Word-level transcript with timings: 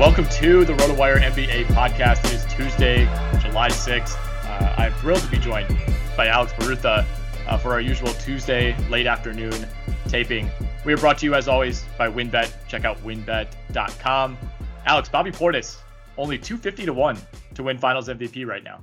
Welcome 0.00 0.24
to 0.28 0.64
the 0.64 0.72
RotoWire 0.72 1.20
NBA 1.20 1.66
podcast. 1.66 2.24
It 2.24 2.32
is 2.32 2.46
Tuesday, 2.46 3.04
July 3.38 3.68
6th. 3.68 4.16
Uh, 4.46 4.74
I'm 4.78 4.94
thrilled 4.94 5.20
to 5.20 5.28
be 5.30 5.36
joined 5.36 5.68
by 6.16 6.28
Alex 6.28 6.54
Barutha 6.54 7.04
uh, 7.46 7.58
for 7.58 7.72
our 7.72 7.82
usual 7.82 8.10
Tuesday 8.14 8.74
late 8.88 9.06
afternoon 9.06 9.52
taping. 10.08 10.50
We 10.86 10.94
are 10.94 10.96
brought 10.96 11.18
to 11.18 11.26
you, 11.26 11.34
as 11.34 11.48
always, 11.48 11.84
by 11.98 12.08
WynnBET. 12.08 12.66
Check 12.66 12.86
out 12.86 12.96
winbet.com. 13.04 14.38
Alex, 14.86 15.10
Bobby 15.10 15.30
Portis, 15.30 15.76
only 16.16 16.38
250 16.38 16.86
to 16.86 16.94
1 16.94 17.18
to 17.52 17.62
win 17.62 17.76
finals 17.76 18.08
MVP 18.08 18.46
right 18.46 18.64
now. 18.64 18.80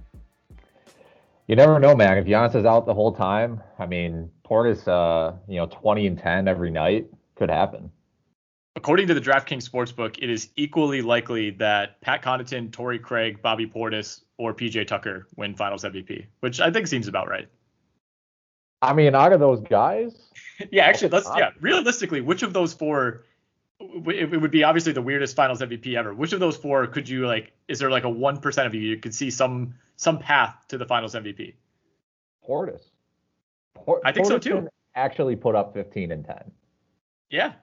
You 1.48 1.56
never 1.56 1.80
know, 1.80 1.96
man. 1.96 2.20
If 2.20 2.26
Giannis 2.26 2.54
is 2.54 2.66
out 2.66 2.86
the 2.86 2.94
whole 2.94 3.12
time, 3.12 3.64
I 3.80 3.88
mean, 3.88 4.30
Portis, 4.48 4.88
uh, 4.88 5.36
you 5.48 5.58
know, 5.58 5.66
20 5.66 6.06
and 6.06 6.20
10 6.20 6.48
every 6.48 6.70
night 6.70 7.08
could 7.34 7.50
happen. 7.50 7.90
According 8.78 9.08
to 9.08 9.14
the 9.14 9.22
DraftKings 9.22 9.70
Sportsbook, 9.70 10.18
it 10.22 10.30
is 10.30 10.50
equally 10.56 11.02
likely 11.02 11.50
that 11.52 12.00
Pat 12.00 12.24
Connaughton, 12.24 12.72
Torrey 12.72 13.00
Craig, 13.00 13.42
Bobby 13.42 13.68
Portis, 13.68 14.22
or 14.38 14.54
PJ 14.54 14.88
Tucker 14.88 15.28
win 15.36 15.56
finals 15.56 15.84
MVP, 15.84 16.28
which 16.40 16.62
I 16.62 16.72
think 16.72 16.88
seems 16.88 17.10
about 17.10 17.28
right. 17.28 17.50
I 18.82 18.94
mean, 18.94 19.16
out 19.16 19.34
of 19.34 19.40
those 19.40 19.60
guys, 19.62 20.28
Yeah, 20.72 20.86
actually, 20.86 21.10
let's 21.10 21.30
yeah. 21.38 21.52
Realistically, 21.60 22.22
which 22.22 22.44
of 22.44 22.54
those 22.54 22.74
four? 22.74 23.24
It 23.80 24.34
it 24.34 24.42
would 24.42 24.52
be 24.52 24.64
obviously 24.64 24.92
the 24.92 25.02
weirdest 25.02 25.36
Finals 25.36 25.62
MVP 25.62 25.96
ever. 25.96 26.14
Which 26.14 26.34
of 26.34 26.40
those 26.40 26.58
four 26.58 26.88
could 26.88 27.08
you 27.08 27.28
like? 27.28 27.52
Is 27.68 27.80
there 27.80 27.92
like 27.92 28.04
a 28.04 28.10
one 28.10 28.38
percent 28.38 28.68
of 28.68 28.74
you 28.74 28.82
you 28.82 28.98
could 28.98 29.14
see 29.14 29.30
some 29.30 29.76
some 29.98 30.18
path 30.18 30.56
to 30.70 30.78
the 30.78 30.86
Finals 30.86 31.14
MVP? 31.14 31.54
Portis. 32.48 32.90
Por- 33.76 34.02
I 34.04 34.12
think 34.12 34.26
so, 34.26 34.40
too. 34.40 34.68
Actually, 34.96 35.36
put 35.36 35.54
up 35.54 35.74
15 35.74 36.12
and 36.12 36.26
10. 36.26 36.52
Yeah, 37.30 37.54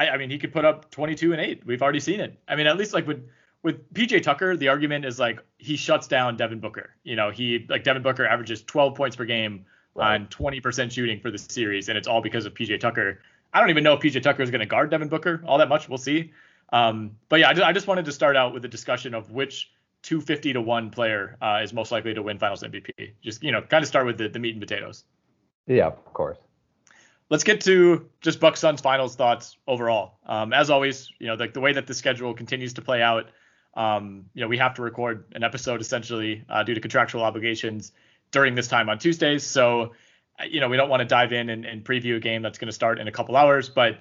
I, 0.00 0.10
I 0.10 0.16
mean 0.16 0.30
he 0.30 0.38
could 0.38 0.52
put 0.52 0.64
up 0.64 0.90
22 0.90 1.32
and 1.32 1.40
eight. 1.40 1.64
We've 1.64 1.82
already 1.82 2.00
seen 2.00 2.20
it. 2.20 2.38
I 2.48 2.56
mean, 2.56 2.66
at 2.66 2.76
least 2.76 2.94
like 2.94 3.06
with 3.06 3.28
with 3.62 3.92
PJ 3.92 4.22
Tucker, 4.22 4.56
the 4.56 4.68
argument 4.68 5.04
is 5.04 5.18
like 5.18 5.40
he 5.58 5.76
shuts 5.76 6.08
down 6.08 6.36
Devin 6.36 6.60
Booker. 6.60 6.90
You 7.04 7.16
know, 7.16 7.30
he 7.30 7.66
like 7.68 7.84
Devin 7.84 8.02
Booker 8.02 8.26
averages 8.26 8.62
12 8.62 8.94
points 8.94 9.16
per 9.16 9.24
game 9.24 9.64
Right. 9.94 10.14
on 10.14 10.28
20% 10.28 10.92
shooting 10.92 11.18
for 11.18 11.32
the 11.32 11.38
series, 11.38 11.88
and 11.88 11.98
it's 11.98 12.06
all 12.06 12.22
because 12.22 12.46
of 12.46 12.54
PJ 12.54 12.78
Tucker. 12.78 13.20
I 13.52 13.58
don't 13.58 13.70
even 13.70 13.82
know 13.82 13.94
if 13.94 14.00
PJ 14.00 14.22
Tucker 14.22 14.40
is 14.42 14.50
going 14.50 14.60
to 14.60 14.66
guard 14.66 14.88
Devin 14.88 15.08
Booker 15.08 15.42
all 15.44 15.58
that 15.58 15.68
much. 15.68 15.88
We'll 15.88 15.98
see. 15.98 16.32
Um, 16.72 17.16
but 17.28 17.40
yeah, 17.40 17.48
I 17.48 17.54
just, 17.54 17.66
I 17.66 17.72
just 17.72 17.86
wanted 17.88 18.04
to 18.04 18.12
start 18.12 18.36
out 18.36 18.54
with 18.54 18.64
a 18.64 18.68
discussion 18.68 19.14
of 19.14 19.32
which 19.32 19.72
250 20.02 20.52
to 20.52 20.60
one 20.60 20.90
player 20.90 21.36
uh, 21.42 21.58
is 21.60 21.72
most 21.72 21.90
likely 21.90 22.14
to 22.14 22.22
win 22.22 22.38
Finals 22.38 22.62
MVP. 22.62 23.14
Just 23.20 23.42
you 23.42 23.50
know, 23.50 23.62
kind 23.62 23.82
of 23.82 23.88
start 23.88 24.06
with 24.06 24.16
the, 24.16 24.28
the 24.28 24.38
meat 24.38 24.52
and 24.52 24.60
potatoes. 24.60 25.02
Yeah, 25.66 25.88
of 25.88 26.12
course. 26.12 26.38
Let's 27.30 27.44
get 27.44 27.60
to 27.62 28.10
just 28.20 28.40
Bucks 28.40 28.58
Suns 28.58 28.80
finals 28.80 29.14
thoughts 29.14 29.56
overall. 29.68 30.18
Um, 30.26 30.52
as 30.52 30.68
always, 30.68 31.12
you 31.20 31.28
know, 31.28 31.36
the, 31.36 31.46
the 31.46 31.60
way 31.60 31.72
that 31.72 31.86
the 31.86 31.94
schedule 31.94 32.34
continues 32.34 32.74
to 32.74 32.82
play 32.82 33.00
out, 33.00 33.30
um, 33.74 34.26
you 34.34 34.40
know, 34.40 34.48
we 34.48 34.58
have 34.58 34.74
to 34.74 34.82
record 34.82 35.26
an 35.36 35.44
episode 35.44 35.80
essentially 35.80 36.44
uh, 36.48 36.64
due 36.64 36.74
to 36.74 36.80
contractual 36.80 37.22
obligations 37.22 37.92
during 38.32 38.56
this 38.56 38.66
time 38.66 38.88
on 38.88 38.98
Tuesdays. 38.98 39.44
So, 39.44 39.92
you 40.44 40.58
know, 40.58 40.68
we 40.68 40.76
don't 40.76 40.88
want 40.88 41.02
to 41.02 41.06
dive 41.06 41.32
in 41.32 41.50
and, 41.50 41.64
and 41.64 41.84
preview 41.84 42.16
a 42.16 42.20
game 42.20 42.42
that's 42.42 42.58
going 42.58 42.66
to 42.66 42.72
start 42.72 42.98
in 42.98 43.06
a 43.06 43.12
couple 43.12 43.36
hours. 43.36 43.68
But, 43.68 44.00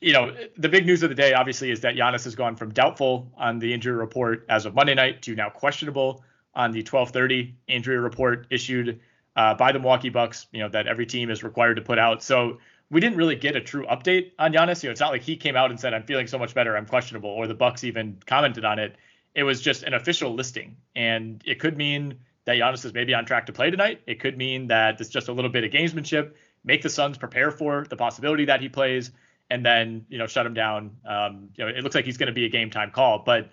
you 0.00 0.12
know, 0.12 0.36
the 0.56 0.68
big 0.68 0.86
news 0.86 1.02
of 1.02 1.08
the 1.08 1.16
day, 1.16 1.32
obviously, 1.34 1.72
is 1.72 1.80
that 1.80 1.96
Giannis 1.96 2.22
has 2.22 2.36
gone 2.36 2.54
from 2.54 2.72
doubtful 2.72 3.32
on 3.36 3.58
the 3.58 3.74
injury 3.74 3.96
report 3.96 4.46
as 4.48 4.64
of 4.64 4.76
Monday 4.76 4.94
night 4.94 5.22
to 5.22 5.34
now 5.34 5.50
questionable 5.50 6.22
on 6.54 6.70
the 6.70 6.84
12:30 6.84 7.52
injury 7.66 7.98
report 7.98 8.46
issued 8.50 9.00
uh, 9.36 9.54
by 9.54 9.72
the 9.72 9.78
Milwaukee 9.78 10.08
Bucks. 10.08 10.46
You 10.52 10.60
know 10.60 10.68
that 10.70 10.86
every 10.86 11.06
team 11.06 11.30
is 11.30 11.42
required 11.42 11.74
to 11.74 11.82
put 11.82 11.98
out. 11.98 12.22
So 12.22 12.58
we 12.90 13.00
didn't 13.00 13.18
really 13.18 13.36
get 13.36 13.56
a 13.56 13.60
true 13.60 13.86
update 13.86 14.32
on 14.38 14.52
Giannis. 14.52 14.82
You 14.82 14.88
know, 14.88 14.92
it's 14.92 15.00
not 15.00 15.10
like 15.10 15.22
he 15.22 15.36
came 15.36 15.56
out 15.56 15.70
and 15.70 15.78
said, 15.78 15.94
"I'm 15.94 16.04
feeling 16.04 16.26
so 16.26 16.38
much 16.38 16.54
better, 16.54 16.76
I'm 16.76 16.86
questionable," 16.86 17.30
or 17.30 17.46
the 17.46 17.54
Bucks 17.54 17.84
even 17.84 18.18
commented 18.26 18.64
on 18.64 18.78
it. 18.78 18.96
It 19.34 19.42
was 19.42 19.60
just 19.60 19.82
an 19.82 19.94
official 19.94 20.34
listing, 20.34 20.76
and 20.94 21.42
it 21.44 21.58
could 21.58 21.76
mean 21.76 22.20
that 22.44 22.56
Giannis 22.56 22.84
is 22.84 22.92
maybe 22.92 23.14
on 23.14 23.24
track 23.24 23.46
to 23.46 23.52
play 23.52 23.70
tonight. 23.70 24.02
It 24.06 24.20
could 24.20 24.36
mean 24.36 24.68
that 24.68 25.00
it's 25.00 25.10
just 25.10 25.28
a 25.28 25.32
little 25.32 25.50
bit 25.50 25.64
of 25.64 25.70
gamesmanship, 25.70 26.32
make 26.62 26.82
the 26.82 26.90
Suns 26.90 27.18
prepare 27.18 27.50
for 27.50 27.86
the 27.88 27.96
possibility 27.96 28.44
that 28.44 28.60
he 28.60 28.68
plays, 28.68 29.10
and 29.50 29.64
then 29.64 30.06
you 30.08 30.18
know 30.18 30.26
shut 30.26 30.46
him 30.46 30.54
down. 30.54 30.96
Um, 31.06 31.48
you 31.56 31.64
know, 31.64 31.70
it 31.70 31.82
looks 31.82 31.94
like 31.94 32.04
he's 32.04 32.16
going 32.16 32.28
to 32.28 32.32
be 32.32 32.44
a 32.44 32.50
game 32.50 32.70
time 32.70 32.90
call, 32.90 33.20
but 33.20 33.50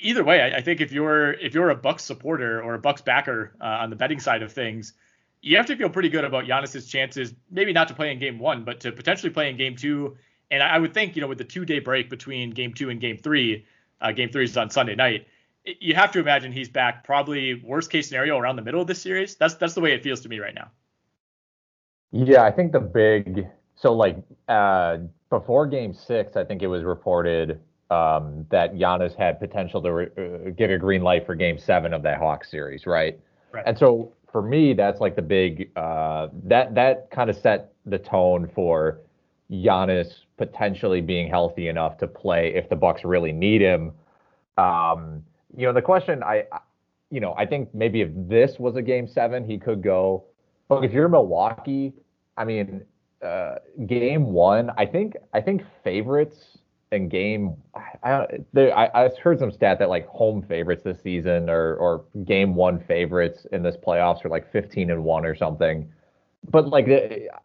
either 0.00 0.24
way, 0.24 0.40
I, 0.40 0.58
I 0.58 0.60
think 0.60 0.80
if 0.80 0.92
you're 0.92 1.32
if 1.32 1.54
you're 1.54 1.70
a 1.70 1.76
Bucks 1.76 2.04
supporter 2.04 2.62
or 2.62 2.74
a 2.74 2.78
Bucks 2.78 3.02
backer 3.02 3.52
uh, 3.60 3.64
on 3.64 3.90
the 3.90 3.96
betting 3.96 4.20
side 4.20 4.42
of 4.42 4.52
things, 4.52 4.94
you 5.40 5.56
have 5.56 5.66
to 5.66 5.76
feel 5.76 5.88
pretty 5.88 6.08
good 6.08 6.24
about 6.24 6.44
Giannis's 6.44 6.86
chances, 6.86 7.34
maybe 7.50 7.72
not 7.72 7.88
to 7.88 7.94
play 7.94 8.12
in 8.12 8.18
game 8.18 8.38
one, 8.38 8.64
but 8.64 8.80
to 8.80 8.92
potentially 8.92 9.30
play 9.30 9.50
in 9.50 9.56
game 9.56 9.76
two. 9.76 10.16
And 10.50 10.62
I 10.62 10.78
would 10.78 10.94
think, 10.94 11.14
you 11.14 11.22
know, 11.22 11.28
with 11.28 11.38
the 11.38 11.44
two 11.44 11.64
day 11.64 11.78
break 11.78 12.10
between 12.10 12.50
game 12.50 12.72
two 12.72 12.90
and 12.90 13.00
game 13.00 13.18
three, 13.18 13.66
uh, 14.00 14.12
game 14.12 14.30
three 14.30 14.44
is 14.44 14.56
on 14.56 14.70
Sunday 14.70 14.94
night. 14.94 15.26
You 15.64 15.94
have 15.94 16.10
to 16.12 16.20
imagine 16.20 16.52
he's 16.52 16.68
back 16.68 17.04
probably 17.04 17.62
worst 17.62 17.90
case 17.90 18.08
scenario 18.08 18.38
around 18.38 18.56
the 18.56 18.62
middle 18.62 18.80
of 18.80 18.86
this 18.86 19.02
series. 19.02 19.36
That's 19.36 19.54
that's 19.54 19.74
the 19.74 19.80
way 19.80 19.92
it 19.92 20.02
feels 20.02 20.20
to 20.20 20.28
me 20.28 20.38
right 20.38 20.54
now. 20.54 20.70
Yeah, 22.10 22.44
I 22.44 22.50
think 22.50 22.72
the 22.72 22.80
big 22.80 23.46
so 23.76 23.92
like 23.92 24.16
uh 24.48 24.98
before 25.28 25.66
game 25.66 25.92
six, 25.92 26.36
I 26.36 26.44
think 26.44 26.62
it 26.62 26.68
was 26.68 26.84
reported 26.84 27.60
um 27.90 28.46
that 28.50 28.74
Giannis 28.74 29.14
had 29.14 29.38
potential 29.38 29.82
to 29.82 29.92
re- 29.92 30.10
uh, 30.16 30.50
get 30.50 30.70
a 30.70 30.78
green 30.78 31.02
light 31.02 31.26
for 31.26 31.34
game 31.34 31.58
seven 31.58 31.92
of 31.92 32.02
that 32.02 32.18
Hawks 32.18 32.50
series, 32.50 32.86
right? 32.86 33.20
Right. 33.52 33.64
And 33.66 33.76
so 33.76 34.12
for 34.30 34.42
me, 34.42 34.74
that's 34.74 35.00
like 35.00 35.16
the 35.16 35.22
big 35.22 35.70
uh 35.76 36.28
that 36.44 36.74
that 36.74 37.10
kind 37.10 37.30
of 37.30 37.36
set 37.36 37.72
the 37.86 37.98
tone 37.98 38.50
for 38.54 39.00
Giannis 39.50 40.24
potentially 40.36 41.00
being 41.00 41.28
healthy 41.28 41.68
enough 41.68 41.98
to 41.98 42.06
play 42.06 42.54
if 42.54 42.68
the 42.68 42.76
Bucks 42.76 43.04
really 43.04 43.32
need 43.32 43.60
him. 43.60 43.92
Um, 44.56 45.24
you 45.56 45.66
know, 45.66 45.72
the 45.72 45.82
question 45.82 46.22
I 46.22 46.44
I- 46.52 46.60
you 47.10 47.20
know, 47.20 47.32
I 47.38 47.46
think 47.46 47.74
maybe 47.74 48.02
if 48.02 48.10
this 48.14 48.58
was 48.58 48.76
a 48.76 48.82
game 48.82 49.06
seven, 49.06 49.42
he 49.42 49.56
could 49.56 49.82
go. 49.82 50.24
But 50.68 50.84
if 50.84 50.92
you're 50.92 51.08
Milwaukee, 51.08 51.94
I 52.36 52.44
mean, 52.44 52.82
uh, 53.24 53.54
game 53.86 54.32
one, 54.34 54.70
I 54.76 54.84
think 54.84 55.16
I 55.32 55.40
think 55.40 55.62
favorites 55.82 56.58
in 56.92 57.08
game. 57.08 57.54
I, 57.74 58.26
I 58.72 59.04
I 59.04 59.10
heard 59.22 59.38
some 59.38 59.52
stat 59.52 59.78
that 59.78 59.88
like 59.88 60.06
home 60.06 60.42
favorites 60.42 60.82
this 60.84 61.00
season 61.02 61.50
or 61.50 61.74
or 61.76 62.04
game 62.24 62.54
one 62.54 62.80
favorites 62.80 63.46
in 63.52 63.62
this 63.62 63.76
playoffs 63.76 64.24
are 64.24 64.28
like 64.28 64.50
15 64.52 64.90
and 64.90 65.04
one 65.04 65.24
or 65.24 65.34
something. 65.34 65.90
But 66.50 66.68
like 66.68 66.88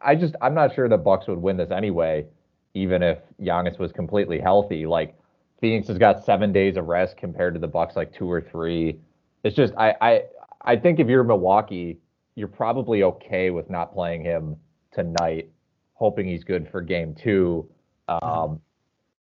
I 0.01 0.15
just 0.15 0.35
I'm 0.41 0.53
not 0.53 0.73
sure 0.73 0.87
the 0.87 0.97
Bucks 0.97 1.27
would 1.27 1.41
win 1.41 1.57
this 1.57 1.71
anyway, 1.71 2.25
even 2.73 3.03
if 3.03 3.19
Giannis 3.41 3.79
was 3.79 3.91
completely 3.91 4.39
healthy. 4.39 4.85
Like 4.85 5.15
Phoenix 5.59 5.87
has 5.87 5.97
got 5.97 6.23
seven 6.23 6.51
days 6.51 6.77
of 6.77 6.85
rest 6.87 7.17
compared 7.17 7.53
to 7.53 7.59
the 7.59 7.67
Bucks 7.67 7.95
like 7.95 8.13
two 8.13 8.29
or 8.31 8.41
three. 8.41 8.99
It's 9.43 9.55
just 9.55 9.73
I 9.77 9.95
I 10.01 10.21
I 10.61 10.75
think 10.77 10.99
if 10.99 11.07
you're 11.07 11.23
Milwaukee, 11.23 11.99
you're 12.35 12.47
probably 12.47 13.03
okay 13.03 13.49
with 13.49 13.69
not 13.69 13.93
playing 13.93 14.23
him 14.23 14.55
tonight, 14.93 15.49
hoping 15.93 16.27
he's 16.27 16.43
good 16.43 16.69
for 16.69 16.81
game 16.81 17.13
two. 17.13 17.69
Um, 18.07 18.61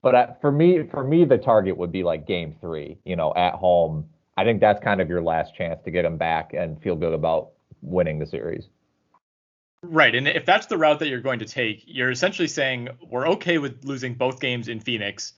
but 0.03 0.39
for 0.41 0.53
me, 0.53 0.85
for 0.91 1.05
me, 1.05 1.25
the 1.25 1.39
target 1.39 1.77
would 1.77 1.93
be 1.93 2.03
like 2.03 2.27
game 2.27 2.55
three. 2.61 2.99
You 3.05 3.17
know, 3.17 3.33
at 3.35 3.55
home. 3.55 4.09
I 4.37 4.45
think 4.45 4.61
that's 4.61 4.83
kind 4.83 5.01
of 5.01 5.09
your 5.09 5.21
last 5.21 5.57
chance 5.57 5.83
to 5.83 5.91
get 5.91 6.05
him 6.05 6.17
back 6.17 6.55
and 6.55 6.81
feel 6.81 6.95
good 6.95 7.13
about 7.13 7.51
winning 7.83 8.21
the 8.21 8.27
series. 8.27 8.69
Right. 9.83 10.15
And 10.15 10.27
if 10.27 10.45
that's 10.45 10.67
the 10.67 10.77
route 10.77 10.99
that 11.01 11.09
you're 11.09 11.21
going 11.21 11.39
to 11.39 11.45
take, 11.45 11.83
you're 11.87 12.11
essentially 12.11 12.49
saying 12.49 12.89
we're 13.09 13.29
okay 13.31 13.59
with 13.59 13.85
losing 13.85 14.15
both 14.15 14.41
games 14.41 14.69
in 14.69 14.81
Phoenix 14.81 15.35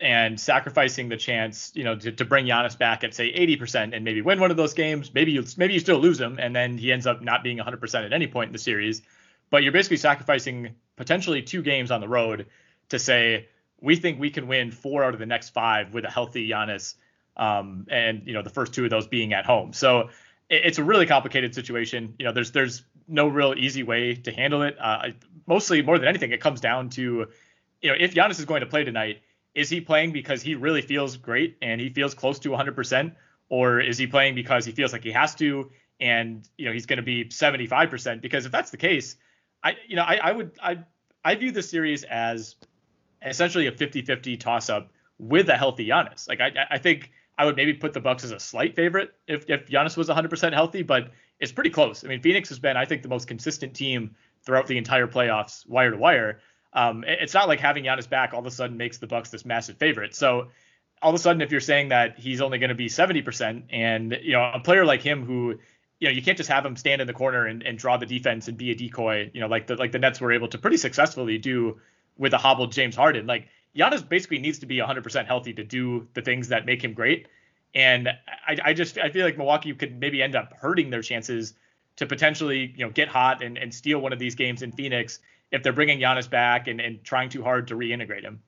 and 0.00 0.38
sacrificing 0.38 1.08
the 1.08 1.16
chance, 1.16 1.72
you 1.74 1.84
know, 1.84 1.96
to, 1.96 2.12
to 2.12 2.24
bring 2.24 2.46
Giannis 2.46 2.78
back 2.78 3.04
at 3.04 3.14
say 3.14 3.32
80% 3.32 3.94
and 3.94 4.04
maybe 4.04 4.22
win 4.22 4.40
one 4.40 4.50
of 4.50 4.56
those 4.56 4.74
games. 4.74 5.12
Maybe 5.12 5.32
you 5.32 5.44
maybe 5.56 5.74
you 5.74 5.80
still 5.80 5.98
lose 5.98 6.20
him 6.20 6.38
and 6.40 6.54
then 6.54 6.78
he 6.78 6.92
ends 6.92 7.06
up 7.06 7.20
not 7.20 7.42
being 7.42 7.58
100% 7.58 8.04
at 8.04 8.12
any 8.12 8.26
point 8.26 8.48
in 8.48 8.52
the 8.52 8.58
series. 8.58 9.02
But 9.50 9.64
you're 9.64 9.72
basically 9.72 9.96
sacrificing 9.96 10.74
potentially 10.96 11.42
two 11.42 11.62
games 11.62 11.90
on 11.90 12.00
the 12.00 12.08
road 12.08 12.46
to 12.90 12.98
say 12.98 13.48
we 13.80 13.96
think 13.96 14.20
we 14.20 14.30
can 14.30 14.46
win 14.46 14.70
four 14.70 15.04
out 15.04 15.14
of 15.14 15.20
the 15.20 15.26
next 15.26 15.50
five 15.50 15.92
with 15.92 16.04
a 16.04 16.10
healthy 16.10 16.48
Giannis, 16.48 16.94
um, 17.36 17.86
and 17.90 18.22
you 18.26 18.32
know 18.32 18.42
the 18.42 18.50
first 18.50 18.74
two 18.74 18.84
of 18.84 18.90
those 18.90 19.06
being 19.06 19.32
at 19.32 19.46
home. 19.46 19.72
So 19.72 20.10
it, 20.48 20.62
it's 20.64 20.78
a 20.78 20.84
really 20.84 21.06
complicated 21.06 21.54
situation. 21.54 22.14
You 22.18 22.26
know, 22.26 22.32
there's 22.32 22.52
there's 22.52 22.82
no 23.08 23.28
real 23.28 23.54
easy 23.56 23.82
way 23.82 24.14
to 24.14 24.32
handle 24.32 24.62
it. 24.62 24.76
Uh, 24.80 25.08
mostly, 25.46 25.82
more 25.82 25.98
than 25.98 26.08
anything, 26.08 26.32
it 26.32 26.40
comes 26.40 26.60
down 26.60 26.90
to, 26.90 27.26
you 27.82 27.90
know, 27.90 27.96
if 27.98 28.14
Giannis 28.14 28.38
is 28.38 28.44
going 28.44 28.60
to 28.60 28.66
play 28.66 28.84
tonight 28.84 29.22
is 29.54 29.68
he 29.68 29.80
playing 29.80 30.12
because 30.12 30.42
he 30.42 30.54
really 30.54 30.82
feels 30.82 31.16
great 31.16 31.56
and 31.60 31.80
he 31.80 31.88
feels 31.88 32.14
close 32.14 32.38
to 32.40 32.50
100%, 32.50 33.12
or 33.48 33.80
is 33.80 33.98
he 33.98 34.06
playing 34.06 34.34
because 34.34 34.64
he 34.64 34.72
feels 34.72 34.92
like 34.92 35.02
he 35.02 35.10
has 35.10 35.34
to 35.36 35.70
and 35.98 36.48
you 36.56 36.64
know 36.64 36.72
he's 36.72 36.86
going 36.86 36.98
to 36.98 37.02
be 37.02 37.24
75%? 37.24 38.20
Because 38.20 38.46
if 38.46 38.52
that's 38.52 38.70
the 38.70 38.76
case, 38.76 39.16
I 39.62 39.76
you 39.88 39.96
know 39.96 40.02
I, 40.02 40.20
I 40.22 40.32
would 40.32 40.52
I 40.62 40.78
I 41.24 41.34
view 41.34 41.50
the 41.50 41.62
series 41.62 42.04
as 42.04 42.56
essentially 43.24 43.66
a 43.66 43.72
50-50 43.72 44.38
toss-up 44.38 44.90
with 45.18 45.48
a 45.48 45.56
healthy 45.56 45.86
Giannis. 45.86 46.28
Like 46.28 46.40
I 46.40 46.52
I 46.70 46.78
think 46.78 47.10
I 47.36 47.44
would 47.44 47.56
maybe 47.56 47.74
put 47.74 47.92
the 47.92 48.00
Bucks 48.00 48.24
as 48.24 48.32
a 48.32 48.40
slight 48.40 48.74
favorite 48.74 49.14
if 49.26 49.48
if 49.48 49.66
Giannis 49.66 49.96
was 49.96 50.08
100% 50.08 50.52
healthy, 50.52 50.82
but 50.82 51.12
it's 51.38 51.52
pretty 51.52 51.70
close. 51.70 52.04
I 52.04 52.08
mean, 52.08 52.20
Phoenix 52.20 52.48
has 52.48 52.58
been 52.58 52.76
I 52.76 52.84
think 52.84 53.02
the 53.02 53.08
most 53.08 53.28
consistent 53.28 53.74
team 53.74 54.14
throughout 54.44 54.66
the 54.66 54.78
entire 54.78 55.06
playoffs, 55.06 55.68
wire 55.68 55.90
to 55.90 55.96
wire. 55.96 56.40
Um, 56.72 57.04
it's 57.06 57.34
not 57.34 57.48
like 57.48 57.60
having 57.60 57.84
Giannis 57.84 58.08
back 58.08 58.32
all 58.32 58.40
of 58.40 58.46
a 58.46 58.50
sudden 58.50 58.76
makes 58.76 58.98
the 58.98 59.06
Bucks 59.06 59.30
this 59.30 59.44
massive 59.44 59.76
favorite. 59.76 60.14
So 60.14 60.48
all 61.02 61.10
of 61.10 61.14
a 61.14 61.18
sudden, 61.18 61.42
if 61.42 61.50
you're 61.50 61.60
saying 61.60 61.88
that 61.88 62.18
he's 62.18 62.40
only 62.40 62.58
going 62.58 62.68
to 62.68 62.74
be 62.74 62.86
70%, 62.86 63.64
and 63.70 64.18
you 64.22 64.32
know 64.32 64.50
a 64.54 64.60
player 64.60 64.84
like 64.84 65.02
him 65.02 65.24
who 65.24 65.58
you 65.98 66.08
know 66.08 66.10
you 66.10 66.22
can't 66.22 66.36
just 66.36 66.50
have 66.50 66.64
him 66.64 66.76
stand 66.76 67.00
in 67.00 67.06
the 67.06 67.12
corner 67.12 67.46
and, 67.46 67.62
and 67.62 67.78
draw 67.78 67.96
the 67.96 68.06
defense 68.06 68.48
and 68.48 68.56
be 68.56 68.70
a 68.70 68.74
decoy, 68.74 69.30
you 69.34 69.40
know 69.40 69.48
like 69.48 69.66
the 69.66 69.76
like 69.76 69.92
the 69.92 69.98
Nets 69.98 70.20
were 70.20 70.32
able 70.32 70.48
to 70.48 70.58
pretty 70.58 70.76
successfully 70.76 71.38
do 71.38 71.78
with 72.18 72.32
a 72.32 72.38
hobbled 72.38 72.72
James 72.72 72.96
Harden. 72.96 73.26
Like 73.26 73.48
Giannis 73.76 74.06
basically 74.06 74.38
needs 74.38 74.58
to 74.60 74.66
be 74.66 74.78
100% 74.78 75.26
healthy 75.26 75.52
to 75.54 75.64
do 75.64 76.08
the 76.14 76.22
things 76.22 76.48
that 76.48 76.66
make 76.66 76.82
him 76.82 76.92
great. 76.92 77.28
And 77.74 78.08
I, 78.08 78.56
I 78.64 78.72
just 78.74 78.98
I 78.98 79.10
feel 79.10 79.24
like 79.24 79.38
Milwaukee 79.38 79.72
could 79.74 80.00
maybe 80.00 80.22
end 80.22 80.34
up 80.34 80.54
hurting 80.54 80.90
their 80.90 81.02
chances 81.02 81.54
to 81.96 82.06
potentially 82.06 82.72
you 82.76 82.84
know 82.84 82.90
get 82.90 83.08
hot 83.08 83.42
and, 83.42 83.56
and 83.56 83.72
steal 83.72 84.00
one 84.00 84.12
of 84.12 84.18
these 84.18 84.34
games 84.34 84.62
in 84.62 84.72
Phoenix 84.72 85.20
if 85.52 85.62
they're 85.62 85.72
bringing 85.72 86.00
Giannis 86.00 86.28
back 86.28 86.68
and, 86.68 86.80
and 86.80 87.02
trying 87.04 87.28
too 87.28 87.42
hard 87.42 87.68
to 87.68 87.74
reintegrate 87.74 88.22
him. 88.22 88.40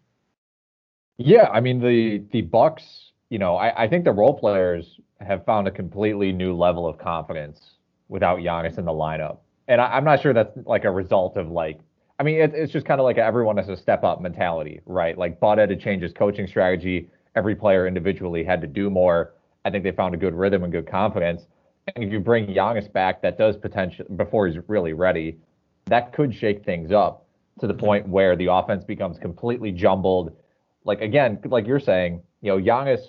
Yeah, 1.18 1.48
I 1.52 1.60
mean 1.60 1.80
the 1.80 2.24
the 2.32 2.42
Bucks, 2.42 3.12
you 3.28 3.38
know, 3.38 3.56
I, 3.56 3.84
I 3.84 3.88
think 3.88 4.04
the 4.04 4.12
role 4.12 4.34
players 4.34 4.98
have 5.20 5.44
found 5.44 5.68
a 5.68 5.70
completely 5.70 6.32
new 6.32 6.54
level 6.54 6.86
of 6.86 6.98
confidence 6.98 7.74
without 8.08 8.40
Giannis 8.40 8.76
in 8.78 8.84
the 8.84 8.92
lineup, 8.92 9.38
and 9.68 9.80
I, 9.80 9.96
am 9.96 10.04
not 10.04 10.20
sure 10.20 10.32
that's 10.32 10.56
like 10.66 10.84
a 10.84 10.90
result 10.90 11.36
of 11.36 11.50
like, 11.50 11.78
I 12.22 12.24
mean, 12.24 12.36
it, 12.36 12.54
it's 12.54 12.72
just 12.72 12.86
kind 12.86 13.00
of 13.00 13.04
like 13.04 13.18
everyone 13.18 13.56
has 13.56 13.68
a 13.68 13.76
step 13.76 14.04
up 14.04 14.20
mentality, 14.20 14.80
right? 14.86 15.18
Like 15.18 15.40
Bud 15.40 15.58
had 15.58 15.68
to 15.70 15.76
change 15.76 16.02
his 16.02 16.12
coaching 16.12 16.46
strategy. 16.46 17.10
Every 17.34 17.56
player 17.56 17.88
individually 17.88 18.44
had 18.44 18.60
to 18.60 18.68
do 18.68 18.90
more. 18.90 19.34
I 19.64 19.70
think 19.70 19.82
they 19.82 19.90
found 19.90 20.14
a 20.14 20.18
good 20.18 20.34
rhythm 20.34 20.62
and 20.62 20.72
good 20.72 20.86
confidence. 20.86 21.42
And 21.88 22.04
if 22.04 22.12
you 22.12 22.20
bring 22.20 22.46
Giannis 22.46 22.92
back, 22.92 23.22
that 23.22 23.38
does 23.38 23.56
potential 23.56 24.06
before 24.14 24.46
he's 24.46 24.58
really 24.68 24.92
ready 24.92 25.38
that 25.86 26.12
could 26.12 26.32
shake 26.34 26.64
things 26.64 26.92
up 26.92 27.26
to 27.60 27.66
the 27.66 27.74
mm-hmm. 27.74 27.84
point 27.84 28.08
where 28.08 28.36
the 28.36 28.46
offense 28.46 28.84
becomes 28.84 29.18
completely 29.18 29.72
jumbled. 29.72 30.36
Like 30.84 31.00
again, 31.00 31.40
like 31.44 31.66
you're 31.66 31.80
saying, 31.80 32.22
you 32.40 32.52
know, 32.52 32.62
Giannis, 32.62 33.00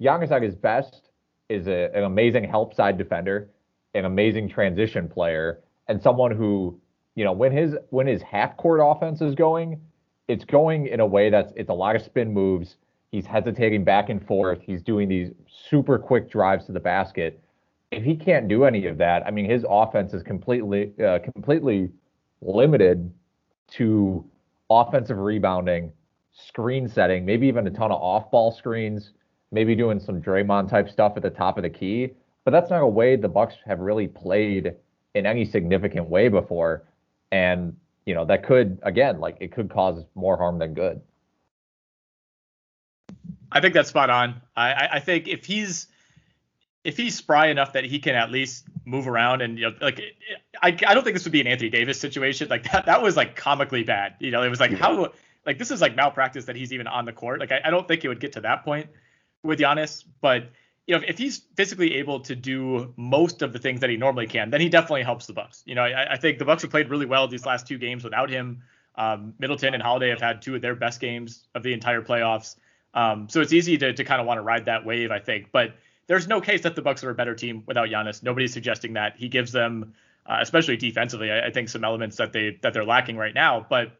Giannis 0.00 0.30
at 0.30 0.42
his 0.42 0.54
best 0.54 1.08
is 1.48 1.66
a, 1.66 1.90
an 1.94 2.04
amazing 2.04 2.44
help 2.44 2.74
side 2.74 2.98
defender, 2.98 3.48
an 3.94 4.04
amazing 4.04 4.48
transition 4.48 5.08
player, 5.08 5.60
and 5.88 6.00
someone 6.00 6.30
who, 6.30 6.78
you 7.14 7.24
know, 7.24 7.32
when 7.32 7.52
his 7.52 7.76
when 7.90 8.06
his 8.06 8.22
half 8.22 8.56
court 8.56 8.80
offense 8.82 9.20
is 9.20 9.34
going, 9.34 9.80
it's 10.28 10.44
going 10.44 10.86
in 10.86 11.00
a 11.00 11.06
way 11.06 11.30
that's 11.30 11.52
it's 11.56 11.70
a 11.70 11.74
lot 11.74 11.96
of 11.96 12.02
spin 12.02 12.32
moves. 12.32 12.76
He's 13.10 13.26
hesitating 13.26 13.84
back 13.84 14.08
and 14.08 14.24
forth. 14.24 14.60
He's 14.62 14.82
doing 14.82 15.08
these 15.08 15.32
super 15.48 15.98
quick 15.98 16.30
drives 16.30 16.66
to 16.66 16.72
the 16.72 16.80
basket. 16.80 17.42
If 17.90 18.04
he 18.04 18.14
can't 18.14 18.46
do 18.46 18.64
any 18.64 18.86
of 18.86 18.98
that, 18.98 19.26
I 19.26 19.32
mean, 19.32 19.50
his 19.50 19.64
offense 19.68 20.14
is 20.14 20.22
completely 20.22 20.92
uh, 21.04 21.18
completely 21.18 21.90
limited 22.40 23.12
to 23.72 24.24
offensive 24.70 25.18
rebounding, 25.18 25.92
screen 26.32 26.88
setting, 26.88 27.24
maybe 27.24 27.48
even 27.48 27.66
a 27.66 27.70
ton 27.70 27.90
of 27.90 28.00
off 28.00 28.30
ball 28.30 28.52
screens, 28.52 29.10
maybe 29.50 29.74
doing 29.74 29.98
some 29.98 30.22
Draymond 30.22 30.68
type 30.70 30.88
stuff 30.88 31.14
at 31.16 31.22
the 31.22 31.30
top 31.30 31.56
of 31.56 31.62
the 31.62 31.70
key. 31.70 32.12
But 32.44 32.52
that's 32.52 32.70
not 32.70 32.82
a 32.82 32.86
way 32.86 33.16
the 33.16 33.28
Bucks 33.28 33.56
have 33.66 33.80
really 33.80 34.08
played 34.08 34.74
in 35.14 35.26
any 35.26 35.44
significant 35.44 36.08
way 36.08 36.28
before. 36.28 36.84
And, 37.32 37.76
you 38.06 38.14
know, 38.14 38.24
that 38.24 38.44
could 38.44 38.78
again, 38.82 39.20
like 39.20 39.36
it 39.40 39.52
could 39.52 39.70
cause 39.70 40.04
more 40.14 40.36
harm 40.36 40.58
than 40.58 40.74
good. 40.74 41.00
I 43.52 43.60
think 43.60 43.74
that's 43.74 43.88
spot 43.88 44.10
on. 44.10 44.40
I, 44.56 44.88
I 44.92 45.00
think 45.00 45.28
if 45.28 45.44
he's 45.44 45.88
if 46.84 46.96
he's 46.96 47.14
spry 47.16 47.48
enough 47.48 47.72
that 47.74 47.84
he 47.84 47.98
can 47.98 48.14
at 48.14 48.30
least 48.30 48.64
move 48.84 49.06
around 49.06 49.42
and 49.42 49.58
you 49.58 49.70
know 49.70 49.76
like 49.80 50.00
I, 50.62 50.68
I 50.68 50.94
don't 50.94 51.04
think 51.04 51.14
this 51.14 51.24
would 51.24 51.32
be 51.32 51.40
an 51.40 51.46
Anthony 51.46 51.70
Davis 51.70 52.00
situation 52.00 52.48
like 52.48 52.70
that 52.72 52.86
that 52.86 53.02
was 53.02 53.16
like 53.16 53.36
comically 53.36 53.84
bad 53.84 54.14
you 54.18 54.30
know 54.30 54.42
it 54.42 54.48
was 54.48 54.60
like 54.60 54.72
how 54.72 55.12
like 55.46 55.58
this 55.58 55.70
is 55.70 55.80
like 55.80 55.94
malpractice 55.94 56.46
that 56.46 56.56
he's 56.56 56.72
even 56.72 56.86
on 56.86 57.04
the 57.04 57.12
court 57.12 57.40
like 57.40 57.52
I, 57.52 57.60
I 57.64 57.70
don't 57.70 57.86
think 57.86 58.04
it 58.04 58.08
would 58.08 58.20
get 58.20 58.32
to 58.32 58.40
that 58.42 58.64
point 58.64 58.88
with 59.42 59.58
Giannis 59.58 60.04
but 60.20 60.50
you 60.90 60.98
know 60.98 61.04
if 61.06 61.16
he's 61.16 61.42
physically 61.56 61.94
able 61.96 62.20
to 62.20 62.34
do 62.34 62.92
most 62.96 63.42
of 63.42 63.52
the 63.52 63.58
things 63.58 63.80
that 63.80 63.90
he 63.90 63.96
normally 63.96 64.26
can 64.26 64.50
then 64.50 64.60
he 64.60 64.68
definitely 64.68 65.02
helps 65.02 65.26
the 65.26 65.32
Bucks 65.32 65.62
you 65.64 65.74
know 65.74 65.82
I, 65.82 66.14
I 66.14 66.16
think 66.16 66.38
the 66.38 66.44
Bucks 66.44 66.62
have 66.62 66.70
played 66.70 66.90
really 66.90 67.06
well 67.06 67.28
these 67.28 67.46
last 67.46 67.66
two 67.66 67.78
games 67.78 68.04
without 68.04 68.28
him 68.28 68.62
um, 68.96 69.34
Middleton 69.38 69.72
and 69.72 69.82
Holiday 69.82 70.10
have 70.10 70.20
had 70.20 70.42
two 70.42 70.54
of 70.56 70.62
their 70.62 70.74
best 70.74 71.00
games 71.00 71.46
of 71.54 71.62
the 71.62 71.72
entire 71.72 72.02
playoffs 72.02 72.56
um, 72.92 73.28
so 73.28 73.40
it's 73.40 73.52
easy 73.52 73.78
to 73.78 73.92
to 73.92 74.04
kind 74.04 74.20
of 74.20 74.26
want 74.26 74.38
to 74.38 74.42
ride 74.42 74.66
that 74.66 74.84
wave 74.84 75.10
I 75.10 75.20
think 75.20 75.50
but 75.52 75.74
there's 76.10 76.26
no 76.26 76.40
case 76.40 76.62
that 76.62 76.74
the 76.74 76.82
Bucks 76.82 77.04
are 77.04 77.10
a 77.10 77.14
better 77.14 77.36
team 77.36 77.62
without 77.66 77.88
Giannis. 77.88 78.20
Nobody's 78.20 78.52
suggesting 78.52 78.94
that. 78.94 79.14
He 79.16 79.28
gives 79.28 79.52
them, 79.52 79.94
uh, 80.26 80.38
especially 80.40 80.76
defensively, 80.76 81.30
I, 81.30 81.46
I, 81.46 81.50
think 81.52 81.68
some 81.68 81.84
elements 81.84 82.16
that 82.16 82.32
they 82.32 82.58
that 82.62 82.74
they're 82.74 82.84
lacking 82.84 83.16
right 83.16 83.32
now. 83.32 83.64
But 83.70 83.92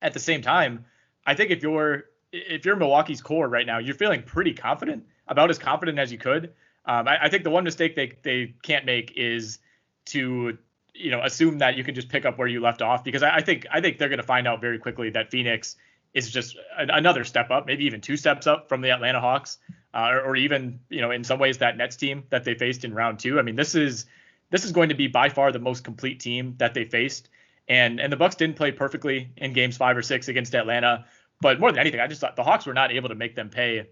at 0.00 0.12
the 0.12 0.20
same 0.20 0.40
time, 0.40 0.84
I 1.26 1.34
think 1.34 1.50
if 1.50 1.60
you're 1.60 2.04
if 2.30 2.64
you're 2.64 2.76
Milwaukee's 2.76 3.20
core 3.20 3.48
right 3.48 3.66
now, 3.66 3.78
you're 3.78 3.96
feeling 3.96 4.22
pretty 4.22 4.54
confident, 4.54 5.04
about 5.28 5.50
as 5.50 5.58
confident 5.58 5.98
as 5.98 6.10
you 6.10 6.18
could. 6.18 6.52
Um, 6.84 7.06
I, 7.06 7.24
I 7.24 7.28
think 7.28 7.44
the 7.44 7.50
one 7.50 7.64
mistake 7.64 7.94
they 7.94 8.12
they 8.22 8.54
can't 8.62 8.84
make 8.84 9.12
is 9.16 9.58
to 10.06 10.58
you 10.94 11.10
know 11.10 11.22
assume 11.22 11.58
that 11.58 11.76
you 11.76 11.84
can 11.84 11.94
just 11.94 12.08
pick 12.08 12.24
up 12.24 12.38
where 12.38 12.48
you 12.48 12.60
left 12.60 12.82
off 12.82 13.04
because 13.04 13.22
I, 13.22 13.36
I 13.36 13.40
think 13.40 13.66
I 13.70 13.80
think 13.80 13.98
they're 13.98 14.08
going 14.08 14.20
to 14.20 14.26
find 14.26 14.48
out 14.48 14.60
very 14.60 14.78
quickly 14.78 15.10
that 15.10 15.30
Phoenix 15.30 15.76
is 16.14 16.30
just 16.30 16.56
another 16.78 17.22
step 17.22 17.50
up, 17.50 17.66
maybe 17.66 17.84
even 17.84 18.00
two 18.00 18.16
steps 18.16 18.46
up 18.46 18.68
from 18.68 18.80
the 18.80 18.90
Atlanta 18.90 19.20
Hawks 19.20 19.58
uh, 19.94 20.08
or, 20.10 20.20
or, 20.22 20.36
even 20.36 20.80
you 20.88 21.00
know 21.00 21.10
in 21.10 21.22
some 21.22 21.38
ways 21.38 21.58
that 21.58 21.76
Nets 21.76 21.96
team 21.96 22.24
that 22.30 22.44
they 22.44 22.54
faced 22.54 22.84
in 22.84 22.94
round 22.94 23.18
two. 23.18 23.38
I 23.38 23.42
mean, 23.42 23.56
this 23.56 23.74
is 23.74 24.06
this 24.50 24.64
is 24.64 24.72
going 24.72 24.88
to 24.88 24.94
be 24.94 25.06
by 25.06 25.28
far 25.28 25.52
the 25.52 25.58
most 25.58 25.84
complete 25.84 26.20
team 26.20 26.54
that 26.58 26.74
they 26.74 26.84
faced. 26.84 27.28
And 27.68 28.00
and 28.00 28.10
the 28.12 28.16
Bucks 28.16 28.34
didn't 28.34 28.56
play 28.56 28.72
perfectly 28.72 29.30
in 29.36 29.52
games 29.52 29.76
five 29.76 29.96
or 29.96 30.02
six 30.02 30.28
against 30.28 30.54
Atlanta, 30.54 31.04
but 31.40 31.60
more 31.60 31.70
than 31.70 31.80
anything, 31.80 32.00
I 32.00 32.06
just 32.06 32.20
thought 32.20 32.36
the 32.36 32.44
Hawks 32.44 32.64
were 32.64 32.74
not 32.74 32.90
able 32.92 33.10
to 33.10 33.14
make 33.14 33.34
them 33.34 33.50
pay 33.50 33.88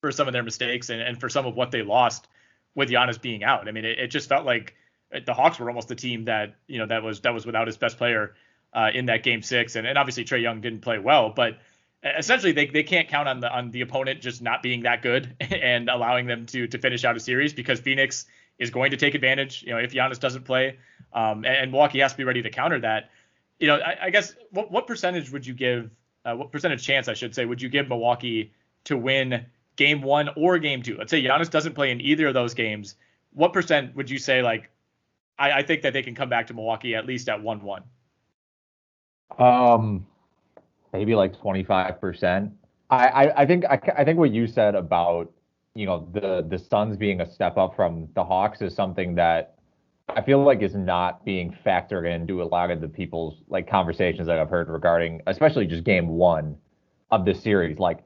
for 0.00 0.12
some 0.12 0.28
of 0.28 0.32
their 0.32 0.42
mistakes 0.42 0.90
and, 0.90 1.00
and 1.00 1.18
for 1.20 1.28
some 1.28 1.46
of 1.46 1.54
what 1.54 1.70
they 1.70 1.82
lost 1.82 2.28
with 2.74 2.88
Giannis 2.88 3.20
being 3.20 3.42
out. 3.42 3.68
I 3.68 3.72
mean, 3.72 3.84
it, 3.84 3.98
it 3.98 4.06
just 4.08 4.28
felt 4.28 4.46
like 4.46 4.74
the 5.24 5.34
Hawks 5.34 5.58
were 5.58 5.68
almost 5.68 5.88
the 5.88 5.94
team 5.94 6.24
that 6.26 6.54
you 6.66 6.78
know 6.78 6.86
that 6.86 7.02
was 7.02 7.20
that 7.20 7.34
was 7.34 7.46
without 7.46 7.66
his 7.66 7.76
best 7.76 7.98
player 7.98 8.34
uh, 8.72 8.90
in 8.92 9.06
that 9.06 9.22
game 9.22 9.42
six. 9.42 9.76
And, 9.76 9.86
and 9.86 9.98
obviously 9.98 10.24
Trae 10.24 10.42
Young 10.42 10.60
didn't 10.60 10.80
play 10.80 10.98
well, 10.98 11.30
but 11.30 11.58
essentially 12.04 12.52
they, 12.52 12.66
they 12.66 12.82
can't 12.82 13.08
count 13.08 13.28
on 13.28 13.40
the 13.40 13.50
on 13.50 13.70
the 13.70 13.80
opponent 13.80 14.20
just 14.20 14.42
not 14.42 14.62
being 14.62 14.82
that 14.82 15.02
good 15.02 15.34
and 15.40 15.88
allowing 15.88 16.26
them 16.26 16.46
to 16.46 16.66
to 16.68 16.78
finish 16.78 17.04
out 17.04 17.16
a 17.16 17.20
series 17.20 17.52
because 17.52 17.80
Phoenix 17.80 18.26
is 18.58 18.70
going 18.70 18.90
to 18.90 18.96
take 18.96 19.14
advantage. 19.14 19.62
You 19.62 19.72
know, 19.72 19.78
if 19.78 19.92
Giannis 19.92 20.20
doesn't 20.20 20.44
play, 20.44 20.78
um, 21.12 21.44
and, 21.44 21.56
and 21.56 21.70
Milwaukee 21.72 22.00
has 22.00 22.12
to 22.12 22.18
be 22.18 22.24
ready 22.24 22.42
to 22.42 22.50
counter 22.50 22.80
that. 22.80 23.10
You 23.58 23.68
know, 23.68 23.76
I, 23.76 23.96
I 24.04 24.10
guess 24.10 24.34
what 24.50 24.70
what 24.70 24.86
percentage 24.86 25.30
would 25.30 25.46
you 25.46 25.54
give? 25.54 25.90
Uh, 26.24 26.34
what 26.34 26.52
percentage 26.52 26.84
chance 26.84 27.08
I 27.08 27.14
should 27.14 27.34
say 27.34 27.44
would 27.44 27.62
you 27.62 27.68
give 27.68 27.88
Milwaukee 27.88 28.52
to 28.84 28.96
win 28.96 29.46
game 29.78 30.02
one 30.02 30.28
or 30.36 30.58
game 30.58 30.82
two? 30.82 30.96
Let's 30.98 31.10
say 31.10 31.22
Giannis 31.22 31.48
doesn't 31.48 31.72
play 31.72 31.90
in 31.90 32.00
either 32.02 32.26
of 32.26 32.34
those 32.34 32.52
games. 32.52 32.96
What 33.32 33.54
percent 33.54 33.96
would 33.96 34.10
you 34.10 34.18
say 34.18 34.42
like? 34.42 34.70
I, 35.38 35.52
I 35.52 35.62
think 35.62 35.82
that 35.82 35.92
they 35.94 36.02
can 36.02 36.14
come 36.14 36.28
back 36.28 36.48
to 36.48 36.54
Milwaukee 36.54 36.94
at 36.94 37.06
least 37.06 37.30
at 37.30 37.40
one 37.40 37.62
one. 37.62 37.84
Um, 39.38 40.06
maybe 40.92 41.14
like 41.14 41.38
25%. 41.38 42.50
I, 42.90 43.06
I, 43.06 43.42
I 43.42 43.46
think 43.46 43.64
I, 43.66 43.80
I 43.98 44.04
think 44.04 44.18
what 44.18 44.32
you 44.32 44.46
said 44.46 44.74
about 44.74 45.32
you 45.74 45.86
know 45.86 46.08
the 46.12 46.44
the 46.46 46.58
Suns 46.58 46.96
being 46.96 47.20
a 47.20 47.30
step 47.30 47.56
up 47.56 47.76
from 47.76 48.08
the 48.14 48.24
Hawks 48.24 48.60
is 48.60 48.74
something 48.74 49.14
that 49.14 49.58
I 50.08 50.22
feel 50.22 50.42
like 50.42 50.62
is 50.62 50.74
not 50.74 51.24
being 51.24 51.56
factored 51.64 52.12
into 52.12 52.42
a 52.42 52.44
lot 52.44 52.70
of 52.70 52.80
the 52.80 52.88
people's 52.88 53.42
like 53.48 53.70
conversations 53.70 54.26
that 54.26 54.38
I've 54.38 54.50
heard 54.50 54.68
regarding 54.68 55.22
especially 55.26 55.66
just 55.66 55.84
game 55.84 56.08
one 56.08 56.56
of 57.10 57.24
this 57.24 57.40
series. 57.42 57.78
Like 57.78 58.00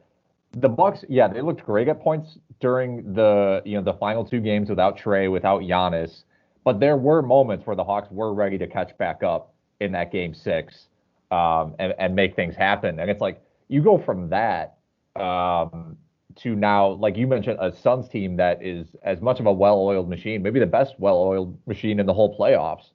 the 0.52 0.68
Bucks, 0.68 1.04
yeah, 1.08 1.28
they 1.28 1.40
looked 1.40 1.64
great 1.64 1.88
at 1.88 2.00
points 2.00 2.38
during 2.60 3.14
the 3.14 3.62
you 3.64 3.76
know 3.76 3.82
the 3.82 3.94
final 3.98 4.24
two 4.24 4.40
games 4.40 4.68
without 4.68 4.98
Trae, 4.98 5.30
without 5.30 5.62
Giannis, 5.62 6.24
but 6.64 6.80
there 6.80 6.96
were 6.96 7.22
moments 7.22 7.66
where 7.66 7.76
the 7.76 7.84
Hawks 7.84 8.08
were 8.10 8.34
ready 8.34 8.58
to 8.58 8.66
catch 8.66 8.96
back 8.98 9.22
up 9.22 9.54
in 9.80 9.92
that 9.92 10.12
game 10.12 10.34
six 10.34 10.86
um, 11.30 11.74
and, 11.78 11.94
and 11.98 12.14
make 12.14 12.36
things 12.36 12.54
happen. 12.54 13.00
And 13.00 13.10
it's 13.10 13.20
like 13.20 13.42
you 13.68 13.82
go 13.82 13.98
from 13.98 14.28
that 14.28 14.76
um, 15.16 15.96
to 16.36 16.54
now, 16.54 16.90
like 16.92 17.16
you 17.16 17.26
mentioned, 17.26 17.58
a 17.60 17.72
Suns 17.72 18.08
team 18.08 18.36
that 18.36 18.62
is 18.62 18.86
as 19.02 19.20
much 19.20 19.40
of 19.40 19.46
a 19.46 19.52
well-oiled 19.52 20.08
machine, 20.08 20.42
maybe 20.42 20.60
the 20.60 20.66
best 20.66 20.94
well-oiled 20.98 21.58
machine 21.66 21.98
in 21.98 22.06
the 22.06 22.14
whole 22.14 22.36
playoffs. 22.38 22.90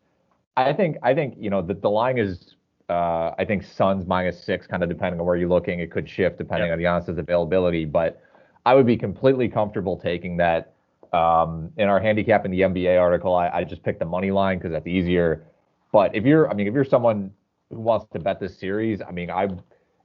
I 0.55 0.73
think 0.73 0.97
I 1.03 1.13
think 1.13 1.35
you 1.37 1.49
know 1.49 1.61
the, 1.61 1.73
the 1.73 1.89
line 1.89 2.17
is 2.17 2.55
uh, 2.89 3.31
I 3.37 3.45
think 3.45 3.63
Suns 3.63 4.05
minus 4.05 4.41
six, 4.41 4.65
kind 4.65 4.83
of 4.83 4.89
depending 4.89 5.19
on 5.19 5.25
where 5.25 5.35
you're 5.35 5.49
looking. 5.49 5.79
It 5.79 5.91
could 5.91 6.09
shift 6.09 6.37
depending 6.37 6.69
yep. 6.69 6.77
on 6.77 6.83
Giannis's 7.01 7.17
availability, 7.17 7.85
but 7.85 8.21
I 8.65 8.75
would 8.75 8.85
be 8.85 8.97
completely 8.97 9.47
comfortable 9.47 9.97
taking 9.97 10.37
that. 10.37 10.73
Um, 11.13 11.71
in 11.77 11.87
our 11.87 12.01
handicap 12.01 12.43
in 12.43 12.51
the 12.51 12.61
NBA 12.61 12.99
article, 12.99 13.33
I, 13.33 13.47
I 13.47 13.63
just 13.63 13.81
picked 13.81 13.99
the 13.99 14.05
money 14.05 14.29
line 14.29 14.57
because 14.57 14.71
that's 14.71 14.87
easier. 14.87 15.45
But 15.93 16.13
if 16.13 16.25
you're, 16.25 16.49
I 16.49 16.53
mean, 16.53 16.67
if 16.67 16.73
you're 16.73 16.83
someone 16.83 17.31
who 17.69 17.79
wants 17.79 18.07
to 18.11 18.19
bet 18.19 18.41
this 18.41 18.59
series, 18.59 19.01
I 19.01 19.11
mean, 19.11 19.31
I 19.31 19.47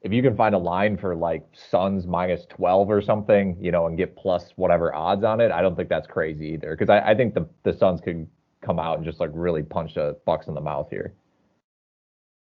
if 0.03 0.12
you 0.12 0.23
can 0.23 0.37
find 0.37 0.55
a 0.55 0.59
line 0.59 0.97
for 0.97 1.15
like 1.15 1.45
Suns 1.71 2.07
minus 2.07 2.45
12 2.51 2.91
or 2.91 3.01
something, 3.01 3.57
you 3.61 3.71
know, 3.71 3.87
and 3.87 3.97
get 3.97 4.17
plus 4.17 4.53
whatever 4.57 4.95
odds 4.95 5.25
on 5.25 5.41
it, 5.41 5.53
I 5.53 5.62
don't 5.62 5.77
think 5.77 5.89
that's 5.89 6.07
crazy 6.07 6.49
either. 6.49 6.77
Because 6.77 6.91
I, 6.91 7.11
I 7.11 7.15
think 7.15 7.35
the 7.35 7.49
the 7.62 7.73
Suns 7.73 8.01
could 8.01 8.29
come 8.61 8.79
out 8.79 8.97
and 8.97 9.05
just 9.05 9.21
like 9.21 9.31
really 9.33 9.62
punch 9.62 9.95
the 9.95 10.17
Bucks 10.25 10.47
in 10.47 10.55
the 10.55 10.61
mouth 10.61 10.89
here. 10.91 11.15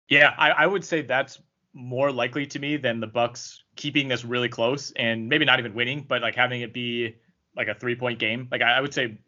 Yeah, 0.09 0.33
I, 0.37 0.49
I 0.51 0.65
would 0.67 0.83
say 0.83 1.01
that's 1.03 1.39
more 1.73 2.11
likely 2.11 2.45
to 2.47 2.59
me 2.59 2.77
than 2.77 2.99
the 2.99 3.07
Bucks 3.07 3.63
keeping 3.75 4.07
this 4.07 4.25
really 4.25 4.49
close 4.49 4.91
and 4.95 5.29
maybe 5.29 5.45
not 5.45 5.59
even 5.59 5.73
winning, 5.73 6.03
but 6.07 6.21
like 6.21 6.35
having 6.35 6.61
it 6.61 6.73
be 6.73 7.15
like 7.55 7.67
a 7.67 7.75
three 7.75 7.95
point 7.95 8.19
game. 8.19 8.47
Like 8.51 8.61
I, 8.61 8.77
I 8.77 8.81
would 8.81 8.93
say 8.93 9.19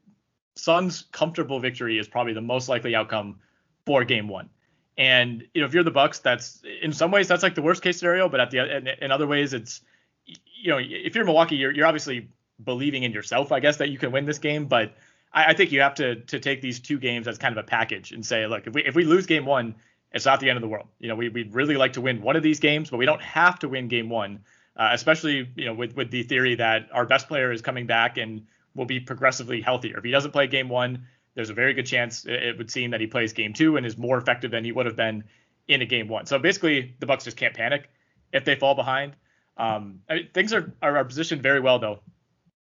Suns 0.56 1.06
comfortable 1.12 1.60
victory 1.60 1.98
is 1.98 2.08
probably 2.08 2.34
the 2.34 2.42
most 2.42 2.68
likely 2.68 2.96
outcome 2.96 3.40
for 3.86 4.04
game 4.04 4.28
one. 4.28 4.50
And 4.98 5.44
you 5.54 5.62
know, 5.62 5.68
if 5.68 5.74
you're 5.74 5.84
the 5.84 5.92
Bucks, 5.92 6.20
that's 6.20 6.62
in 6.82 6.92
some 6.92 7.12
ways 7.12 7.28
that's 7.28 7.44
like 7.44 7.56
the 7.56 7.62
worst 7.62 7.82
case 7.82 8.00
scenario, 8.00 8.28
but 8.28 8.40
at 8.40 8.52
the 8.52 9.04
in, 9.04 9.12
other 9.12 9.28
ways, 9.28 9.54
it's 9.54 9.82
you 10.26 10.72
know, 10.72 10.80
if 10.80 11.16
you're 11.16 11.26
Milwaukee, 11.26 11.56
you're 11.56 11.72
you're 11.72 11.86
obviously 11.86 12.30
believing 12.64 13.04
in 13.04 13.12
yourself, 13.12 13.52
I 13.52 13.60
guess, 13.60 13.78
that 13.78 13.90
you 13.90 13.98
can 13.98 14.12
win 14.12 14.26
this 14.26 14.38
game. 14.38 14.66
But 14.66 14.94
I, 15.34 15.46
I 15.46 15.54
think 15.54 15.72
you 15.72 15.82
have 15.82 15.96
to 15.96 16.16
to 16.16 16.40
take 16.40 16.62
these 16.62 16.80
two 16.80 17.00
games 17.00 17.28
as 17.28 17.38
kind 17.38 17.58
of 17.58 17.64
a 17.64 17.68
package 17.68 18.12
and 18.12 18.26
say, 18.26 18.46
look, 18.48 18.68
if 18.68 18.74
we 18.74 18.84
if 18.84 18.96
we 18.96 19.06
lose 19.06 19.26
game 19.26 19.46
one, 19.46 19.76
it's 20.14 20.26
not 20.26 20.40
the 20.40 20.50
end 20.50 20.58
of 20.58 20.62
the 20.62 20.68
world. 20.68 20.88
You 21.00 21.08
know, 21.08 21.16
we 21.16 21.30
we'd 21.30 21.54
really 21.54 21.78
like 21.78 21.94
to 21.94 22.02
win 22.02 22.22
one 22.22 22.36
of 22.36 22.44
these 22.44 22.60
games, 22.60 22.90
but 22.90 22.98
we 22.98 23.06
don't 23.06 23.22
have 23.22 23.60
to 23.60 23.70
win 23.70 23.88
game 23.88 24.10
one. 24.10 24.44
Uh, 24.76 24.90
especially 24.94 25.50
you 25.56 25.66
know 25.66 25.74
with 25.74 25.96
with 25.96 26.12
the 26.12 26.24
theory 26.24 26.56
that 26.56 26.90
our 26.94 27.06
best 27.06 27.28
player 27.28 27.52
is 27.52 27.62
coming 27.62 27.86
back 27.86 28.18
and 28.18 28.46
will 28.76 28.86
be 28.86 29.00
progressively 29.00 29.62
healthier. 29.62 29.98
If 29.98 30.04
he 30.04 30.12
doesn't 30.12 30.32
play 30.32 30.48
game 30.48 30.70
one, 30.70 31.06
there's 31.36 31.50
a 31.50 31.54
very 31.54 31.74
good 31.74 31.86
chance 31.86 32.26
it 32.26 32.58
would 32.58 32.72
seem 32.72 32.92
that 32.92 33.02
he 33.02 33.08
plays 33.08 33.34
game 33.34 33.54
two 33.54 33.78
and 33.78 33.86
is 33.86 33.98
more 33.98 34.18
effective 34.18 34.52
than 34.52 34.64
he 34.64 34.72
would 34.72 34.86
have 34.86 34.96
been 34.96 35.24
in 35.68 35.82
a 35.82 35.86
game 35.86 36.08
one. 36.08 36.26
So 36.26 36.40
basically, 36.40 36.96
the 37.00 37.06
Bucks 37.06 37.26
just 37.26 37.38
can't 37.38 37.54
panic 37.54 37.90
if 38.32 38.46
they 38.46 38.56
fall 38.56 38.76
behind. 38.76 39.16
Um, 39.58 40.00
I 40.10 40.16
mean, 40.16 40.30
things 40.34 40.54
are, 40.54 40.74
are 40.82 41.04
positioned 41.04 41.44
very 41.44 41.60
well 41.60 41.80
though 41.80 42.00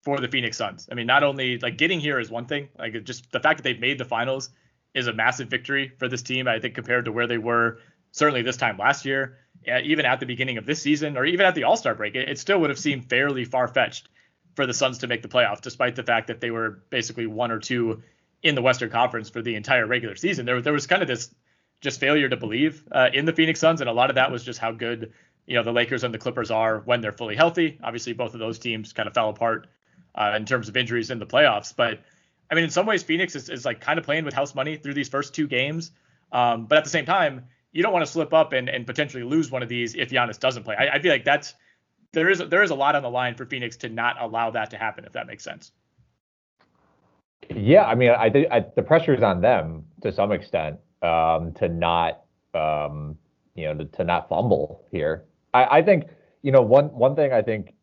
for 0.02 0.20
the 0.20 0.28
Phoenix 0.28 0.56
Suns. 0.56 0.88
I 0.90 0.94
mean, 0.94 1.06
not 1.06 1.22
only 1.22 1.58
like 1.58 1.78
getting 1.78 1.98
here 1.98 2.20
is 2.20 2.30
one 2.30 2.46
thing, 2.46 2.68
like 2.78 3.02
just 3.04 3.30
the 3.32 3.40
fact 3.40 3.58
that 3.58 3.64
they've 3.64 3.80
made 3.80 3.98
the 3.98 4.04
finals 4.04 4.50
is 4.96 5.06
a 5.06 5.12
massive 5.12 5.48
victory 5.48 5.92
for 5.98 6.08
this 6.08 6.22
team. 6.22 6.48
I 6.48 6.58
think 6.58 6.74
compared 6.74 7.04
to 7.04 7.12
where 7.12 7.28
they 7.28 7.38
were 7.38 7.78
certainly 8.10 8.42
this 8.42 8.56
time 8.56 8.78
last 8.78 9.04
year, 9.04 9.38
even 9.84 10.06
at 10.06 10.20
the 10.20 10.26
beginning 10.26 10.58
of 10.58 10.66
this 10.66 10.80
season, 10.82 11.16
or 11.16 11.24
even 11.24 11.46
at 11.46 11.54
the 11.54 11.64
All 11.64 11.76
Star 11.76 11.94
break, 11.94 12.14
it, 12.14 12.28
it 12.28 12.38
still 12.38 12.58
would 12.60 12.70
have 12.70 12.78
seemed 12.78 13.08
fairly 13.08 13.44
far 13.44 13.68
fetched 13.68 14.08
for 14.54 14.66
the 14.66 14.74
Suns 14.74 14.98
to 14.98 15.06
make 15.06 15.22
the 15.22 15.28
playoffs, 15.28 15.60
despite 15.60 15.96
the 15.96 16.02
fact 16.02 16.28
that 16.28 16.40
they 16.40 16.50
were 16.50 16.82
basically 16.90 17.26
one 17.26 17.50
or 17.50 17.58
two 17.58 18.02
in 18.42 18.54
the 18.54 18.62
Western 18.62 18.90
Conference 18.90 19.28
for 19.28 19.42
the 19.42 19.54
entire 19.54 19.86
regular 19.86 20.16
season. 20.16 20.46
There, 20.46 20.62
there 20.62 20.72
was 20.72 20.86
kind 20.86 21.02
of 21.02 21.08
this 21.08 21.32
just 21.82 22.00
failure 22.00 22.28
to 22.28 22.36
believe 22.36 22.82
uh, 22.90 23.10
in 23.12 23.26
the 23.26 23.34
Phoenix 23.34 23.60
Suns, 23.60 23.82
and 23.82 23.90
a 23.90 23.92
lot 23.92 24.08
of 24.10 24.16
that 24.16 24.32
was 24.32 24.42
just 24.42 24.58
how 24.58 24.72
good 24.72 25.12
you 25.46 25.56
know 25.56 25.62
the 25.62 25.72
Lakers 25.72 26.04
and 26.04 26.14
the 26.14 26.18
Clippers 26.18 26.50
are 26.50 26.80
when 26.80 27.02
they're 27.02 27.12
fully 27.12 27.36
healthy. 27.36 27.78
Obviously, 27.82 28.14
both 28.14 28.32
of 28.32 28.40
those 28.40 28.58
teams 28.58 28.94
kind 28.94 29.06
of 29.06 29.14
fell 29.14 29.28
apart 29.28 29.66
uh, 30.14 30.32
in 30.36 30.46
terms 30.46 30.68
of 30.68 30.76
injuries 30.76 31.10
in 31.10 31.18
the 31.18 31.26
playoffs. 31.26 31.74
But 31.76 32.00
I 32.50 32.54
mean, 32.54 32.64
in 32.64 32.70
some 32.70 32.86
ways, 32.86 33.02
Phoenix 33.02 33.34
is, 33.34 33.48
is 33.48 33.64
like 33.64 33.80
kind 33.80 33.98
of 33.98 34.04
playing 34.04 34.24
with 34.24 34.34
house 34.34 34.54
money 34.54 34.76
through 34.76 34.94
these 34.94 35.08
first 35.08 35.34
two 35.34 35.46
games. 35.46 35.90
Um, 36.32 36.66
but 36.66 36.78
at 36.78 36.84
the 36.84 36.90
same 36.90 37.06
time, 37.06 37.44
you 37.72 37.82
don't 37.82 37.92
want 37.92 38.04
to 38.04 38.10
slip 38.10 38.32
up 38.32 38.52
and, 38.52 38.68
and 38.68 38.86
potentially 38.86 39.22
lose 39.22 39.50
one 39.50 39.62
of 39.62 39.68
these 39.68 39.94
if 39.94 40.10
Giannis 40.10 40.38
doesn't 40.38 40.62
play. 40.62 40.76
I, 40.76 40.94
I 40.94 40.98
feel 40.98 41.12
like 41.12 41.24
that's 41.24 41.54
there 42.12 42.30
is 42.30 42.38
there 42.38 42.62
is 42.62 42.70
a 42.70 42.74
lot 42.74 42.96
on 42.96 43.02
the 43.02 43.10
line 43.10 43.34
for 43.34 43.44
Phoenix 43.44 43.76
to 43.78 43.88
not 43.88 44.20
allow 44.20 44.50
that 44.50 44.70
to 44.70 44.78
happen, 44.78 45.04
if 45.04 45.12
that 45.12 45.26
makes 45.26 45.44
sense. 45.44 45.72
Yeah, 47.54 47.84
I 47.84 47.94
mean, 47.94 48.10
I 48.10 48.30
think 48.30 48.48
the 48.74 48.82
pressure 48.82 49.14
is 49.14 49.22
on 49.22 49.40
them 49.40 49.84
to 50.02 50.10
some 50.10 50.32
extent 50.32 50.78
um, 51.02 51.52
to 51.54 51.68
not, 51.68 52.22
um, 52.54 53.16
you 53.54 53.66
know, 53.66 53.74
to, 53.74 53.84
to, 53.84 54.04
not 54.04 54.28
fumble 54.28 54.84
here. 54.90 55.24
I, 55.54 55.78
I, 55.78 55.82
think, 55.82 56.06
you 56.42 56.50
know, 56.50 56.62
one 56.62 56.86
one 56.86 57.14
thing 57.14 57.32
I 57.32 57.42
think, 57.42 57.74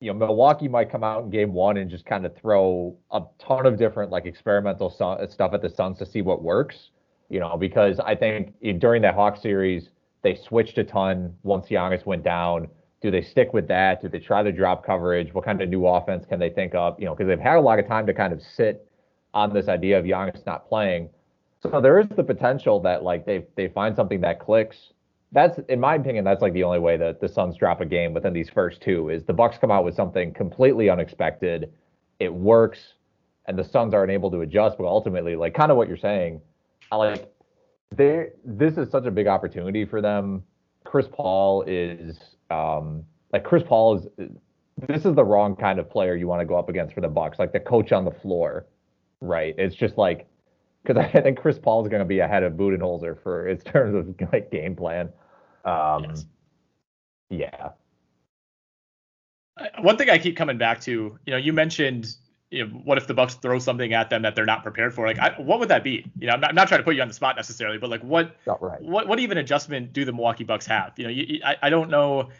you 0.00 0.12
know, 0.12 0.18
Milwaukee 0.18 0.66
might 0.66 0.90
come 0.90 1.04
out 1.04 1.24
in 1.24 1.30
game 1.30 1.52
one 1.52 1.76
and 1.76 1.90
just 1.90 2.06
kind 2.06 2.24
of 2.24 2.34
throw 2.36 2.96
a 3.10 3.22
ton 3.38 3.66
of 3.66 3.78
different 3.78 4.10
like 4.10 4.24
experimental 4.24 4.90
stuff 4.90 5.52
at 5.52 5.62
the 5.62 5.68
Suns 5.68 5.98
to 5.98 6.06
see 6.06 6.22
what 6.22 6.42
works. 6.42 6.90
You 7.28 7.38
know, 7.38 7.56
because 7.56 8.00
I 8.00 8.16
think 8.16 8.54
during 8.80 9.02
that 9.02 9.14
Hawk 9.14 9.36
series 9.36 9.90
they 10.22 10.34
switched 10.34 10.78
a 10.78 10.84
ton 10.84 11.34
once 11.42 11.68
Giannis 11.68 12.04
went 12.04 12.22
down. 12.22 12.68
Do 13.02 13.10
they 13.10 13.22
stick 13.22 13.54
with 13.54 13.66
that? 13.68 14.02
Do 14.02 14.08
they 14.08 14.18
try 14.18 14.42
the 14.42 14.52
drop 14.52 14.84
coverage? 14.84 15.32
What 15.32 15.44
kind 15.44 15.62
of 15.62 15.68
new 15.68 15.86
offense 15.86 16.26
can 16.26 16.38
they 16.38 16.50
think 16.50 16.74
of? 16.74 16.98
You 16.98 17.06
know, 17.06 17.14
because 17.14 17.28
they've 17.28 17.40
had 17.40 17.56
a 17.56 17.60
lot 17.60 17.78
of 17.78 17.86
time 17.86 18.06
to 18.06 18.12
kind 18.12 18.32
of 18.32 18.42
sit 18.42 18.86
on 19.32 19.54
this 19.54 19.68
idea 19.68 19.98
of 19.98 20.04
Giannis 20.04 20.44
not 20.44 20.68
playing. 20.68 21.08
So 21.62 21.80
there 21.80 21.98
is 21.98 22.08
the 22.08 22.24
potential 22.24 22.80
that 22.80 23.02
like 23.02 23.24
they 23.26 23.46
they 23.54 23.68
find 23.68 23.94
something 23.94 24.20
that 24.22 24.40
clicks. 24.40 24.92
That's 25.32 25.58
in 25.68 25.78
my 25.78 25.94
opinion, 25.94 26.24
that's 26.24 26.42
like 26.42 26.52
the 26.52 26.64
only 26.64 26.80
way 26.80 26.96
that 26.96 27.20
the 27.20 27.28
Suns 27.28 27.56
drop 27.56 27.80
a 27.80 27.86
game 27.86 28.12
within 28.12 28.32
these 28.32 28.50
first 28.50 28.80
two 28.80 29.10
is 29.10 29.24
the 29.24 29.32
Bucks 29.32 29.58
come 29.58 29.70
out 29.70 29.84
with 29.84 29.94
something 29.94 30.32
completely 30.32 30.90
unexpected. 30.90 31.72
It 32.18 32.32
works, 32.32 32.94
and 33.46 33.58
the 33.58 33.64
Suns 33.64 33.94
aren't 33.94 34.10
able 34.10 34.30
to 34.32 34.40
adjust. 34.40 34.76
But 34.76 34.86
ultimately, 34.86 35.36
like 35.36 35.54
kind 35.54 35.70
of 35.70 35.76
what 35.76 35.86
you're 35.86 35.96
saying, 35.96 36.40
I 36.90 36.96
like 36.96 37.32
they 37.94 38.30
this 38.44 38.76
is 38.76 38.90
such 38.90 39.06
a 39.06 39.10
big 39.10 39.28
opportunity 39.28 39.84
for 39.84 40.00
them. 40.00 40.42
Chris 40.84 41.06
Paul 41.12 41.62
is 41.66 42.18
um 42.50 43.04
like 43.32 43.44
Chris 43.44 43.62
Paul 43.64 43.98
is 43.98 44.06
this 44.88 45.04
is 45.04 45.14
the 45.14 45.24
wrong 45.24 45.54
kind 45.54 45.78
of 45.78 45.88
player 45.88 46.16
you 46.16 46.26
want 46.26 46.40
to 46.40 46.46
go 46.46 46.56
up 46.56 46.68
against 46.68 46.94
for 46.94 47.02
the 47.02 47.08
Bucks. 47.08 47.38
Like 47.38 47.52
the 47.52 47.60
coach 47.60 47.92
on 47.92 48.04
the 48.04 48.10
floor 48.10 48.66
right? 49.20 49.54
It's 49.58 49.74
just 49.74 49.98
like 49.98 50.26
because 50.82 50.96
I 51.14 51.20
think 51.20 51.38
Chris 51.38 51.58
Paul 51.58 51.82
is 51.84 51.88
going 51.88 52.00
to 52.00 52.06
be 52.06 52.20
ahead 52.20 52.42
of 52.42 52.54
Budenholzer 52.54 53.22
for 53.22 53.48
in 53.48 53.58
terms 53.58 53.94
of 53.94 54.32
like 54.32 54.50
game 54.50 54.76
plan. 54.76 55.10
Um, 55.64 56.04
yes. 56.04 56.24
Yeah. 57.28 57.70
One 59.80 59.96
thing 59.96 60.08
I 60.10 60.18
keep 60.18 60.36
coming 60.36 60.58
back 60.58 60.80
to, 60.82 61.18
you 61.26 61.30
know, 61.30 61.36
you 61.36 61.52
mentioned, 61.52 62.16
you 62.50 62.66
know, 62.66 62.72
what 62.84 62.98
if 62.98 63.06
the 63.06 63.14
Bucks 63.14 63.34
throw 63.34 63.58
something 63.58 63.92
at 63.92 64.10
them 64.10 64.22
that 64.22 64.34
they're 64.34 64.46
not 64.46 64.62
prepared 64.62 64.94
for? 64.94 65.06
Like, 65.06 65.18
I, 65.18 65.34
what 65.40 65.60
would 65.60 65.68
that 65.68 65.84
be? 65.84 66.04
You 66.18 66.26
know, 66.26 66.32
I'm 66.32 66.40
not, 66.40 66.50
I'm 66.50 66.56
not, 66.56 66.68
trying 66.68 66.80
to 66.80 66.84
put 66.84 66.96
you 66.96 67.02
on 67.02 67.08
the 67.08 67.14
spot 67.14 67.36
necessarily, 67.36 67.78
but 67.78 67.90
like, 67.90 68.02
what, 68.02 68.36
right. 68.46 68.80
what, 68.82 69.06
what 69.06 69.20
even 69.20 69.38
adjustment 69.38 69.92
do 69.92 70.04
the 70.04 70.12
Milwaukee 70.12 70.44
Bucks 70.44 70.66
have? 70.66 70.92
You 70.96 71.04
know, 71.04 71.10
you, 71.10 71.40
I, 71.44 71.56
I 71.62 71.70
don't 71.70 71.90
know. 71.90 72.30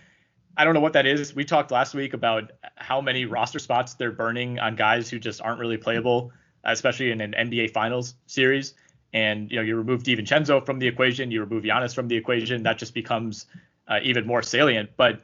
I 0.56 0.64
don't 0.64 0.74
know 0.74 0.80
what 0.80 0.94
that 0.94 1.06
is. 1.06 1.34
We 1.34 1.44
talked 1.44 1.70
last 1.70 1.94
week 1.94 2.12
about 2.12 2.52
how 2.76 3.00
many 3.00 3.24
roster 3.24 3.58
spots 3.58 3.94
they're 3.94 4.10
burning 4.10 4.58
on 4.58 4.74
guys 4.74 5.08
who 5.08 5.18
just 5.18 5.40
aren't 5.40 5.60
really 5.60 5.76
playable 5.76 6.32
especially 6.64 7.10
in 7.10 7.20
an 7.20 7.32
NBA 7.32 7.72
Finals 7.72 8.14
series. 8.26 8.74
And 9.12 9.50
you 9.50 9.56
know 9.56 9.62
you 9.62 9.76
remove 9.76 10.02
DiVincenzo 10.02 10.64
from 10.64 10.78
the 10.78 10.86
equation, 10.86 11.30
you 11.30 11.40
remove 11.40 11.64
Giannis 11.64 11.94
from 11.94 12.08
the 12.08 12.16
equation, 12.16 12.62
that 12.62 12.78
just 12.78 12.94
becomes 12.94 13.46
uh, 13.88 13.98
even 14.02 14.26
more 14.26 14.42
salient. 14.42 14.90
But 14.96 15.22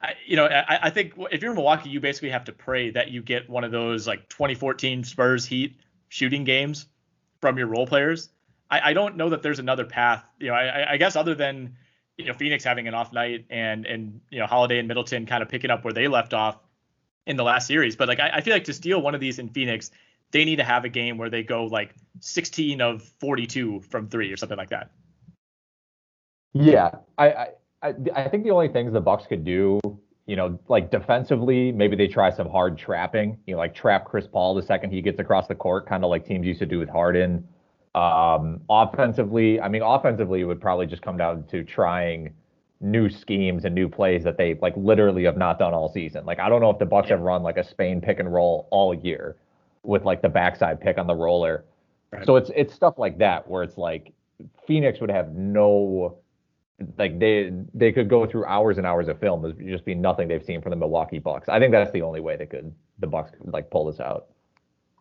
I, 0.00 0.14
you 0.26 0.36
know, 0.36 0.46
I, 0.46 0.86
I 0.86 0.90
think 0.90 1.14
if 1.32 1.42
you're 1.42 1.52
in 1.52 1.56
Milwaukee, 1.56 1.88
you 1.88 2.00
basically 2.00 2.30
have 2.30 2.44
to 2.44 2.52
pray 2.52 2.90
that 2.90 3.10
you 3.10 3.22
get 3.22 3.48
one 3.48 3.64
of 3.64 3.72
those 3.72 4.06
like 4.06 4.28
2014 4.28 5.04
Spurs 5.04 5.46
Heat 5.46 5.76
shooting 6.08 6.44
games 6.44 6.86
from 7.40 7.58
your 7.58 7.66
role 7.66 7.86
players. 7.86 8.28
I, 8.70 8.90
I 8.90 8.92
don't 8.92 9.16
know 9.16 9.30
that 9.30 9.42
there's 9.42 9.58
another 9.58 9.84
path. 9.84 10.24
You 10.38 10.48
know, 10.48 10.54
I, 10.54 10.96
guess 10.96 11.16
other 11.16 11.34
than 11.34 11.76
you 12.16 12.26
know 12.26 12.34
Phoenix 12.34 12.64
having 12.64 12.86
an 12.88 12.94
off 12.94 13.12
night 13.12 13.46
and 13.50 13.84
and 13.86 14.20
you 14.30 14.38
know 14.38 14.46
Holiday 14.46 14.78
and 14.78 14.88
Middleton 14.88 15.26
kind 15.26 15.42
of 15.42 15.48
picking 15.48 15.70
up 15.70 15.84
where 15.84 15.92
they 15.92 16.08
left 16.08 16.34
off 16.34 16.58
in 17.26 17.36
the 17.36 17.44
last 17.44 17.66
series. 17.66 17.96
But 17.96 18.08
like 18.08 18.20
I 18.20 18.40
feel 18.40 18.52
like 18.52 18.64
to 18.64 18.72
steal 18.72 19.00
one 19.00 19.14
of 19.14 19.20
these 19.20 19.38
in 19.38 19.48
Phoenix, 19.48 19.90
they 20.34 20.44
need 20.44 20.56
to 20.56 20.64
have 20.64 20.84
a 20.84 20.88
game 20.88 21.16
where 21.16 21.30
they 21.30 21.44
go 21.44 21.64
like 21.66 21.94
16 22.18 22.80
of 22.80 23.02
42 23.20 23.82
from 23.88 24.08
three 24.08 24.32
or 24.32 24.36
something 24.36 24.58
like 24.58 24.70
that. 24.70 24.90
Yeah, 26.52 26.90
I 27.16 27.28
I 27.82 27.94
I 28.14 28.28
think 28.28 28.42
the 28.42 28.50
only 28.50 28.68
things 28.68 28.92
the 28.92 29.00
Bucks 29.00 29.26
could 29.28 29.44
do, 29.44 29.80
you 30.26 30.34
know, 30.34 30.58
like 30.68 30.90
defensively, 30.90 31.70
maybe 31.70 31.94
they 31.94 32.08
try 32.08 32.30
some 32.30 32.50
hard 32.50 32.76
trapping, 32.76 33.38
you 33.46 33.54
know, 33.54 33.58
like 33.58 33.74
trap 33.76 34.06
Chris 34.06 34.26
Paul 34.26 34.56
the 34.56 34.62
second 34.62 34.90
he 34.90 35.00
gets 35.02 35.20
across 35.20 35.46
the 35.46 35.54
court, 35.54 35.86
kind 35.86 36.02
of 36.02 36.10
like 36.10 36.26
teams 36.26 36.46
used 36.46 36.58
to 36.58 36.66
do 36.66 36.80
with 36.80 36.88
Harden. 36.88 37.46
Um, 37.94 38.60
offensively, 38.68 39.60
I 39.60 39.68
mean, 39.68 39.82
offensively, 39.82 40.40
it 40.40 40.44
would 40.44 40.60
probably 40.60 40.86
just 40.86 41.02
come 41.02 41.16
down 41.16 41.44
to 41.44 41.62
trying 41.62 42.34
new 42.80 43.08
schemes 43.08 43.64
and 43.64 43.72
new 43.72 43.88
plays 43.88 44.24
that 44.24 44.36
they 44.36 44.54
like 44.60 44.74
literally 44.76 45.24
have 45.24 45.36
not 45.36 45.60
done 45.60 45.74
all 45.74 45.92
season. 45.92 46.24
Like 46.24 46.40
I 46.40 46.48
don't 46.48 46.60
know 46.60 46.70
if 46.70 46.80
the 46.80 46.86
Bucks 46.86 47.10
have 47.10 47.20
run 47.20 47.44
like 47.44 47.56
a 47.56 47.64
Spain 47.64 48.00
pick 48.00 48.18
and 48.18 48.32
roll 48.32 48.66
all 48.72 48.92
year 48.92 49.36
with 49.84 50.04
like 50.04 50.22
the 50.22 50.28
backside 50.28 50.80
pick 50.80 50.98
on 50.98 51.06
the 51.06 51.14
roller. 51.14 51.64
Right. 52.10 52.24
So 52.26 52.36
it's 52.36 52.50
it's 52.54 52.74
stuff 52.74 52.98
like 52.98 53.18
that 53.18 53.48
where 53.48 53.62
it's 53.62 53.76
like 53.76 54.12
Phoenix 54.66 55.00
would 55.00 55.10
have 55.10 55.34
no 55.34 56.18
like 56.98 57.18
they 57.18 57.52
they 57.72 57.92
could 57.92 58.08
go 58.08 58.26
through 58.26 58.44
hours 58.46 58.78
and 58.78 58.86
hours 58.86 59.08
of 59.08 59.18
film. 59.20 59.42
There'd 59.42 59.58
just 59.66 59.84
be 59.84 59.94
nothing 59.94 60.28
they've 60.28 60.44
seen 60.44 60.60
from 60.60 60.70
the 60.70 60.76
Milwaukee 60.76 61.18
Bucks. 61.18 61.48
I 61.48 61.58
think 61.58 61.72
that's 61.72 61.92
the 61.92 62.02
only 62.02 62.20
way 62.20 62.36
they 62.36 62.46
could 62.46 62.72
the 62.98 63.06
Bucks 63.06 63.30
could 63.30 63.52
like 63.52 63.70
pull 63.70 63.86
this 63.86 64.00
out. 64.00 64.26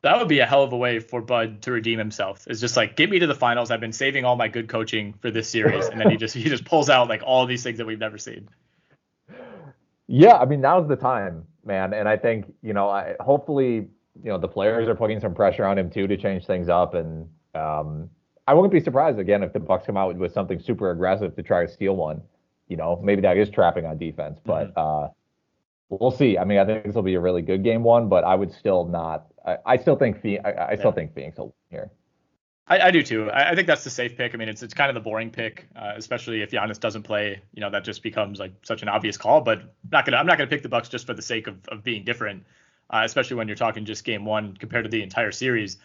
That 0.01 0.19
would 0.19 0.27
be 0.27 0.39
a 0.39 0.45
hell 0.45 0.63
of 0.63 0.73
a 0.73 0.77
way 0.77 0.99
for 0.99 1.21
Bud 1.21 1.61
to 1.61 1.71
redeem 1.71 1.97
himself. 1.97 2.45
It's 2.47 2.59
just 2.59 2.75
like 2.75 2.95
get 2.95 3.09
me 3.09 3.19
to 3.19 3.27
the 3.27 3.35
finals. 3.35 3.71
I've 3.71 3.79
been 3.79 3.93
saving 3.93 4.25
all 4.25 4.35
my 4.35 4.49
good 4.49 4.67
coaching 4.67 5.13
for 5.21 5.31
this 5.31 5.47
series, 5.47 5.87
and 5.87 5.99
then 5.99 6.09
he 6.09 6.17
just 6.17 6.35
he 6.35 6.43
just 6.43 6.65
pulls 6.65 6.89
out 6.89 7.07
like 7.07 7.23
all 7.25 7.45
these 7.45 7.63
things 7.63 7.77
that 7.77 7.87
we've 7.87 7.99
never 7.99 8.17
seen. 8.17 8.49
Yeah, 10.07 10.35
I 10.35 10.45
mean 10.45 10.61
now's 10.61 10.87
the 10.87 10.95
time, 10.95 11.45
man. 11.65 11.93
And 11.93 12.07
I 12.07 12.17
think 12.17 12.53
you 12.61 12.73
know, 12.73 12.89
I, 12.89 13.15
hopefully 13.19 13.87
you 14.21 14.29
know 14.29 14.37
the 14.37 14.47
players 14.47 14.87
are 14.87 14.95
putting 14.95 15.19
some 15.19 15.33
pressure 15.33 15.65
on 15.65 15.77
him 15.77 15.89
too 15.89 16.07
to 16.07 16.17
change 16.17 16.45
things 16.45 16.69
up, 16.69 16.93
and 16.93 17.27
um, 17.55 18.09
I 18.47 18.53
wouldn't 18.53 18.73
be 18.73 18.79
surprised 18.79 19.19
again 19.19 19.43
if 19.43 19.53
the 19.53 19.59
Bucks 19.59 19.85
come 19.85 19.97
out 19.97 20.15
with 20.15 20.33
something 20.33 20.59
super 20.59 20.91
aggressive 20.91 21.35
to 21.35 21.43
try 21.43 21.65
to 21.65 21.71
steal 21.71 21.95
one. 21.95 22.21
You 22.67 22.77
know, 22.77 22.99
maybe 23.03 23.21
that 23.21 23.37
is 23.37 23.49
trapping 23.49 23.85
on 23.85 23.97
defense, 23.97 24.39
but 24.43 24.73
mm-hmm. 24.75 25.05
uh, 25.05 25.09
we'll 25.89 26.11
see. 26.11 26.37
I 26.37 26.43
mean, 26.43 26.59
I 26.59 26.65
think 26.65 26.85
this 26.85 26.95
will 26.95 27.03
be 27.03 27.15
a 27.15 27.19
really 27.19 27.41
good 27.41 27.63
game 27.63 27.83
one, 27.83 28.09
but 28.09 28.23
I 28.23 28.35
would 28.35 28.51
still 28.51 28.85
not. 28.85 29.25
I, 29.45 29.57
I 29.65 29.77
still 29.77 29.95
think 29.95 30.21
Phoenix, 30.21 30.43
I, 30.45 30.71
I 30.71 30.75
still 30.75 30.91
yeah. 30.91 30.95
think 30.95 31.13
Phoenix 31.13 31.37
will 31.37 31.55
here. 31.69 31.91
I, 32.65 32.79
I, 32.79 32.91
do 32.91 33.03
too. 33.03 33.29
I, 33.29 33.49
I, 33.49 33.55
think 33.55 33.67
that's 33.67 33.83
the 33.83 33.89
safe 33.89 34.15
pick. 34.15 34.33
I 34.33 34.37
mean, 34.37 34.47
it's 34.47 34.63
it's 34.63 34.73
kind 34.73 34.89
of 34.89 34.95
the 34.95 35.01
boring 35.01 35.29
pick, 35.29 35.67
uh, 35.75 35.93
especially 35.97 36.41
if 36.41 36.51
Giannis 36.51 36.79
doesn't 36.79 37.03
play. 37.03 37.41
You 37.53 37.59
know, 37.59 37.69
that 37.69 37.83
just 37.83 38.01
becomes 38.01 38.39
like 38.39 38.53
such 38.63 38.81
an 38.81 38.87
obvious 38.87 39.17
call. 39.17 39.41
But 39.41 39.59
I'm 39.59 39.69
not 39.91 40.05
gonna 40.05 40.17
I'm 40.17 40.25
not 40.25 40.37
gonna 40.37 40.49
pick 40.49 40.63
the 40.63 40.69
Bucks 40.69 40.87
just 40.87 41.05
for 41.05 41.13
the 41.13 41.21
sake 41.21 41.47
of, 41.47 41.57
of 41.67 41.83
being 41.83 42.05
different 42.05 42.45
uh, 42.89 43.01
especially 43.03 43.37
when 43.37 43.47
you're 43.47 43.55
talking 43.55 43.85
just 43.85 44.03
game 44.03 44.25
one 44.25 44.55
compared 44.57 44.85
to 44.85 44.89
the 44.89 45.01
entire 45.01 45.31
series. 45.31 45.77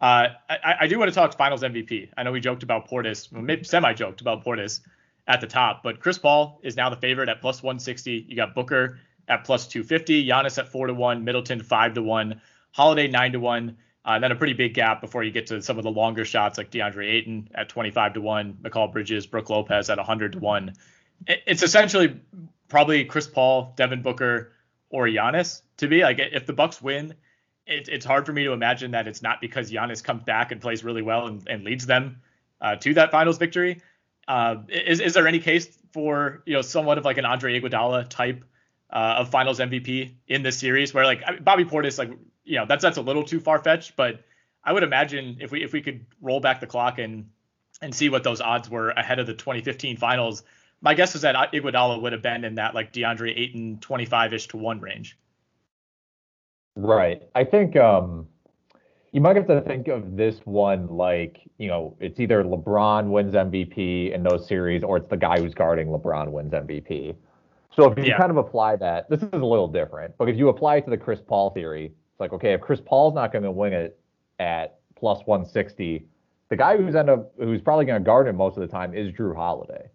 Uh, 0.00 0.28
I, 0.48 0.76
I, 0.80 0.86
do 0.86 0.98
want 0.98 1.10
to 1.10 1.14
talk 1.14 1.36
Finals 1.36 1.62
MVP. 1.62 2.08
I 2.16 2.22
know 2.22 2.32
we 2.32 2.40
joked 2.40 2.62
about 2.62 2.88
Portis, 2.88 3.30
well, 3.30 3.56
semi 3.62 3.92
joked 3.92 4.20
about 4.20 4.44
Portis 4.44 4.80
at 5.28 5.40
the 5.40 5.46
top, 5.46 5.82
but 5.82 6.00
Chris 6.00 6.18
Paul 6.18 6.58
is 6.62 6.76
now 6.76 6.88
the 6.88 6.96
favorite 6.96 7.28
at 7.28 7.40
plus 7.40 7.62
160. 7.62 8.26
You 8.28 8.36
got 8.36 8.54
Booker 8.54 8.98
at 9.28 9.44
plus 9.44 9.66
250, 9.68 10.26
Giannis 10.26 10.58
at 10.58 10.68
four 10.68 10.86
to 10.86 10.94
one, 10.94 11.24
Middleton 11.24 11.62
five 11.62 11.94
to 11.94 12.02
one, 12.02 12.40
Holiday 12.72 13.08
nine 13.08 13.32
to 13.32 13.40
one. 13.40 13.76
Uh, 14.04 14.12
and 14.12 14.24
then 14.24 14.32
a 14.32 14.36
pretty 14.36 14.54
big 14.54 14.72
gap 14.72 15.02
before 15.02 15.22
you 15.22 15.30
get 15.30 15.46
to 15.48 15.60
some 15.60 15.76
of 15.76 15.84
the 15.84 15.90
longer 15.90 16.24
shots 16.24 16.56
like 16.56 16.70
DeAndre 16.70 17.06
Ayton 17.06 17.50
at 17.54 17.68
25 17.68 18.14
to 18.14 18.20
1, 18.22 18.54
Mikal 18.62 18.90
Bridges, 18.90 19.26
Brook 19.26 19.50
Lopez 19.50 19.90
at 19.90 19.98
100 19.98 20.32
to 20.32 20.38
1. 20.38 20.72
It's 21.26 21.62
essentially 21.62 22.18
probably 22.68 23.04
Chris 23.04 23.26
Paul, 23.26 23.74
Devin 23.76 24.00
Booker, 24.00 24.52
or 24.90 25.06
Giannis 25.06 25.62
to 25.78 25.88
me. 25.88 26.02
Like 26.02 26.18
if 26.18 26.46
the 26.46 26.52
Bucks 26.52 26.82
win, 26.82 27.14
it, 27.66 27.88
it's 27.88 28.04
hard 28.04 28.26
for 28.26 28.32
me 28.32 28.44
to 28.44 28.52
imagine 28.52 28.90
that 28.90 29.08
it's 29.08 29.22
not 29.22 29.40
because 29.40 29.70
Giannis 29.70 30.02
comes 30.02 30.24
back 30.24 30.52
and 30.52 30.60
plays 30.60 30.84
really 30.84 31.02
well 31.02 31.26
and, 31.26 31.48
and 31.48 31.64
leads 31.64 31.86
them 31.86 32.20
uh, 32.60 32.76
to 32.76 32.94
that 32.94 33.10
finals 33.10 33.38
victory. 33.38 33.80
Uh, 34.28 34.56
is 34.68 35.00
is 35.00 35.14
there 35.14 35.26
any 35.26 35.38
case 35.38 35.78
for 35.92 36.42
you 36.46 36.54
know 36.54 36.62
somewhat 36.62 36.98
of 36.98 37.04
like 37.04 37.18
an 37.18 37.24
Andre 37.24 37.58
Iguodala 37.58 38.08
type 38.08 38.44
uh, 38.92 39.16
of 39.18 39.30
Finals 39.30 39.58
MVP 39.58 40.12
in 40.28 40.42
this 40.42 40.58
series 40.58 40.92
where 40.92 41.04
like 41.04 41.22
I 41.26 41.32
mean, 41.32 41.42
Bobby 41.42 41.64
Portis 41.64 41.98
like 41.98 42.10
you 42.44 42.56
know 42.56 42.66
that's 42.66 42.82
that's 42.82 42.98
a 42.98 43.02
little 43.02 43.24
too 43.24 43.40
far 43.40 43.58
fetched, 43.58 43.96
but 43.96 44.22
I 44.62 44.72
would 44.72 44.82
imagine 44.82 45.38
if 45.40 45.50
we 45.50 45.62
if 45.62 45.72
we 45.72 45.80
could 45.80 46.06
roll 46.20 46.40
back 46.40 46.60
the 46.60 46.66
clock 46.66 46.98
and 46.98 47.30
and 47.80 47.94
see 47.94 48.08
what 48.08 48.22
those 48.22 48.40
odds 48.40 48.68
were 48.68 48.90
ahead 48.90 49.18
of 49.18 49.26
the 49.26 49.32
2015 49.32 49.96
Finals, 49.96 50.42
my 50.82 50.94
guess 50.94 51.14
is 51.14 51.22
that 51.22 51.52
Iguodala 51.52 52.00
would 52.00 52.12
have 52.12 52.22
been 52.22 52.44
in 52.44 52.54
that 52.56 52.74
like 52.74 52.92
DeAndre 52.92 53.38
Ayton 53.38 53.78
25ish 53.78 54.48
to 54.50 54.56
one 54.56 54.80
range. 54.80 55.18
Right. 56.76 57.22
I 57.34 57.44
think 57.44 57.76
um, 57.76 58.26
you 59.12 59.20
might 59.20 59.36
have 59.36 59.46
to 59.48 59.60
think 59.62 59.88
of 59.88 60.16
this 60.16 60.38
one 60.44 60.88
like, 60.88 61.40
you 61.58 61.68
know, 61.68 61.96
it's 62.00 62.20
either 62.20 62.44
LeBron 62.44 63.10
wins 63.10 63.34
MVP 63.34 64.12
in 64.12 64.22
those 64.22 64.46
series 64.46 64.82
or 64.82 64.96
it's 64.96 65.08
the 65.08 65.16
guy 65.16 65.38
who's 65.38 65.54
guarding 65.54 65.88
LeBron 65.88 66.30
wins 66.30 66.52
MVP. 66.52 67.14
So 67.76 67.90
if 67.90 67.98
you 67.98 68.04
yeah. 68.04 68.18
kind 68.18 68.30
of 68.30 68.36
apply 68.36 68.76
that, 68.76 69.08
this 69.10 69.22
is 69.22 69.28
a 69.32 69.44
little 69.44 69.68
different, 69.68 70.14
but 70.18 70.28
if 70.28 70.36
you 70.36 70.48
apply 70.48 70.76
it 70.76 70.84
to 70.84 70.90
the 70.90 70.96
Chris 70.96 71.20
Paul 71.24 71.50
theory, 71.50 71.86
it's 71.86 72.20
like, 72.20 72.32
okay, 72.32 72.52
if 72.52 72.60
Chris 72.60 72.80
Paul's 72.84 73.14
not 73.14 73.32
going 73.32 73.44
to 73.44 73.50
win 73.50 73.72
it 73.72 73.98
at 74.38 74.78
plus 74.96 75.20
160, 75.26 76.04
the 76.48 76.56
guy 76.56 76.76
who's 76.76 76.94
end 76.96 77.10
up 77.10 77.32
who's 77.38 77.60
probably 77.60 77.84
going 77.84 78.00
to 78.00 78.04
guard 78.04 78.26
him 78.26 78.36
most 78.36 78.56
of 78.56 78.60
the 78.60 78.66
time 78.66 78.94
is 78.94 79.12
Jrue 79.12 79.36
Holiday. 79.36 79.88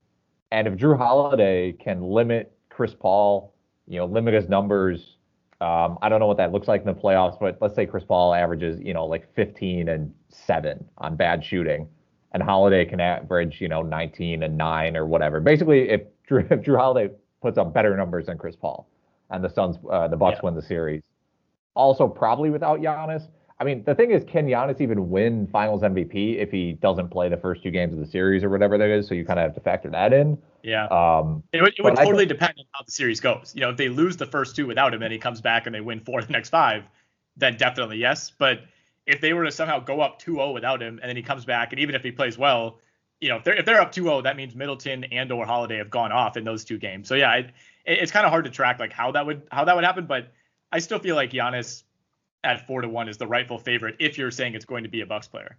And 0.51 0.67
if 0.67 0.75
Jrue 0.75 0.97
Holiday 0.97 1.73
can 1.73 2.01
limit 2.01 2.55
Chris 2.69 2.93
Paul, 2.93 3.53
you 3.87 3.99
know, 3.99 4.05
limit 4.05 4.33
his 4.33 4.47
numbers, 4.47 5.17
um, 5.61 5.97
I 6.01 6.09
don't 6.09 6.19
know 6.19 6.27
what 6.27 6.37
that 6.37 6.51
looks 6.51 6.67
like 6.67 6.81
in 6.81 6.87
the 6.87 6.93
playoffs, 6.93 7.39
but 7.39 7.57
let's 7.61 7.75
say 7.75 7.85
Chris 7.85 8.03
Paul 8.03 8.33
averages, 8.33 8.79
you 8.81 8.93
know, 8.93 9.05
like 9.05 9.33
15 9.35 9.89
and 9.89 10.13
seven 10.29 10.85
on 10.97 11.15
bad 11.15 11.43
shooting, 11.43 11.87
and 12.33 12.43
Holiday 12.43 12.85
can 12.85 12.99
average, 12.99 13.61
you 13.61 13.69
know, 13.69 13.81
19 13.81 14.43
and 14.43 14.57
nine 14.57 14.97
or 14.97 15.05
whatever. 15.05 15.39
Basically, 15.39 15.89
if 15.89 16.01
Jrue, 16.29 16.45
if 16.51 16.61
Jrue 16.61 16.77
Holiday 16.77 17.13
puts 17.41 17.57
up 17.57 17.73
better 17.73 17.95
numbers 17.95 18.25
than 18.25 18.37
Chris 18.37 18.55
Paul, 18.55 18.87
and 19.29 19.43
the 19.43 19.49
Suns, 19.49 19.77
uh, 19.89 20.07
the 20.07 20.17
Bucks 20.17 20.37
yeah. 20.37 20.45
win 20.45 20.55
the 20.55 20.61
series, 20.61 21.03
also 21.73 22.07
probably 22.07 22.49
without 22.49 22.79
Giannis, 22.79 23.27
I 23.57 23.63
mean, 23.63 23.83
the 23.85 23.95
thing 23.95 24.11
is, 24.11 24.23
can 24.25 24.47
Giannis 24.47 24.81
even 24.81 25.09
win 25.09 25.47
Finals 25.47 25.81
MVP 25.81 26.37
if 26.37 26.51
he 26.51 26.73
doesn't 26.73 27.09
play 27.09 27.29
the 27.29 27.37
first 27.37 27.63
two 27.63 27.71
games 27.71 27.93
of 27.93 27.99
the 27.99 28.05
series 28.05 28.43
or 28.43 28.49
whatever 28.49 28.77
that 28.77 28.89
is? 28.89 29.07
So 29.07 29.15
you 29.15 29.23
kind 29.23 29.39
of 29.39 29.43
have 29.43 29.53
to 29.55 29.61
factor 29.61 29.89
that 29.91 30.11
in. 30.11 30.37
Yeah. 30.61 30.87
Um, 30.87 31.41
it 31.53 31.61
would, 31.61 31.73
it 31.77 31.81
would 31.81 31.95
totally 31.95 32.25
depend 32.25 32.55
on 32.57 32.65
how 32.71 32.83
the 32.83 32.91
series 32.91 33.21
goes. 33.21 33.53
You 33.55 33.61
know, 33.61 33.69
if 33.69 33.77
they 33.77 33.87
lose 33.87 34.17
the 34.17 34.25
first 34.25 34.57
two 34.57 34.67
without 34.67 34.93
him 34.93 35.01
and 35.03 35.13
he 35.13 35.19
comes 35.19 35.39
back 35.39 35.67
and 35.67 35.75
they 35.75 35.79
win 35.79 36.01
four 36.01 36.19
of 36.19 36.27
the 36.27 36.33
next 36.33 36.49
five, 36.49 36.83
then 37.37 37.55
definitely 37.55 37.97
yes. 37.97 38.29
But 38.37 38.59
if 39.05 39.21
they 39.21 39.31
were 39.31 39.45
to 39.45 39.51
somehow 39.51 39.79
go 39.79 40.01
up 40.01 40.21
2-0 40.21 40.53
without 40.53 40.81
him 40.81 40.99
and 41.01 41.07
then 41.07 41.15
he 41.15 41.23
comes 41.23 41.45
back 41.45 41.71
and 41.71 41.79
even 41.79 41.95
if 41.95 42.03
he 42.03 42.11
plays 42.11 42.37
well, 42.37 42.79
you 43.21 43.29
know, 43.29 43.37
if 43.37 43.45
they're 43.45 43.55
if 43.55 43.65
they're 43.65 43.79
up 43.79 43.93
2-0, 43.93 44.23
that 44.23 44.35
means 44.35 44.53
Middleton 44.53 45.05
and 45.05 45.31
or 45.31 45.45
Holiday 45.45 45.77
have 45.77 45.89
gone 45.89 46.11
off 46.11 46.35
in 46.35 46.43
those 46.43 46.65
two 46.65 46.77
games. 46.77 47.07
So 47.07 47.15
yeah, 47.15 47.33
it, 47.35 47.51
it's 47.85 48.11
kind 48.11 48.25
of 48.25 48.31
hard 48.31 48.43
to 48.45 48.51
track 48.51 48.79
like 48.79 48.91
how 48.91 49.11
that 49.11 49.25
would 49.25 49.43
how 49.49 49.63
that 49.63 49.75
would 49.75 49.85
happen. 49.85 50.07
But 50.07 50.33
I 50.73 50.79
still 50.79 50.99
feel 50.99 51.15
like 51.15 51.31
Giannis 51.31 51.83
at 52.45 52.65
four 52.65 52.81
to 52.81 52.87
one 52.87 53.09
is 53.09 53.17
the 53.17 53.27
rightful 53.27 53.57
favorite 53.57 53.95
if 53.99 54.17
you're 54.17 54.31
saying 54.31 54.55
it's 54.55 54.65
going 54.65 54.83
to 54.83 54.89
be 54.89 55.01
a 55.01 55.05
Bucks 55.05 55.27
player. 55.27 55.57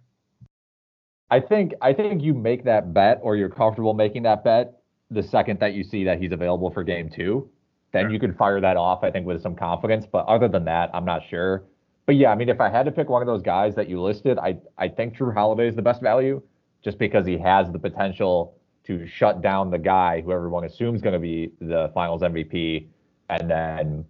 I 1.29 1.39
think 1.39 1.73
I 1.81 1.93
think 1.93 2.23
you 2.23 2.33
make 2.33 2.63
that 2.63 2.93
bet 2.93 3.19
or 3.21 3.35
you're 3.35 3.49
comfortable 3.49 3.93
making 3.93 4.23
that 4.23 4.43
bet 4.43 4.81
the 5.11 5.21
second 5.21 5.59
that 5.59 5.73
you 5.73 5.83
see 5.83 6.03
that 6.05 6.19
he's 6.21 6.31
available 6.31 6.71
for 6.71 6.83
game 6.83 7.09
two. 7.09 7.49
Then 7.91 8.05
sure. 8.05 8.11
you 8.11 8.19
can 8.19 8.33
fire 8.33 8.59
that 8.61 8.77
off, 8.77 9.03
I 9.03 9.11
think, 9.11 9.25
with 9.25 9.41
some 9.41 9.55
confidence. 9.55 10.05
But 10.05 10.25
other 10.25 10.47
than 10.47 10.65
that, 10.65 10.89
I'm 10.93 11.05
not 11.05 11.21
sure. 11.29 11.63
But 12.05 12.15
yeah, 12.15 12.31
I 12.31 12.35
mean, 12.35 12.49
if 12.49 12.61
I 12.61 12.69
had 12.69 12.83
to 12.85 12.91
pick 12.91 13.09
one 13.09 13.21
of 13.21 13.27
those 13.27 13.41
guys 13.41 13.75
that 13.75 13.89
you 13.89 14.01
listed, 14.01 14.37
I 14.39 14.57
I 14.77 14.87
think 14.87 15.17
Jrue 15.17 15.33
Holiday 15.33 15.67
is 15.67 15.75
the 15.75 15.81
best 15.81 16.01
value, 16.01 16.41
just 16.83 16.97
because 16.97 17.25
he 17.25 17.37
has 17.37 17.71
the 17.71 17.79
potential 17.79 18.55
to 18.85 19.05
shut 19.05 19.41
down 19.41 19.69
the 19.69 19.77
guy 19.77 20.21
who 20.21 20.31
everyone 20.31 20.63
assumes 20.63 21.01
going 21.01 21.13
to 21.13 21.19
be 21.19 21.51
the 21.59 21.91
Finals 21.93 22.21
MVP, 22.21 22.87
and 23.29 23.49
then 23.49 24.05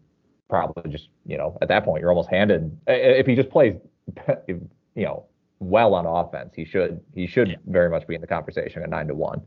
probably 0.49 0.89
just 0.91 1.09
you 1.25 1.37
know 1.37 1.57
at 1.61 1.67
that 1.67 1.83
point 1.83 2.01
you're 2.01 2.09
almost 2.09 2.29
handed 2.29 2.77
if 2.87 3.25
he 3.25 3.35
just 3.35 3.49
plays 3.49 3.75
you 4.47 4.69
know 4.95 5.25
well 5.59 5.93
on 5.93 6.05
offense 6.05 6.53
he 6.55 6.65
should 6.65 7.01
he 7.13 7.27
should 7.27 7.49
yeah. 7.49 7.55
very 7.65 7.89
much 7.89 8.07
be 8.07 8.15
in 8.15 8.21
the 8.21 8.27
conversation 8.27 8.81
at 8.83 8.89
nine 8.89 9.07
to 9.07 9.13
one. 9.13 9.41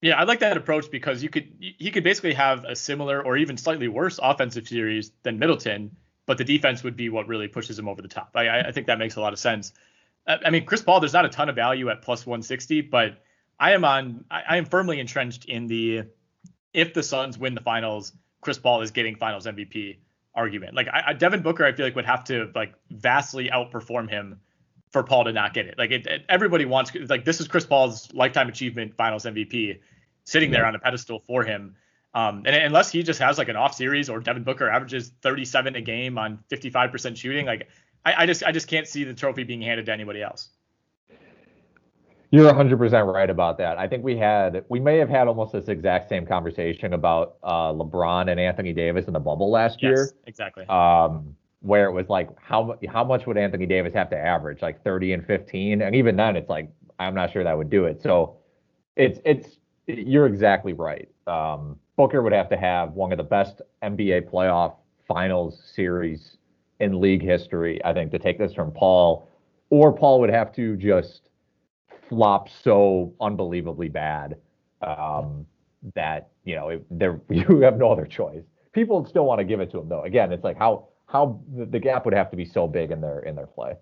Yeah 0.00 0.18
i 0.18 0.24
like 0.24 0.40
that 0.40 0.56
approach 0.56 0.90
because 0.90 1.22
you 1.22 1.28
could 1.28 1.52
he 1.60 1.90
could 1.90 2.02
basically 2.02 2.34
have 2.34 2.64
a 2.64 2.74
similar 2.74 3.24
or 3.24 3.36
even 3.36 3.56
slightly 3.56 3.88
worse 3.88 4.18
offensive 4.22 4.66
series 4.66 5.12
than 5.22 5.38
middleton 5.38 5.94
but 6.26 6.38
the 6.38 6.44
defense 6.44 6.82
would 6.82 6.96
be 6.96 7.08
what 7.08 7.26
really 7.26 7.48
pushes 7.48 7.78
him 7.78 7.88
over 7.88 8.00
the 8.00 8.08
top. 8.08 8.30
I, 8.34 8.60
I 8.60 8.72
think 8.72 8.86
that 8.86 8.98
makes 8.98 9.16
a 9.16 9.20
lot 9.20 9.32
of 9.32 9.38
sense. 9.38 9.72
I 10.26 10.50
mean, 10.50 10.64
Chris 10.64 10.82
Paul, 10.82 11.00
there's 11.00 11.12
not 11.12 11.24
a 11.24 11.28
ton 11.28 11.48
of 11.48 11.56
value 11.56 11.88
at 11.88 12.02
plus 12.02 12.24
160, 12.24 12.82
but 12.82 13.22
I 13.58 13.72
am 13.72 13.84
on, 13.84 14.24
I 14.30 14.56
am 14.56 14.64
firmly 14.64 15.00
entrenched 15.00 15.46
in 15.46 15.66
the 15.66 16.04
if 16.72 16.94
the 16.94 17.02
Suns 17.02 17.36
win 17.36 17.54
the 17.54 17.60
finals, 17.60 18.12
Chris 18.42 18.58
Paul 18.58 18.82
is 18.82 18.90
getting 18.90 19.16
finals 19.16 19.46
MVP 19.46 19.96
argument. 20.34 20.74
Like 20.74 20.88
I, 20.92 21.14
Devin 21.14 21.40
Booker, 21.42 21.64
I 21.64 21.72
feel 21.72 21.86
like 21.86 21.96
would 21.96 22.04
have 22.04 22.24
to 22.24 22.50
like 22.54 22.74
vastly 22.90 23.48
outperform 23.48 24.10
him 24.10 24.40
for 24.90 25.02
Paul 25.02 25.24
to 25.24 25.32
not 25.32 25.54
get 25.54 25.66
it. 25.66 25.78
Like 25.78 25.90
it, 25.90 26.06
it, 26.06 26.24
everybody 26.28 26.66
wants 26.66 26.92
like 27.08 27.24
this 27.24 27.40
is 27.40 27.48
Chris 27.48 27.64
Paul's 27.64 28.12
lifetime 28.12 28.48
achievement 28.48 28.94
finals 28.94 29.24
MVP 29.24 29.80
sitting 30.24 30.50
there 30.50 30.66
on 30.66 30.74
a 30.74 30.78
pedestal 30.78 31.20
for 31.20 31.44
him. 31.44 31.76
Um, 32.14 32.42
and 32.44 32.54
unless 32.54 32.92
he 32.92 33.02
just 33.02 33.20
has 33.20 33.38
like 33.38 33.48
an 33.48 33.56
off 33.56 33.74
series 33.74 34.10
or 34.10 34.20
Devin 34.20 34.42
Booker 34.42 34.68
averages 34.68 35.12
37 35.22 35.76
a 35.76 35.80
game 35.80 36.18
on 36.18 36.38
55% 36.50 37.16
shooting, 37.16 37.46
like 37.46 37.68
I, 38.04 38.24
I 38.24 38.26
just 38.26 38.42
I 38.42 38.52
just 38.52 38.68
can't 38.68 38.86
see 38.86 39.04
the 39.04 39.14
trophy 39.14 39.44
being 39.44 39.62
handed 39.62 39.86
to 39.86 39.92
anybody 39.92 40.20
else. 40.22 40.50
You're 42.32 42.50
100% 42.50 43.12
right 43.12 43.28
about 43.28 43.58
that. 43.58 43.76
I 43.76 43.86
think 43.86 44.02
we 44.02 44.16
had, 44.16 44.64
we 44.70 44.80
may 44.80 44.96
have 44.96 45.10
had 45.10 45.28
almost 45.28 45.52
this 45.52 45.68
exact 45.68 46.08
same 46.08 46.24
conversation 46.24 46.94
about 46.94 47.36
uh, 47.42 47.74
LeBron 47.74 48.30
and 48.30 48.40
Anthony 48.40 48.72
Davis 48.72 49.06
in 49.06 49.12
the 49.12 49.20
bubble 49.20 49.50
last 49.50 49.82
yes, 49.82 49.90
year. 49.90 50.10
Exactly. 50.26 50.64
Um, 50.66 51.36
where 51.60 51.84
it 51.84 51.92
was 51.92 52.08
like, 52.08 52.30
how 52.40 52.78
how 52.88 53.04
much 53.04 53.26
would 53.26 53.36
Anthony 53.36 53.66
Davis 53.66 53.92
have 53.92 54.08
to 54.10 54.16
average? 54.16 54.62
Like 54.62 54.82
30 54.82 55.12
and 55.12 55.26
15, 55.26 55.82
and 55.82 55.94
even 55.94 56.16
then, 56.16 56.34
it's 56.34 56.48
like 56.48 56.70
I'm 56.98 57.14
not 57.14 57.30
sure 57.30 57.44
that 57.44 57.56
would 57.56 57.70
do 57.70 57.84
it. 57.84 58.02
So, 58.02 58.38
it's 58.96 59.20
it's 59.26 59.58
you're 59.86 60.26
exactly 60.26 60.72
right. 60.72 61.08
Um, 61.26 61.78
Booker 61.96 62.22
would 62.22 62.32
have 62.32 62.48
to 62.48 62.56
have 62.56 62.94
one 62.94 63.12
of 63.12 63.18
the 63.18 63.24
best 63.24 63.60
NBA 63.82 64.30
playoff 64.30 64.76
finals 65.06 65.62
series 65.74 66.38
in 66.80 66.98
league 66.98 67.22
history, 67.22 67.78
I 67.84 67.92
think, 67.92 68.10
to 68.12 68.18
take 68.18 68.38
this 68.38 68.54
from 68.54 68.72
Paul, 68.72 69.28
or 69.68 69.92
Paul 69.92 70.18
would 70.20 70.30
have 70.30 70.52
to 70.54 70.76
just 70.76 71.28
flop 72.12 72.50
so 72.62 73.14
unbelievably 73.22 73.88
bad 73.88 74.36
um, 74.82 75.46
that 75.94 76.28
you 76.44 76.54
know 76.54 76.78
there 76.90 77.18
you 77.30 77.60
have 77.60 77.78
no 77.78 77.90
other 77.90 78.04
choice. 78.04 78.42
People 78.72 79.06
still 79.06 79.24
want 79.24 79.38
to 79.38 79.44
give 79.44 79.60
it 79.60 79.70
to 79.70 79.78
him 79.78 79.88
though. 79.88 80.02
Again, 80.02 80.30
it's 80.30 80.44
like 80.44 80.58
how 80.58 80.88
how 81.06 81.40
the 81.56 81.78
gap 81.78 82.04
would 82.04 82.12
have 82.12 82.30
to 82.30 82.36
be 82.36 82.44
so 82.44 82.68
big 82.68 82.90
in 82.90 83.00
their 83.00 83.20
in 83.20 83.34
their 83.34 83.46
play. 83.46 83.76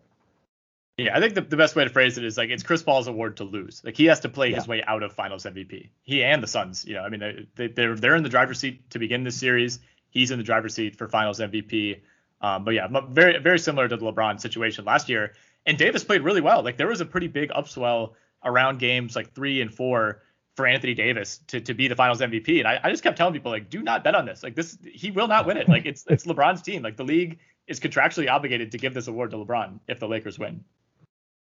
Yeah, 0.96 1.16
I 1.16 1.20
think 1.20 1.34
the, 1.34 1.40
the 1.40 1.56
best 1.56 1.74
way 1.74 1.82
to 1.84 1.90
phrase 1.90 2.18
it 2.18 2.24
is 2.24 2.36
like 2.36 2.50
it's 2.50 2.62
Chris 2.62 2.84
Paul's 2.84 3.08
award 3.08 3.38
to 3.38 3.44
lose. 3.44 3.82
Like 3.84 3.96
he 3.96 4.04
has 4.06 4.20
to 4.20 4.28
play 4.28 4.50
yeah. 4.50 4.56
his 4.56 4.68
way 4.68 4.82
out 4.86 5.02
of 5.02 5.12
Finals 5.12 5.44
MVP. 5.44 5.88
He 6.02 6.22
and 6.22 6.40
the 6.40 6.46
Suns. 6.46 6.84
You 6.84 6.94
know, 6.94 7.02
I 7.02 7.08
mean, 7.08 7.48
they, 7.56 7.66
they're 7.66 7.96
they're 7.96 8.14
in 8.14 8.22
the 8.22 8.28
driver's 8.28 8.60
seat 8.60 8.90
to 8.90 9.00
begin 9.00 9.24
this 9.24 9.36
series. 9.36 9.80
He's 10.10 10.30
in 10.30 10.38
the 10.38 10.44
driver's 10.44 10.74
seat 10.74 10.96
for 10.96 11.08
Finals 11.08 11.40
MVP. 11.40 12.00
Um, 12.42 12.64
but 12.64 12.74
yeah, 12.74 12.86
very 13.08 13.38
very 13.38 13.58
similar 13.58 13.88
to 13.88 13.96
the 13.96 14.04
LeBron 14.04 14.40
situation 14.40 14.84
last 14.84 15.08
year. 15.08 15.32
And 15.66 15.76
Davis 15.78 16.04
played 16.04 16.22
really 16.22 16.40
well. 16.40 16.62
Like 16.62 16.76
there 16.76 16.88
was 16.88 17.00
a 17.00 17.06
pretty 17.06 17.28
big 17.28 17.50
upswell 17.50 18.12
around 18.44 18.78
games 18.78 19.14
like 19.14 19.34
three 19.34 19.60
and 19.60 19.72
four 19.72 20.22
for 20.56 20.66
Anthony 20.66 20.94
Davis 20.94 21.38
to, 21.48 21.60
to 21.60 21.74
be 21.74 21.88
the 21.88 21.96
finals 21.96 22.20
MVP. 22.20 22.58
And 22.58 22.68
I, 22.68 22.80
I 22.82 22.90
just 22.90 23.02
kept 23.02 23.16
telling 23.16 23.32
people 23.32 23.50
like, 23.50 23.70
do 23.70 23.82
not 23.82 24.02
bet 24.04 24.14
on 24.14 24.26
this. 24.26 24.42
Like 24.42 24.54
this, 24.54 24.76
he 24.82 25.10
will 25.10 25.28
not 25.28 25.46
win 25.46 25.56
it. 25.56 25.68
Like 25.68 25.86
it's 25.86 26.04
it's 26.08 26.26
LeBron's 26.26 26.62
team. 26.62 26.82
Like 26.82 26.96
the 26.96 27.04
league 27.04 27.38
is 27.66 27.78
contractually 27.80 28.30
obligated 28.30 28.72
to 28.72 28.78
give 28.78 28.94
this 28.94 29.06
award 29.06 29.30
to 29.30 29.36
LeBron 29.36 29.78
if 29.88 30.00
the 30.00 30.08
Lakers 30.08 30.38
win. 30.38 30.64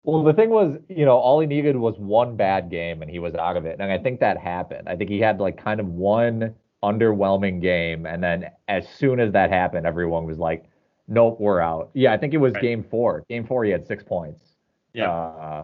Well, 0.05 0.23
the 0.23 0.35
thing 0.35 0.51
was, 0.51 0.77
you 0.89 1.07
know, 1.07 1.17
all 1.17 1.41
he 1.41 1.47
needed 1.47 1.77
was 1.77 1.99
one 1.99 2.37
bad 2.37 2.71
game 2.71 3.01
and 3.01 3.11
he 3.11 3.19
was 3.19 3.35
out 3.35 3.57
of 3.57 3.65
it. 3.65 3.79
And 3.81 3.91
I 3.91 3.99
think 3.99 4.21
that 4.21 4.37
happened. 4.37 4.89
I 4.89 4.97
think 4.97 5.09
he 5.09 5.19
had 5.19 5.41
like 5.41 5.63
kind 5.63 5.81
of 5.81 5.87
one 5.87 6.55
underwhelming 6.83 7.63
game. 7.63 8.05
And 8.05 8.23
then 8.23 8.51
as 8.69 8.87
soon 8.99 9.19
as 9.19 9.33
that 9.33 9.51
happened, 9.51 9.87
everyone 9.87 10.27
was 10.27 10.39
like, 10.39 10.67
nope, 11.09 11.39
we're 11.41 11.61
out. 11.61 11.91
Yeah, 11.95 12.13
I 12.13 12.19
think 12.19 12.35
it 12.35 12.39
was 12.39 12.55
right. 12.55 12.63
game 12.63 12.85
four. 12.91 13.25
Game 13.29 13.47
four, 13.47 13.65
he 13.65 13.71
had 13.71 13.87
six 13.87 14.03
points. 14.03 14.41
Yeah. 14.93 15.11
Uh, 15.11 15.63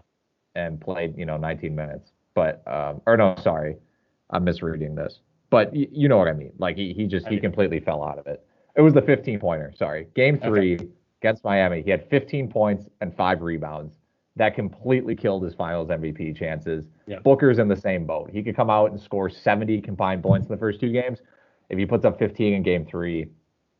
and 0.55 0.81
played, 0.81 1.17
you 1.17 1.25
know, 1.25 1.37
19 1.37 1.75
minutes. 1.75 2.11
But 2.33 2.61
um, 2.67 3.01
or 3.05 3.17
no, 3.17 3.35
sorry, 3.41 3.75
I'm 4.29 4.43
misreading 4.43 4.95
this. 4.95 5.19
But 5.49 5.73
y- 5.73 5.87
you 5.91 6.07
know 6.07 6.17
what 6.17 6.27
I 6.27 6.33
mean. 6.33 6.53
Like 6.57 6.77
he 6.77 6.93
he 6.93 7.05
just 7.07 7.27
he 7.27 7.39
completely 7.39 7.79
fell 7.79 8.03
out 8.03 8.17
of 8.17 8.27
it. 8.27 8.45
It 8.75 8.81
was 8.81 8.93
the 8.93 9.01
15 9.01 9.39
pointer. 9.39 9.73
Sorry, 9.75 10.07
game 10.15 10.39
three 10.39 10.75
okay. 10.75 10.87
against 11.21 11.43
Miami. 11.43 11.81
He 11.81 11.91
had 11.91 12.09
15 12.09 12.49
points 12.49 12.87
and 13.01 13.15
five 13.15 13.41
rebounds. 13.41 13.97
That 14.37 14.55
completely 14.55 15.13
killed 15.13 15.43
his 15.43 15.53
Finals 15.53 15.89
MVP 15.89 16.37
chances. 16.37 16.85
Yeah. 17.05 17.19
Booker's 17.19 17.59
in 17.59 17.67
the 17.67 17.75
same 17.75 18.05
boat. 18.05 18.29
He 18.31 18.41
could 18.41 18.55
come 18.55 18.69
out 18.69 18.91
and 18.91 18.99
score 18.99 19.29
70 19.29 19.81
combined 19.81 20.23
points 20.23 20.47
in 20.47 20.53
the 20.53 20.57
first 20.57 20.79
two 20.79 20.89
games. 20.89 21.19
If 21.69 21.77
he 21.77 21.85
puts 21.85 22.05
up 22.05 22.17
15 22.17 22.53
in 22.53 22.63
game 22.63 22.85
three, 22.85 23.27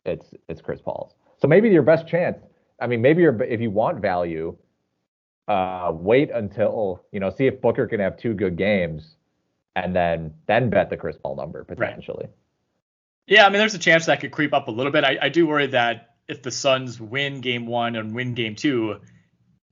it's 0.05 0.33
it's 0.49 0.61
Chris 0.61 0.81
Paul's. 0.81 1.13
So 1.41 1.47
maybe 1.47 1.69
your 1.69 1.83
best 1.83 2.07
chance. 2.07 2.37
I 2.79 2.87
mean, 2.87 3.01
maybe 3.01 3.23
if 3.23 3.61
you 3.61 3.71
want 3.71 3.99
value, 3.99 4.57
uh, 5.47 5.91
wait 5.93 6.31
until 6.31 7.03
you 7.11 7.19
know 7.19 7.29
see 7.29 7.47
if 7.47 7.61
Booker 7.61 7.87
can 7.87 7.99
have 7.99 8.17
two 8.17 8.33
good 8.33 8.57
games, 8.57 9.15
and 9.75 9.95
then 9.95 10.33
then 10.47 10.69
bet 10.69 10.89
the 10.89 10.97
Chris 10.97 11.17
Paul 11.21 11.35
number 11.35 11.63
potentially. 11.63 12.25
Right. 12.25 12.35
Yeah, 13.27 13.45
I 13.45 13.49
mean, 13.49 13.59
there's 13.59 13.73
a 13.73 13.79
chance 13.79 14.07
that 14.07 14.19
could 14.19 14.31
creep 14.31 14.53
up 14.53 14.67
a 14.67 14.71
little 14.71 14.91
bit. 14.91 15.03
I, 15.03 15.17
I 15.21 15.29
do 15.29 15.47
worry 15.47 15.67
that 15.67 16.15
if 16.27 16.41
the 16.41 16.51
Suns 16.51 16.99
win 16.99 17.41
Game 17.41 17.65
One 17.65 17.95
and 17.95 18.13
win 18.15 18.33
Game 18.33 18.55
Two, 18.55 18.99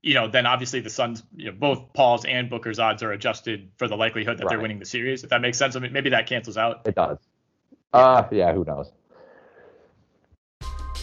you 0.02 0.14
know, 0.14 0.28
then 0.28 0.46
obviously 0.46 0.80
the 0.82 0.90
Suns, 0.90 1.24
you 1.36 1.46
know, 1.46 1.52
both 1.52 1.94
Paul's 1.94 2.26
and 2.26 2.50
Booker's 2.50 2.80
odds 2.80 3.04
are 3.04 3.12
adjusted 3.12 3.72
for 3.78 3.88
the 3.88 3.96
likelihood 3.96 4.38
that 4.38 4.46
right. 4.46 4.52
they're 4.52 4.62
winning 4.62 4.80
the 4.80 4.86
series. 4.86 5.24
If 5.24 5.32
that 5.32 5.42
makes 5.42 5.58
sense, 5.58 5.76
I 5.76 5.80
mean, 5.80 5.94
maybe 5.94 6.12
that 6.12 6.28
cancels 6.28 6.58
out. 6.58 6.82
It 6.86 6.96
does. 6.96 7.18
Uh, 7.92 8.24
yeah, 8.32 8.54
who 8.54 8.64
knows? 8.64 8.92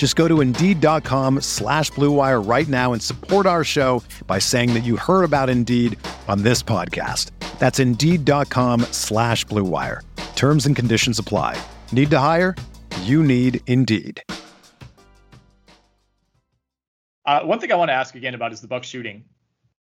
Just 0.00 0.16
go 0.16 0.26
to 0.26 0.40
Indeed.com 0.40 1.42
slash 1.42 1.90
BlueWire 1.90 2.48
right 2.48 2.66
now 2.66 2.94
and 2.94 3.02
support 3.02 3.44
our 3.44 3.62
show 3.62 4.02
by 4.26 4.38
saying 4.38 4.72
that 4.72 4.80
you 4.82 4.96
heard 4.96 5.24
about 5.24 5.50
Indeed 5.50 5.98
on 6.26 6.42
this 6.42 6.62
podcast. 6.62 7.32
That's 7.58 7.78
Indeed.com 7.78 8.80
slash 8.92 9.44
Blue 9.44 9.62
Wire. 9.62 10.00
Terms 10.36 10.64
and 10.64 10.74
conditions 10.74 11.18
apply. 11.18 11.62
Need 11.92 12.08
to 12.12 12.18
hire? 12.18 12.56
You 13.02 13.22
need 13.22 13.60
Indeed. 13.66 14.22
Uh, 17.26 17.40
one 17.42 17.60
thing 17.60 17.70
I 17.70 17.76
want 17.76 17.90
to 17.90 17.94
ask 17.94 18.14
again 18.14 18.34
about 18.34 18.54
is 18.54 18.62
the 18.62 18.68
Bucks 18.68 18.88
shooting. 18.88 19.24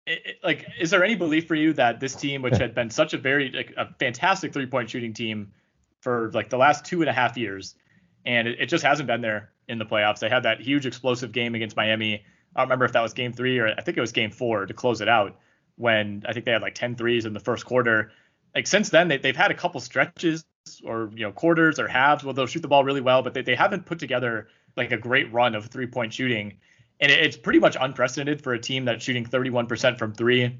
It, 0.08 0.20
it, 0.24 0.36
like, 0.42 0.66
is 0.80 0.90
there 0.90 1.04
any 1.04 1.14
belief 1.14 1.46
for 1.46 1.54
you 1.54 1.74
that 1.74 2.00
this 2.00 2.16
team, 2.16 2.42
which 2.42 2.56
had 2.56 2.74
been 2.74 2.90
such 2.90 3.14
a 3.14 3.18
very 3.18 3.52
like, 3.52 3.72
a 3.76 3.94
fantastic 4.00 4.52
three 4.52 4.66
point 4.66 4.90
shooting 4.90 5.14
team 5.14 5.52
for 6.00 6.32
like 6.34 6.50
the 6.50 6.58
last 6.58 6.84
two 6.84 7.02
and 7.02 7.08
a 7.08 7.12
half 7.12 7.36
years, 7.36 7.76
and 8.26 8.48
it, 8.48 8.62
it 8.62 8.66
just 8.66 8.82
hasn't 8.82 9.06
been 9.06 9.20
there 9.20 9.51
in 9.68 9.78
the 9.78 9.84
playoffs? 9.84 10.18
They 10.18 10.28
had 10.28 10.44
that 10.44 10.60
huge 10.60 10.86
explosive 10.86 11.32
game 11.32 11.54
against 11.54 11.76
Miami. 11.76 12.24
I 12.54 12.60
don't 12.60 12.68
remember 12.68 12.84
if 12.84 12.92
that 12.92 13.02
was 13.02 13.14
game 13.14 13.32
three 13.32 13.58
or 13.58 13.68
I 13.68 13.80
think 13.80 13.96
it 13.96 14.00
was 14.00 14.12
game 14.12 14.30
four 14.30 14.66
to 14.66 14.74
close 14.74 15.00
it 15.00 15.08
out 15.08 15.36
when 15.76 16.22
I 16.28 16.32
think 16.32 16.44
they 16.44 16.52
had 16.52 16.62
like 16.62 16.74
10 16.74 16.96
threes 16.96 17.24
in 17.24 17.32
the 17.32 17.40
first 17.40 17.64
quarter. 17.64 18.12
Like 18.54 18.66
since 18.66 18.90
then, 18.90 19.08
they, 19.08 19.16
they've 19.16 19.36
had 19.36 19.50
a 19.50 19.54
couple 19.54 19.80
stretches 19.80 20.44
or 20.84 21.10
you 21.14 21.24
know 21.24 21.32
quarters 21.32 21.78
or 21.78 21.88
halves 21.88 22.22
where 22.24 22.34
they'll 22.34 22.46
shoot 22.46 22.60
the 22.60 22.68
ball 22.68 22.84
really 22.84 23.00
well, 23.00 23.22
but 23.22 23.34
they, 23.34 23.42
they 23.42 23.54
haven't 23.54 23.86
put 23.86 23.98
together 23.98 24.48
like 24.76 24.92
a 24.92 24.96
great 24.96 25.32
run 25.32 25.54
of 25.54 25.66
three 25.66 25.86
point 25.86 26.12
shooting. 26.12 26.58
And 27.00 27.10
it, 27.10 27.18
it's 27.20 27.36
pretty 27.36 27.58
much 27.58 27.76
unprecedented 27.80 28.42
for 28.42 28.52
a 28.52 28.58
team 28.58 28.84
that's 28.84 29.04
shooting 29.04 29.24
31% 29.24 29.98
from 29.98 30.12
three 30.12 30.58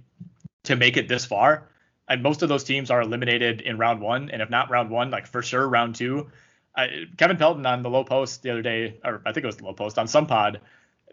to 0.64 0.76
make 0.76 0.96
it 0.96 1.08
this 1.08 1.24
far. 1.24 1.68
And 2.08 2.22
most 2.22 2.42
of 2.42 2.48
those 2.48 2.64
teams 2.64 2.90
are 2.90 3.00
eliminated 3.00 3.60
in 3.60 3.78
round 3.78 4.00
one, 4.00 4.30
and 4.30 4.42
if 4.42 4.50
not 4.50 4.70
round 4.70 4.90
one, 4.90 5.10
like 5.10 5.26
for 5.26 5.42
sure 5.42 5.68
round 5.68 5.94
two. 5.94 6.30
Uh, 6.74 6.86
Kevin 7.16 7.36
Pelton 7.36 7.66
on 7.66 7.82
the 7.82 7.90
Lowe 7.90 8.04
Post 8.04 8.42
the 8.42 8.50
other 8.50 8.62
day, 8.62 8.98
or 9.04 9.20
I 9.26 9.32
think 9.32 9.44
it 9.44 9.46
was 9.46 9.56
the 9.56 9.64
Lowe 9.64 9.74
Post 9.74 9.98
on 9.98 10.08
some 10.08 10.26
pod, 10.26 10.60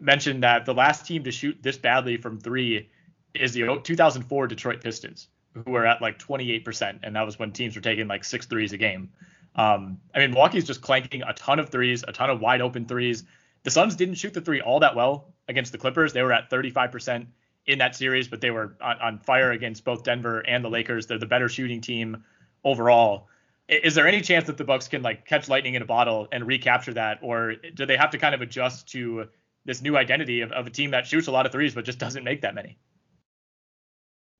mentioned 0.00 0.42
that 0.42 0.64
the 0.64 0.74
last 0.74 1.06
team 1.06 1.24
to 1.24 1.30
shoot 1.30 1.58
this 1.62 1.76
badly 1.76 2.16
from 2.16 2.40
three 2.40 2.88
is 3.34 3.52
the 3.52 3.80
2004 3.82 4.46
Detroit 4.46 4.82
Pistons, 4.82 5.28
who 5.52 5.70
were 5.70 5.86
at 5.86 6.00
like 6.00 6.18
28%, 6.18 7.00
and 7.02 7.14
that 7.14 7.26
was 7.26 7.38
when 7.38 7.52
teams 7.52 7.76
were 7.76 7.82
taking 7.82 8.08
like 8.08 8.24
six 8.24 8.46
threes 8.46 8.72
a 8.72 8.78
game. 8.78 9.10
Um, 9.54 10.00
I 10.14 10.20
mean, 10.20 10.30
Milwaukee's 10.30 10.64
just 10.64 10.80
clanking 10.80 11.22
a 11.22 11.34
ton 11.34 11.58
of 11.58 11.70
threes, 11.70 12.04
a 12.06 12.12
ton 12.12 12.30
of 12.30 12.40
wide 12.40 12.62
open 12.62 12.86
threes. 12.86 13.24
The 13.62 13.70
Suns 13.70 13.96
didn't 13.96 14.14
shoot 14.14 14.32
the 14.32 14.40
three 14.40 14.60
all 14.60 14.80
that 14.80 14.96
well 14.96 15.34
against 15.48 15.72
the 15.72 15.78
Clippers. 15.78 16.12
They 16.12 16.22
were 16.22 16.32
at 16.32 16.48
35% 16.50 17.26
in 17.66 17.78
that 17.78 17.94
series, 17.94 18.28
but 18.28 18.40
they 18.40 18.50
were 18.50 18.76
on, 18.80 18.98
on 19.00 19.18
fire 19.18 19.50
against 19.50 19.84
both 19.84 20.04
Denver 20.04 20.40
and 20.40 20.64
the 20.64 20.70
Lakers. 20.70 21.06
They're 21.06 21.18
the 21.18 21.26
better 21.26 21.48
shooting 21.48 21.80
team 21.80 22.24
overall. 22.64 23.28
Is 23.70 23.94
there 23.94 24.08
any 24.08 24.20
chance 24.20 24.46
that 24.48 24.56
the 24.56 24.64
Bucks 24.64 24.88
can 24.88 25.02
like 25.02 25.24
catch 25.26 25.48
lightning 25.48 25.74
in 25.74 25.82
a 25.82 25.86
bottle 25.86 26.26
and 26.32 26.46
recapture 26.46 26.92
that, 26.94 27.20
or 27.22 27.54
do 27.54 27.86
they 27.86 27.96
have 27.96 28.10
to 28.10 28.18
kind 28.18 28.34
of 28.34 28.40
adjust 28.40 28.88
to 28.92 29.28
this 29.64 29.80
new 29.80 29.96
identity 29.96 30.40
of, 30.40 30.50
of 30.52 30.66
a 30.66 30.70
team 30.70 30.90
that 30.90 31.06
shoots 31.06 31.28
a 31.28 31.30
lot 31.30 31.46
of 31.46 31.52
threes 31.52 31.74
but 31.74 31.84
just 31.84 31.98
doesn't 31.98 32.24
make 32.24 32.42
that 32.42 32.54
many? 32.54 32.78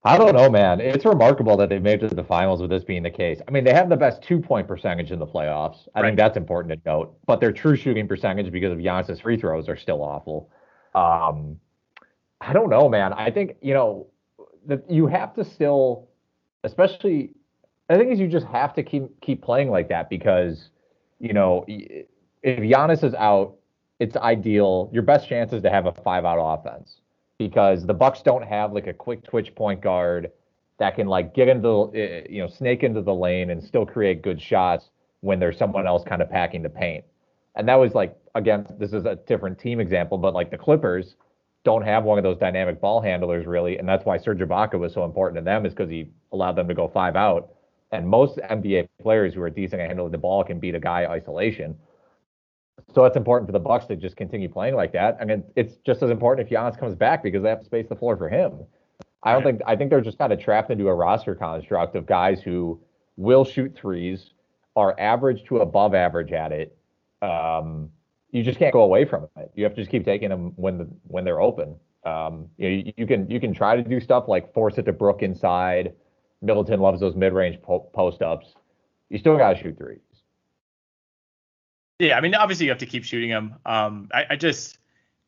I 0.03 0.17
don't 0.17 0.35
know, 0.35 0.49
man. 0.49 0.81
It's 0.81 1.05
remarkable 1.05 1.55
that 1.57 1.69
they've 1.69 1.81
made 1.81 2.03
it 2.03 2.09
to 2.09 2.15
the 2.15 2.23
finals 2.23 2.59
with 2.59 2.71
this 2.71 2.83
being 2.83 3.03
the 3.03 3.11
case. 3.11 3.39
I 3.47 3.51
mean, 3.51 3.63
they 3.63 3.73
have 3.73 3.87
the 3.87 3.95
best 3.95 4.23
two 4.23 4.39
point 4.39 4.67
percentage 4.67 5.11
in 5.11 5.19
the 5.19 5.27
playoffs. 5.27 5.87
I 5.93 6.01
right. 6.01 6.09
think 6.09 6.17
that's 6.17 6.37
important 6.37 6.73
to 6.73 6.89
note. 6.89 7.15
But 7.27 7.39
their 7.39 7.51
true 7.51 7.75
shooting 7.75 8.07
percentage 8.07 8.51
because 8.51 8.71
of 8.71 8.79
Giannis's 8.79 9.19
free 9.19 9.37
throws 9.37 9.69
are 9.69 9.77
still 9.77 10.01
awful. 10.01 10.49
Um, 10.95 11.59
I 12.41 12.51
don't 12.51 12.69
know, 12.69 12.89
man. 12.89 13.13
I 13.13 13.29
think 13.29 13.57
you 13.61 13.75
know 13.75 14.07
that 14.65 14.89
you 14.89 15.05
have 15.07 15.35
to 15.35 15.45
still, 15.45 16.09
especially. 16.63 17.35
I 17.91 17.97
think 17.97 18.11
is 18.11 18.19
you 18.19 18.27
just 18.27 18.47
have 18.47 18.73
to 18.75 18.83
keep 18.83 19.03
keep 19.21 19.41
playing 19.41 19.69
like 19.69 19.89
that 19.89 20.09
because 20.09 20.69
you 21.19 21.33
know 21.33 21.65
if 21.67 22.07
Giannis 22.59 23.03
is 23.03 23.13
out, 23.15 23.55
it's 23.99 24.15
ideal. 24.15 24.89
Your 24.93 25.03
best 25.03 25.27
chance 25.27 25.51
is 25.53 25.61
to 25.63 25.69
have 25.69 25.85
a 25.85 25.91
five 25.91 26.23
out 26.25 26.39
offense 26.39 27.01
because 27.37 27.85
the 27.85 27.93
Bucks 27.93 28.21
don't 28.21 28.43
have 28.43 28.71
like 28.71 28.87
a 28.87 28.93
quick 28.93 29.23
twitch 29.23 29.53
point 29.55 29.81
guard 29.81 30.31
that 30.79 30.95
can 30.95 31.07
like 31.07 31.35
get 31.35 31.47
into 31.47 31.61
the 31.61 31.99
eh, 31.99 32.27
you 32.29 32.41
know 32.41 32.47
snake 32.47 32.83
into 32.83 33.01
the 33.01 33.13
lane 33.13 33.49
and 33.49 33.61
still 33.61 33.85
create 33.85 34.21
good 34.21 34.41
shots 34.41 34.89
when 35.19 35.39
there's 35.39 35.57
someone 35.57 35.85
else 35.85 36.03
kind 36.03 36.21
of 36.21 36.29
packing 36.29 36.63
the 36.63 36.69
paint. 36.69 37.03
And 37.55 37.67
that 37.67 37.75
was 37.75 37.93
like 37.93 38.17
again, 38.35 38.65
this 38.79 38.93
is 38.93 39.05
a 39.05 39.15
different 39.27 39.59
team 39.59 39.81
example, 39.81 40.17
but 40.17 40.33
like 40.33 40.49
the 40.49 40.57
Clippers 40.57 41.15
don't 41.63 41.83
have 41.83 42.05
one 42.05 42.17
of 42.17 42.23
those 42.23 42.37
dynamic 42.37 42.79
ball 42.79 43.01
handlers 43.01 43.45
really, 43.45 43.77
and 43.77 43.87
that's 43.87 44.05
why 44.05 44.17
Serge 44.17 44.39
Ibaka 44.39 44.79
was 44.79 44.93
so 44.93 45.03
important 45.03 45.37
to 45.39 45.43
them 45.43 45.65
is 45.65 45.73
because 45.73 45.89
he 45.89 46.09
allowed 46.31 46.55
them 46.55 46.69
to 46.69 46.73
go 46.73 46.87
five 46.87 47.17
out. 47.17 47.51
And 47.91 48.07
most 48.07 48.37
NBA 48.37 48.87
players 49.01 49.33
who 49.33 49.41
are 49.41 49.49
decent 49.49 49.81
at 49.81 49.87
handling 49.87 50.11
the 50.11 50.17
ball 50.17 50.43
can 50.43 50.59
beat 50.59 50.75
a 50.75 50.79
guy 50.79 51.05
isolation. 51.05 51.77
So 52.93 53.05
it's 53.05 53.17
important 53.17 53.47
for 53.47 53.51
the 53.51 53.59
Bucks 53.59 53.85
to 53.87 53.95
just 53.95 54.15
continue 54.15 54.49
playing 54.49 54.75
like 54.75 54.93
that. 54.93 55.17
I 55.19 55.25
mean, 55.25 55.43
it's 55.55 55.75
just 55.85 56.01
as 56.01 56.09
important 56.09 56.47
if 56.47 56.53
Giannis 56.53 56.77
comes 56.79 56.95
back 56.95 57.21
because 57.23 57.43
they 57.43 57.49
have 57.49 57.59
to 57.59 57.65
space 57.65 57.87
the 57.87 57.95
floor 57.95 58.17
for 58.17 58.29
him. 58.29 58.59
I 59.23 59.33
don't 59.33 59.43
think 59.43 59.61
I 59.67 59.75
think 59.75 59.91
they're 59.91 60.01
just 60.01 60.17
kind 60.17 60.33
of 60.33 60.39
trapped 60.39 60.71
into 60.71 60.87
a 60.87 60.95
roster 60.95 61.35
construct 61.35 61.95
of 61.95 62.05
guys 62.05 62.41
who 62.41 62.79
will 63.17 63.45
shoot 63.45 63.75
threes, 63.75 64.31
are 64.75 64.99
average 64.99 65.43
to 65.45 65.57
above 65.57 65.93
average 65.93 66.31
at 66.31 66.51
it. 66.51 66.75
Um, 67.21 67.89
you 68.31 68.43
just 68.43 68.57
can't 68.57 68.73
go 68.73 68.81
away 68.81 69.05
from 69.05 69.27
it. 69.37 69.51
You 69.55 69.63
have 69.63 69.75
to 69.75 69.81
just 69.81 69.91
keep 69.91 70.05
taking 70.05 70.29
them 70.29 70.53
when 70.55 70.77
the 70.77 70.87
when 71.07 71.23
they're 71.23 71.41
open. 71.41 71.75
Um, 72.03 72.47
you, 72.57 72.69
know, 72.69 72.75
you, 72.75 72.93
you, 72.97 73.07
can 73.07 73.29
you 73.29 73.39
can 73.39 73.53
try 73.53 73.75
to 73.75 73.83
do 73.83 73.99
stuff 73.99 74.27
like 74.27 74.53
force 74.53 74.77
it 74.77 74.83
to 74.83 74.93
Brook 74.93 75.21
inside. 75.21 75.93
Middleton 76.41 76.79
loves 76.79 76.99
those 76.99 77.15
mid 77.15 77.33
range 77.33 77.61
po- 77.61 77.89
post 77.93 78.21
ups. 78.21 78.53
You 79.09 79.19
still 79.19 79.37
got 79.37 79.53
to 79.53 79.61
shoot 79.61 79.77
threes. 79.77 79.99
Yeah, 81.99 82.17
I 82.17 82.21
mean, 82.21 82.33
obviously 82.33 82.65
you 82.65 82.71
have 82.71 82.79
to 82.79 82.85
keep 82.85 83.03
shooting 83.03 83.29
them. 83.29 83.55
Um, 83.65 84.09
I, 84.11 84.25
I 84.31 84.35
just, 84.35 84.79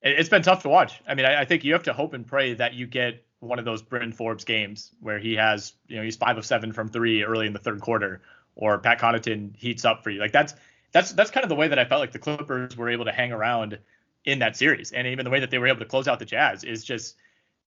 it, 0.02 0.18
has 0.18 0.30
been 0.30 0.42
tough 0.42 0.64
to 0.64 0.70
watch. 0.70 1.02
I 1.08 1.14
mean, 1.14 1.26
I, 1.26 1.42
I, 1.42 1.46
think 1.46 1.64
you 1.64 1.74
have 1.74 1.84
to 1.84 1.94
hope 1.94 2.14
and 2.14 2.26
pray 2.26 2.56
that 2.56 2.74
you 2.74 2.88
get 2.88 3.24
one 3.42 3.60
of 3.60 3.66
those 3.66 3.84
Bryn 3.84 4.12
Forbes 4.12 4.44
games 4.44 4.92
where 5.00 5.20
he 5.20 5.36
has, 5.36 5.74
you 5.88 5.98
know, 5.98 6.02
he's 6.02 6.16
five 6.16 6.38
of 6.38 6.46
seven 6.46 6.72
from 6.72 6.90
three 6.90 7.24
early 7.24 7.46
in 7.46 7.54
the 7.54 7.60
third 7.60 7.82
quarter, 7.82 8.22
or 8.56 8.80
Pat 8.80 9.00
Connaughton 9.00 9.56
heats 9.56 9.86
up 9.86 10.04
for 10.04 10.10
you. 10.10 10.20
Like 10.20 10.32
that's 10.32 10.56
that's 10.94 11.12
that's 11.12 11.30
kind 11.30 11.44
of 11.44 11.50
the 11.50 11.56
way 11.56 11.68
that 11.68 11.78
I 11.78 11.86
felt 11.86 12.00
like 12.00 12.12
the 12.12 12.20
Clippers 12.20 12.76
were 12.76 12.90
able 12.90 13.06
to 13.06 13.12
hang 13.12 13.32
around 13.32 13.78
in 14.26 14.40
that 14.40 14.56
series, 14.56 14.92
and 14.94 15.08
even 15.08 15.26
the 15.26 15.30
way 15.30 15.42
that 15.42 15.52
they 15.52 15.60
were 15.60 15.68
able 15.68 15.80
to 15.80 15.86
close 15.86 16.08
out 16.08 16.20
the 16.20 16.26
Jazz 16.26 16.64
is 16.64 16.84
just, 16.84 17.18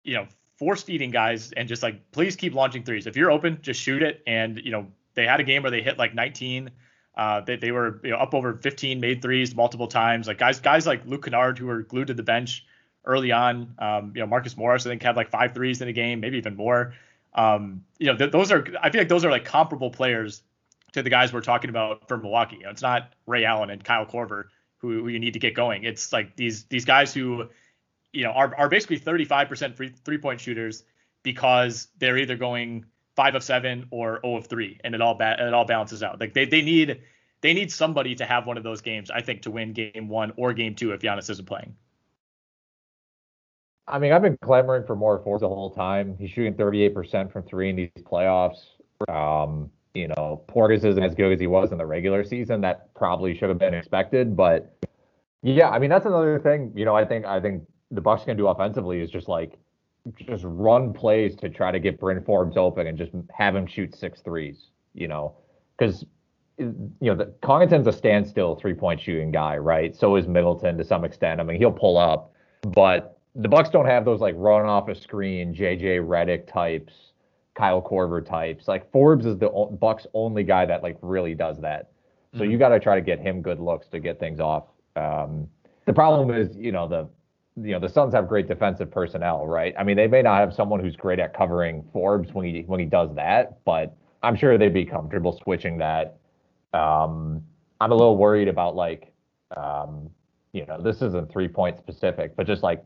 you 0.04 0.14
know, 0.14 0.28
force 0.58 0.82
feeding 0.82 1.10
guys 1.10 1.52
and 1.52 1.68
just 1.68 1.82
like 1.82 2.10
please 2.12 2.36
keep 2.36 2.54
launching 2.54 2.84
threes. 2.84 3.06
If 3.06 3.16
you're 3.16 3.30
open, 3.30 3.58
just 3.62 3.80
shoot 3.80 4.02
it. 4.02 4.22
And 4.26 4.58
you 4.58 4.70
know, 4.70 4.86
they 5.14 5.26
had 5.26 5.40
a 5.40 5.44
game 5.44 5.62
where 5.62 5.70
they 5.70 5.82
hit 5.82 5.98
like 5.98 6.14
19 6.14 6.70
uh, 7.16 7.40
they, 7.42 7.56
they 7.56 7.70
were 7.70 8.00
you 8.02 8.10
know, 8.10 8.16
up 8.16 8.34
over 8.34 8.54
15 8.54 9.00
made 9.00 9.22
threes 9.22 9.54
multiple 9.54 9.86
times. 9.86 10.26
Like 10.26 10.38
guys 10.38 10.60
guys 10.60 10.86
like 10.86 11.06
Luke 11.06 11.24
Kennard 11.24 11.58
who 11.58 11.66
were 11.66 11.82
glued 11.82 12.08
to 12.08 12.14
the 12.14 12.22
bench 12.22 12.66
early 13.04 13.32
on. 13.32 13.74
Um, 13.78 14.12
you 14.14 14.20
know 14.20 14.26
Marcus 14.26 14.56
Morris 14.56 14.86
I 14.86 14.90
think 14.90 15.02
had 15.02 15.16
like 15.16 15.30
five 15.30 15.54
threes 15.54 15.80
in 15.80 15.88
a 15.88 15.92
game, 15.92 16.20
maybe 16.20 16.38
even 16.38 16.56
more. 16.56 16.94
Um, 17.34 17.84
you 17.98 18.06
know 18.06 18.16
th- 18.16 18.32
those 18.32 18.50
are 18.50 18.66
I 18.80 18.90
feel 18.90 19.00
like 19.00 19.08
those 19.08 19.24
are 19.24 19.30
like 19.30 19.44
comparable 19.44 19.90
players 19.90 20.42
to 20.92 21.02
the 21.02 21.10
guys 21.10 21.32
we're 21.32 21.40
talking 21.40 21.70
about 21.70 22.08
for 22.08 22.16
Milwaukee. 22.16 22.56
You 22.56 22.64
know, 22.64 22.70
it's 22.70 22.82
not 22.82 23.12
Ray 23.26 23.44
Allen 23.44 23.70
and 23.70 23.82
Kyle 23.82 24.06
Korver 24.06 24.46
who, 24.78 25.02
who 25.02 25.08
you 25.08 25.18
need 25.18 25.34
to 25.34 25.38
get 25.38 25.54
going. 25.54 25.84
It's 25.84 26.12
like 26.12 26.34
these 26.36 26.64
these 26.64 26.84
guys 26.84 27.14
who 27.14 27.48
you 28.14 28.24
know 28.24 28.30
are 28.30 28.54
are 28.56 28.68
basically 28.68 28.98
35% 28.98 29.76
free 29.76 29.92
three 30.04 30.18
point 30.18 30.40
shooters 30.40 30.84
because 31.22 31.88
they're 31.98 32.18
either 32.18 32.36
going 32.36 32.84
five 33.16 33.34
of 33.34 33.42
seven 33.42 33.86
or 33.90 34.20
0 34.24 34.36
of 34.36 34.46
three, 34.46 34.80
and 34.84 34.94
it 34.94 35.00
all 35.00 35.14
ba- 35.14 35.36
it 35.38 35.54
all 35.54 35.64
balances 35.64 36.02
out. 36.02 36.20
Like 36.20 36.34
they 36.34 36.44
they 36.44 36.62
need 36.62 37.00
they 37.40 37.52
need 37.52 37.70
somebody 37.70 38.14
to 38.14 38.24
have 38.24 38.46
one 38.46 38.56
of 38.56 38.62
those 38.62 38.80
games, 38.80 39.10
I 39.10 39.20
think, 39.20 39.42
to 39.42 39.50
win 39.50 39.72
game 39.72 40.08
one 40.08 40.32
or 40.36 40.52
game 40.52 40.74
two 40.74 40.92
if 40.92 41.00
Giannis 41.00 41.28
isn't 41.30 41.46
playing. 41.46 41.74
I 43.86 43.98
mean, 43.98 44.12
I've 44.12 44.22
been 44.22 44.38
clamoring 44.42 44.86
for 44.86 44.96
more 44.96 45.18
Forbes 45.22 45.42
the 45.42 45.48
whole 45.48 45.70
time. 45.70 46.16
He's 46.18 46.30
shooting 46.30 46.54
38% 46.54 47.30
from 47.30 47.42
three 47.42 47.68
in 47.68 47.76
these 47.76 47.90
playoffs. 47.98 48.62
Um, 49.10 49.70
you 49.92 50.08
know, 50.08 50.42
Portis 50.48 50.84
isn't 50.84 51.02
as 51.02 51.14
good 51.14 51.32
as 51.32 51.38
he 51.38 51.46
was 51.46 51.70
in 51.70 51.76
the 51.76 51.84
regular 51.84 52.24
season. 52.24 52.62
That 52.62 52.94
probably 52.94 53.36
should 53.36 53.50
have 53.50 53.58
been 53.58 53.74
expected, 53.74 54.34
but 54.34 54.74
yeah, 55.42 55.68
I 55.68 55.78
mean 55.78 55.90
that's 55.90 56.06
another 56.06 56.38
thing. 56.38 56.72
You 56.74 56.86
know, 56.86 56.96
I 56.96 57.04
think 57.04 57.26
I 57.26 57.40
think 57.40 57.64
the 57.90 58.00
Bucks 58.00 58.24
can 58.24 58.36
do 58.36 58.48
offensively 58.48 59.00
is 59.00 59.10
just 59.10 59.28
like 59.28 59.58
just 60.16 60.44
run 60.46 60.92
plays 60.92 61.34
to 61.36 61.48
try 61.48 61.70
to 61.70 61.78
get 61.78 61.98
Bryn 61.98 62.22
Forbes 62.22 62.56
open 62.56 62.86
and 62.86 62.98
just 62.98 63.12
have 63.32 63.56
him 63.56 63.66
shoot 63.66 63.94
six 63.94 64.20
threes, 64.20 64.68
you 64.92 65.08
know, 65.08 65.34
because 65.78 66.04
you 66.58 66.94
know 67.00 67.14
the 67.14 67.32
Connaughton's 67.42 67.86
a 67.86 67.92
standstill 67.92 68.54
three 68.56 68.74
point 68.74 69.00
shooting 69.00 69.30
guy, 69.30 69.56
right? 69.56 69.96
So 69.96 70.16
is 70.16 70.28
Middleton 70.28 70.76
to 70.78 70.84
some 70.84 71.04
extent. 71.04 71.40
I 71.40 71.44
mean, 71.44 71.58
he'll 71.58 71.72
pull 71.72 71.96
up, 71.96 72.32
but 72.62 73.18
the 73.34 73.48
Bucks 73.48 73.70
don't 73.70 73.86
have 73.86 74.04
those 74.04 74.20
like 74.20 74.34
run 74.36 74.66
off 74.66 74.88
a 74.88 74.94
screen 74.94 75.54
JJ 75.54 76.06
Redick 76.06 76.46
types, 76.46 76.92
Kyle 77.54 77.82
Korver 77.82 78.24
types. 78.24 78.68
Like 78.68 78.90
Forbes 78.92 79.26
is 79.26 79.38
the 79.38 79.48
Bucks 79.80 80.06
only 80.14 80.44
guy 80.44 80.66
that 80.66 80.82
like 80.82 80.98
really 81.02 81.34
does 81.34 81.60
that. 81.60 81.90
So 82.32 82.40
mm-hmm. 82.40 82.50
you 82.50 82.58
got 82.58 82.70
to 82.70 82.80
try 82.80 82.94
to 82.96 83.00
get 83.00 83.20
him 83.20 83.42
good 83.42 83.60
looks 83.60 83.88
to 83.88 84.00
get 84.00 84.20
things 84.20 84.40
off. 84.40 84.64
Um, 84.96 85.48
the 85.86 85.92
problem 85.92 86.30
is, 86.30 86.56
you 86.56 86.72
know, 86.72 86.88
the 86.88 87.08
you 87.56 87.72
know 87.72 87.78
the 87.78 87.88
Suns 87.88 88.14
have 88.14 88.28
great 88.28 88.48
defensive 88.48 88.90
personnel, 88.90 89.46
right? 89.46 89.74
I 89.78 89.84
mean, 89.84 89.96
they 89.96 90.08
may 90.08 90.22
not 90.22 90.40
have 90.40 90.54
someone 90.54 90.80
who's 90.80 90.96
great 90.96 91.18
at 91.20 91.34
covering 91.34 91.84
Forbes 91.92 92.32
when 92.32 92.46
he 92.46 92.62
when 92.62 92.80
he 92.80 92.86
does 92.86 93.14
that, 93.14 93.64
but 93.64 93.96
I'm 94.22 94.36
sure 94.36 94.58
they'd 94.58 94.74
be 94.74 94.84
comfortable 94.84 95.38
switching 95.42 95.78
that. 95.78 96.18
Um, 96.72 97.42
I'm 97.80 97.92
a 97.92 97.94
little 97.94 98.16
worried 98.16 98.48
about 98.48 98.74
like, 98.74 99.12
um, 99.56 100.10
you 100.52 100.66
know, 100.66 100.80
this 100.80 101.02
isn't 101.02 101.30
three 101.30 101.48
point 101.48 101.78
specific, 101.78 102.34
but 102.36 102.46
just 102.46 102.62
like 102.62 102.84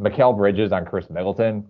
Mikal 0.00 0.36
Bridges 0.36 0.72
on 0.72 0.84
Khris 0.84 1.10
Middleton. 1.10 1.66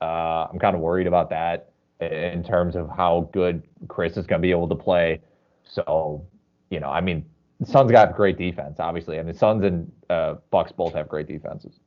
Uh, 0.00 0.46
I'm 0.50 0.58
kind 0.58 0.74
of 0.74 0.82
worried 0.82 1.06
about 1.06 1.30
that. 1.30 1.70
in 2.00 2.42
terms 2.42 2.76
of 2.76 2.88
how 2.90 3.28
good 3.32 3.62
Khris 3.88 4.16
is 4.16 4.26
going 4.26 4.40
to 4.40 4.46
be 4.46 4.50
able 4.50 4.68
to 4.68 4.74
play. 4.74 5.20
So, 5.64 6.26
you 6.70 6.80
know, 6.80 6.88
I 6.90 7.00
mean, 7.00 7.24
Suns 7.64 7.90
got 7.92 8.14
great 8.16 8.36
defense, 8.36 8.80
obviously. 8.80 9.18
I 9.18 9.22
mean, 9.22 9.34
Suns 9.34 9.64
and 9.64 9.90
uh, 10.10 10.34
Bucks 10.50 10.72
both 10.72 10.94
have 10.94 11.08
great 11.08 11.26
defenses. 11.28 11.78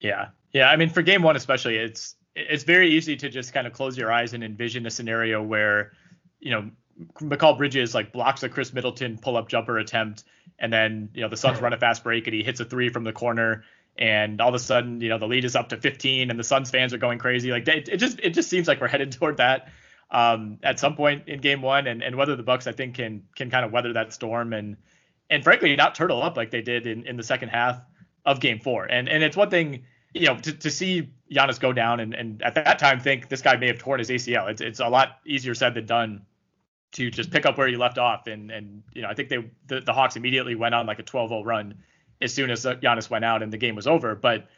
Yeah, 0.00 0.28
yeah. 0.52 0.70
I 0.70 0.76
mean, 0.76 0.90
for 0.90 1.02
game 1.02 1.22
one 1.22 1.36
especially, 1.36 1.76
it's 1.76 2.14
it's 2.34 2.64
very 2.64 2.90
easy 2.90 3.16
to 3.16 3.28
just 3.28 3.52
kind 3.52 3.66
of 3.66 3.72
close 3.72 3.98
your 3.98 4.12
eyes 4.12 4.32
and 4.32 4.44
envision 4.44 4.86
a 4.86 4.90
scenario 4.90 5.42
where, 5.42 5.92
you 6.38 6.52
know, 6.52 6.70
Mikal 7.20 7.56
Bridges 7.56 7.94
like 7.94 8.12
blocks 8.12 8.42
a 8.42 8.48
Khris 8.48 8.72
Middleton 8.72 9.18
pull 9.18 9.36
up 9.36 9.48
jumper 9.48 9.78
attempt, 9.78 10.24
and 10.58 10.72
then 10.72 11.10
you 11.14 11.22
know 11.22 11.28
the 11.28 11.36
Suns 11.36 11.60
run 11.60 11.72
a 11.72 11.78
fast 11.78 12.02
break 12.02 12.26
and 12.26 12.34
he 12.34 12.42
hits 12.42 12.60
a 12.60 12.64
three 12.64 12.88
from 12.88 13.04
the 13.04 13.12
corner, 13.12 13.64
and 13.96 14.40
all 14.40 14.48
of 14.48 14.54
a 14.54 14.58
sudden 14.58 15.00
you 15.00 15.08
know 15.08 15.18
the 15.18 15.28
lead 15.28 15.44
is 15.44 15.54
up 15.54 15.68
to 15.68 15.76
15 15.76 16.30
and 16.30 16.38
the 16.38 16.44
Suns 16.44 16.70
fans 16.70 16.92
are 16.92 16.98
going 16.98 17.18
crazy. 17.18 17.50
Like 17.50 17.68
it, 17.68 17.88
it 17.88 17.96
just 17.98 18.18
it 18.20 18.30
just 18.30 18.50
seems 18.50 18.66
like 18.66 18.80
we're 18.80 18.88
headed 18.88 19.12
toward 19.18 19.36
that 19.36 19.68
um, 20.10 20.58
at 20.62 20.80
some 20.80 20.96
point 20.96 21.28
in 21.28 21.40
game 21.40 21.62
one, 21.62 21.86
and 21.86 22.02
and 22.02 22.16
whether 22.16 22.34
the 22.34 22.42
Bucks 22.42 22.66
I 22.66 22.72
think 22.72 22.96
can 22.96 23.22
can 23.36 23.50
kind 23.50 23.64
of 23.64 23.72
weather 23.72 23.92
that 23.92 24.12
storm 24.12 24.52
and 24.52 24.76
and 25.30 25.44
frankly 25.44 25.76
not 25.76 25.94
turtle 25.94 26.22
up 26.22 26.36
like 26.36 26.50
they 26.50 26.62
did 26.62 26.86
in 26.86 27.06
in 27.06 27.16
the 27.16 27.22
second 27.22 27.50
half 27.50 27.80
of 28.28 28.40
game 28.40 28.60
four. 28.60 28.84
And 28.84 29.08
and 29.08 29.24
it's 29.24 29.36
one 29.36 29.50
thing 29.50 29.84
you 30.14 30.26
know, 30.26 30.36
to, 30.38 30.52
to 30.52 30.70
see 30.70 31.10
Giannis 31.30 31.60
go 31.60 31.72
down 31.72 32.00
and, 32.00 32.14
and 32.14 32.42
at 32.42 32.54
that 32.54 32.78
time 32.78 33.00
think 33.00 33.28
this 33.28 33.42
guy 33.42 33.56
may 33.56 33.66
have 33.66 33.78
torn 33.78 33.98
his 33.98 34.10
ACL. 34.10 34.50
It's 34.50 34.60
it's 34.60 34.80
a 34.80 34.88
lot 34.88 35.18
easier 35.26 35.54
said 35.54 35.74
than 35.74 35.86
done 35.86 36.22
to 36.92 37.10
just 37.10 37.30
pick 37.30 37.44
up 37.44 37.58
where 37.58 37.68
you 37.68 37.78
left 37.78 37.98
off. 37.98 38.26
And 38.26 38.50
and 38.50 38.82
you 38.94 39.02
know, 39.02 39.08
I 39.08 39.14
think 39.14 39.28
they 39.28 39.50
the, 39.66 39.80
the 39.80 39.92
Hawks 39.92 40.16
immediately 40.16 40.54
went 40.54 40.74
on 40.74 40.86
like 40.86 40.98
a 40.98 41.02
12-0 41.02 41.44
run 41.44 41.74
as 42.20 42.32
soon 42.32 42.50
as 42.50 42.64
Giannis 42.64 43.10
went 43.10 43.24
out 43.24 43.42
and 43.42 43.52
the 43.52 43.58
game 43.58 43.74
was 43.74 43.86
over. 43.86 44.14
But 44.14 44.48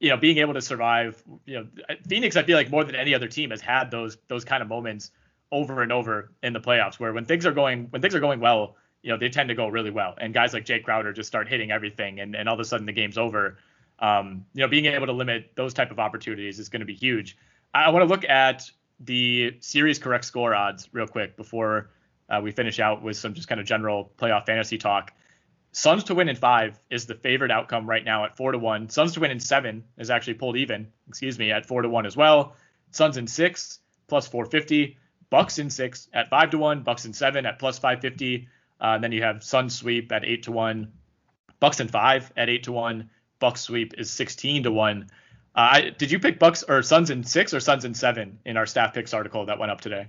you 0.00 0.08
know, 0.08 0.16
being 0.16 0.38
able 0.38 0.54
to 0.54 0.60
survive, 0.60 1.22
you 1.46 1.54
know, 1.54 1.66
Phoenix, 2.08 2.36
I 2.36 2.42
feel 2.42 2.56
like 2.56 2.70
more 2.70 2.82
than 2.82 2.96
any 2.96 3.14
other 3.14 3.28
team 3.28 3.50
has 3.50 3.60
had 3.60 3.90
those 3.90 4.18
those 4.28 4.44
kind 4.44 4.62
of 4.62 4.68
moments 4.68 5.10
over 5.50 5.82
and 5.82 5.92
over 5.92 6.32
in 6.42 6.52
the 6.52 6.60
playoffs 6.60 6.98
where 6.98 7.12
when 7.12 7.24
things 7.24 7.44
are 7.44 7.52
going 7.52 7.86
when 7.90 8.00
things 8.02 8.14
are 8.14 8.20
going 8.20 8.40
well, 8.40 8.76
you 9.02 9.10
know, 9.10 9.18
they 9.18 9.28
tend 9.28 9.48
to 9.48 9.54
go 9.54 9.68
really 9.68 9.90
well. 9.90 10.14
And 10.18 10.32
guys 10.32 10.52
like 10.52 10.64
Jae 10.64 10.82
Crowder 10.82 11.12
just 11.12 11.26
start 11.26 11.48
hitting 11.48 11.70
everything 11.70 12.20
and, 12.20 12.34
and 12.34 12.48
all 12.48 12.54
of 12.54 12.60
a 12.60 12.64
sudden 12.64 12.86
the 12.86 12.92
game's 12.92 13.18
over. 13.18 13.58
Um, 13.98 14.46
you 14.54 14.62
know, 14.62 14.68
being 14.68 14.86
able 14.86 15.06
to 15.06 15.12
limit 15.12 15.52
those 15.54 15.74
type 15.74 15.90
of 15.90 15.98
opportunities 15.98 16.58
is 16.58 16.68
going 16.68 16.80
to 16.80 16.86
be 16.86 16.94
huge. 16.94 17.36
I, 17.74 17.90
want 17.90 18.02
to 18.02 18.06
look 18.06 18.24
at 18.24 18.70
the 19.00 19.56
series 19.60 19.98
correct 19.98 20.24
score 20.24 20.54
odds 20.54 20.88
real 20.92 21.06
quick 21.06 21.36
before 21.36 21.90
uh, 22.28 22.40
we 22.42 22.50
finish 22.50 22.80
out 22.80 23.02
with 23.02 23.16
some 23.16 23.34
just 23.34 23.48
kind 23.48 23.60
of 23.60 23.66
general 23.66 24.12
playoff 24.18 24.46
fantasy 24.46 24.78
talk. 24.78 25.12
Suns 25.72 26.04
to 26.04 26.14
win 26.14 26.28
in 26.28 26.36
five 26.36 26.78
is 26.90 27.06
the 27.06 27.14
favorite 27.14 27.50
outcome 27.50 27.88
right 27.88 28.04
now 28.04 28.24
at 28.24 28.36
four 28.36 28.52
to 28.52 28.58
one. 28.58 28.88
Suns 28.88 29.14
to 29.14 29.20
win 29.20 29.30
in 29.30 29.40
seven 29.40 29.84
is 29.96 30.10
actually 30.10 30.34
pulled 30.34 30.56
even, 30.56 30.88
excuse 31.08 31.38
me, 31.38 31.50
at 31.50 31.66
four 31.66 31.82
to 31.82 31.88
one 31.88 32.04
as 32.04 32.16
well. 32.16 32.54
Suns 32.90 33.16
in 33.16 33.26
six 33.26 33.78
plus 34.06 34.28
450. 34.28 34.98
Bucks 35.30 35.58
in 35.58 35.70
six 35.70 36.08
at 36.12 36.28
five 36.28 36.50
to 36.50 36.58
one. 36.58 36.82
Bucks 36.82 37.06
in 37.06 37.14
seven 37.14 37.46
at 37.46 37.58
plus 37.58 37.78
550. 37.78 38.48
Uh, 38.82 38.98
then 38.98 39.12
you 39.12 39.22
have 39.22 39.42
Suns 39.44 39.74
sweep 39.76 40.10
at 40.12 40.24
eight 40.24 40.42
to 40.42 40.52
one. 40.52 40.92
Bucks 41.60 41.78
and 41.78 41.90
five 41.90 42.32
at 42.36 42.50
eight 42.50 42.64
to 42.64 42.72
one. 42.72 43.08
Bucks 43.38 43.62
sweep 43.62 43.94
is 43.96 44.10
16 44.10 44.64
to 44.64 44.72
one. 44.72 45.08
Uh, 45.54 45.82
did 45.96 46.10
you 46.10 46.18
pick 46.18 46.38
Bucks 46.38 46.64
or 46.64 46.82
Suns 46.82 47.10
in 47.10 47.22
six 47.22 47.54
or 47.54 47.60
Suns 47.60 47.84
in 47.84 47.94
seven 47.94 48.38
in 48.44 48.56
our 48.56 48.66
staff 48.66 48.92
picks 48.92 49.14
article 49.14 49.46
that 49.46 49.58
went 49.58 49.70
up 49.70 49.80
today? 49.80 50.08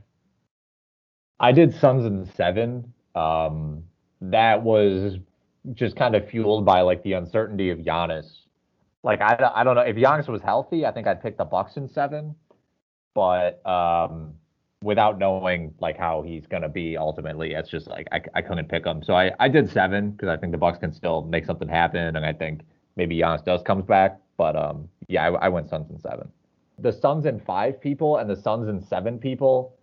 I 1.40 1.52
did 1.52 1.76
Suns 1.76 2.06
in 2.06 2.26
seven. 2.34 2.94
Um, 3.14 3.84
that 4.22 4.64
was 4.64 5.18
just 5.74 5.96
kind 5.96 6.16
of 6.16 6.28
fueled 6.28 6.66
by 6.66 6.82
like 6.82 7.04
the 7.04 7.14
uncertainty 7.14 7.70
of 7.70 7.80
Giannis. 7.80 8.26
Like 9.04 9.22
I, 9.22 9.52
I 9.54 9.64
don't 9.64 9.76
know 9.76 9.82
if 9.82 9.96
Giannis 9.96 10.28
was 10.28 10.42
healthy, 10.42 10.86
I 10.86 10.92
think 10.92 11.08
I'd 11.08 11.22
pick 11.22 11.38
the 11.38 11.46
Bucks 11.46 11.78
in 11.78 11.90
seven, 11.90 12.36
but 13.14 13.66
um, 13.68 14.34
without 14.84 15.18
knowing 15.18 15.74
like 15.80 15.98
how 15.98 16.22
he's 16.22 16.46
gonna 16.46 16.70
be 16.70 16.98
ultimately, 16.98 17.54
it's 17.54 17.70
just 17.70 17.88
like 17.88 18.08
I, 18.12 18.22
I 18.36 18.42
couldn't 18.42 18.68
pick 18.68 18.86
him. 18.86 19.02
So 19.02 19.16
I, 19.16 19.32
I 19.40 19.48
did 19.48 19.70
seven 19.70 20.12
because 20.12 20.28
I 20.30 20.38
think 20.38 20.52
the 20.52 20.58
Bucks 20.58 20.78
can 20.78 20.92
still 20.92 21.24
make 21.24 21.46
something 21.46 21.68
happen, 21.70 22.16
and 22.16 22.26
I 22.26 22.34
think 22.34 22.62
maybe 22.96 23.18
Giannis 23.18 23.44
does 23.44 23.64
comes 23.64 23.86
back. 23.86 24.20
But 24.38 24.56
um, 24.56 24.90
yeah, 25.08 25.30
I, 25.30 25.46
I 25.46 25.50
went 25.50 25.70
Suns 25.70 25.90
in 25.90 26.00
seven. 26.00 26.28
The 26.80 26.92
Suns 26.92 27.26
in 27.26 27.40
five 27.40 27.80
people 27.80 28.18
and 28.18 28.30
the 28.30 28.36
Suns 28.36 28.68
in 28.68 28.82
seven 28.82 29.18
people 29.18 29.78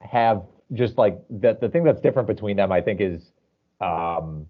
have 0.00 0.42
just 0.72 0.98
like 0.98 1.18
the 1.30 1.56
the 1.60 1.68
thing 1.68 1.84
that's 1.84 2.00
different 2.00 2.26
between 2.26 2.56
them. 2.56 2.72
I 2.72 2.80
think 2.80 3.00
is 3.00 3.30
um 3.80 4.46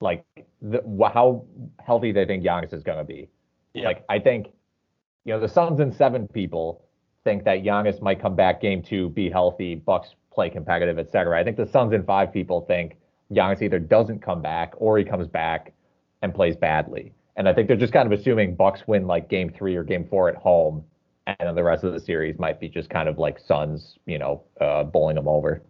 like 0.00 0.24
the, 0.62 0.82
how 1.12 1.44
healthy 1.84 2.12
they 2.12 2.24
think 2.24 2.44
Giannis 2.44 2.72
is 2.72 2.82
going 2.82 2.98
to 2.98 3.04
be. 3.04 3.28
Yeah. 3.74 3.84
Like 3.84 4.04
I 4.08 4.18
think 4.18 4.48
you 5.24 5.32
know 5.32 5.40
the 5.40 5.48
Suns 5.48 5.80
in 5.80 5.92
seven 5.92 6.26
people 6.26 6.87
think 7.28 7.44
that 7.44 7.62
Giannis 7.62 8.00
might 8.00 8.22
come 8.22 8.34
back 8.34 8.62
game 8.62 8.80
two, 8.82 9.10
be 9.10 9.28
healthy, 9.28 9.74
Bucks 9.74 10.14
play 10.32 10.48
competitive, 10.48 10.98
etc. 10.98 11.38
I 11.38 11.44
think 11.44 11.58
the 11.58 11.66
Suns 11.66 11.92
in 11.92 12.02
five 12.02 12.32
people 12.32 12.62
think 12.62 12.96
Giannis 13.30 13.60
either 13.60 13.78
doesn't 13.78 14.20
come 14.20 14.40
back 14.40 14.72
or 14.78 14.96
he 14.96 15.04
comes 15.04 15.28
back 15.28 15.74
and 16.22 16.34
plays 16.34 16.56
badly. 16.56 17.12
And 17.36 17.46
I 17.46 17.52
think 17.52 17.68
they're 17.68 17.76
just 17.76 17.92
kind 17.92 18.10
of 18.10 18.18
assuming 18.18 18.54
Bucks 18.54 18.88
win 18.88 19.06
like 19.06 19.28
game 19.28 19.50
three 19.50 19.76
or 19.76 19.84
game 19.84 20.06
four 20.08 20.30
at 20.30 20.36
home, 20.36 20.82
and 21.26 21.36
then 21.38 21.54
the 21.54 21.62
rest 21.62 21.84
of 21.84 21.92
the 21.92 22.00
series 22.00 22.38
might 22.38 22.58
be 22.58 22.68
just 22.68 22.88
kind 22.88 23.10
of 23.10 23.18
like 23.18 23.38
Suns, 23.38 23.98
you 24.06 24.18
know, 24.18 24.42
uh, 24.58 24.84
bowling 24.84 25.16
them 25.16 25.28
over. 25.28 25.60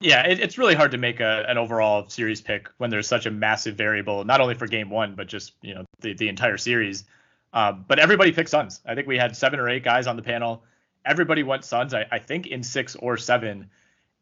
Yeah, 0.00 0.26
it, 0.26 0.40
it's 0.40 0.58
really 0.58 0.74
hard 0.74 0.90
to 0.90 0.98
make 0.98 1.20
a, 1.20 1.46
an 1.48 1.56
overall 1.56 2.06
series 2.10 2.42
pick 2.42 2.68
when 2.76 2.90
there's 2.90 3.08
such 3.08 3.24
a 3.24 3.30
massive 3.30 3.76
variable, 3.76 4.24
not 4.24 4.42
only 4.42 4.54
for 4.54 4.66
game 4.66 4.90
one, 4.90 5.14
but 5.14 5.26
just 5.26 5.54
you 5.62 5.74
know 5.74 5.86
the, 6.00 6.12
the 6.12 6.28
entire 6.28 6.58
series. 6.58 7.04
Um, 7.52 7.84
but 7.88 7.98
everybody 7.98 8.32
picked 8.32 8.50
Suns. 8.50 8.80
I 8.86 8.94
think 8.94 9.06
we 9.06 9.18
had 9.18 9.36
seven 9.36 9.58
or 9.58 9.68
eight 9.68 9.84
guys 9.84 10.06
on 10.06 10.16
the 10.16 10.22
panel. 10.22 10.62
Everybody 11.04 11.42
went 11.42 11.64
Suns. 11.64 11.94
I, 11.94 12.06
I 12.10 12.18
think 12.18 12.46
in 12.46 12.62
six 12.62 12.96
or 12.96 13.16
seven. 13.16 13.70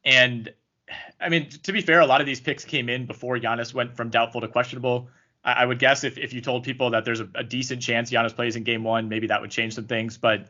And 0.04 0.52
I 1.20 1.28
mean, 1.28 1.50
to 1.50 1.72
be 1.72 1.80
fair, 1.80 2.00
a 2.00 2.06
lot 2.06 2.20
of 2.20 2.26
these 2.26 2.40
picks 2.40 2.64
came 2.64 2.88
in 2.88 3.06
before 3.06 3.36
Giannis 3.38 3.74
went 3.74 3.96
from 3.96 4.10
doubtful 4.10 4.40
to 4.40 4.48
questionable. 4.48 5.08
I 5.44 5.64
would 5.64 5.78
guess 5.78 6.04
if, 6.04 6.18
if 6.18 6.32
you 6.32 6.40
told 6.40 6.64
people 6.64 6.90
that 6.90 7.04
there's 7.04 7.20
a, 7.20 7.28
a, 7.34 7.44
decent 7.44 7.80
chance 7.80 8.10
Giannis 8.10 8.34
plays 8.34 8.56
in 8.56 8.64
game 8.64 8.82
one, 8.82 9.08
maybe 9.08 9.28
that 9.28 9.40
would 9.40 9.50
change 9.50 9.74
some 9.74 9.86
things. 9.86 10.18
But 10.18 10.48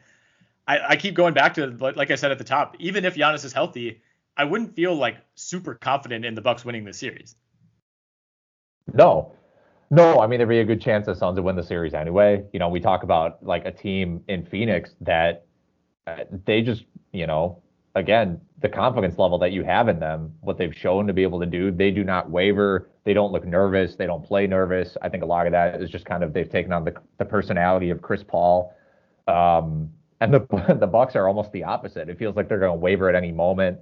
I, 0.66 0.78
I, 0.88 0.96
keep 0.96 1.14
going 1.14 1.34
back 1.34 1.54
to 1.54 1.66
like 1.94 2.10
I 2.10 2.14
said 2.14 2.32
at 2.32 2.38
the 2.38 2.44
top, 2.44 2.74
even 2.78 3.04
if 3.04 3.14
Giannis 3.14 3.44
is 3.44 3.52
healthy, 3.52 4.00
I 4.36 4.44
wouldn't 4.44 4.74
feel 4.74 4.94
like 4.94 5.18
super 5.34 5.74
confident 5.74 6.24
in 6.24 6.34
the 6.34 6.40
Bucks 6.40 6.64
winning 6.64 6.84
this 6.84 6.98
series. 6.98 7.36
No. 8.92 9.36
No, 9.90 10.20
I 10.20 10.26
mean 10.26 10.38
there'd 10.38 10.48
be 10.48 10.60
a 10.60 10.64
good 10.64 10.82
chance 10.82 11.06
the 11.06 11.14
Suns 11.14 11.36
would 11.36 11.44
win 11.44 11.56
the 11.56 11.62
series 11.62 11.94
anyway. 11.94 12.44
You 12.52 12.58
know, 12.58 12.68
we 12.68 12.80
talk 12.80 13.02
about 13.02 13.42
like 13.42 13.64
a 13.64 13.72
team 13.72 14.22
in 14.28 14.44
Phoenix 14.44 14.90
that 15.00 15.46
uh, 16.06 16.24
they 16.44 16.60
just, 16.62 16.84
you 17.12 17.26
know, 17.26 17.62
again, 17.94 18.40
the 18.60 18.68
confidence 18.68 19.18
level 19.18 19.38
that 19.38 19.52
you 19.52 19.64
have 19.64 19.88
in 19.88 19.98
them, 19.98 20.34
what 20.40 20.58
they've 20.58 20.74
shown 20.74 21.06
to 21.06 21.12
be 21.12 21.22
able 21.22 21.40
to 21.40 21.46
do, 21.46 21.70
they 21.70 21.90
do 21.90 22.04
not 22.04 22.30
waver. 22.30 22.90
They 23.04 23.14
don't 23.14 23.32
look 23.32 23.46
nervous. 23.46 23.96
They 23.96 24.06
don't 24.06 24.24
play 24.24 24.46
nervous. 24.46 24.96
I 25.00 25.08
think 25.08 25.22
a 25.22 25.26
lot 25.26 25.46
of 25.46 25.52
that 25.52 25.80
is 25.80 25.90
just 25.90 26.04
kind 26.04 26.22
of 26.22 26.34
they've 26.34 26.50
taken 26.50 26.72
on 26.72 26.84
the, 26.84 26.94
the 27.18 27.24
personality 27.24 27.88
of 27.90 28.02
Chris 28.02 28.22
Paul. 28.22 28.74
Um, 29.26 29.90
and 30.20 30.34
the 30.34 30.76
the 30.80 30.86
Bucks 30.86 31.16
are 31.16 31.28
almost 31.28 31.50
the 31.52 31.64
opposite. 31.64 32.08
It 32.10 32.18
feels 32.18 32.36
like 32.36 32.48
they're 32.48 32.58
going 32.58 32.72
to 32.72 32.78
waver 32.78 33.08
at 33.08 33.14
any 33.14 33.32
moment. 33.32 33.78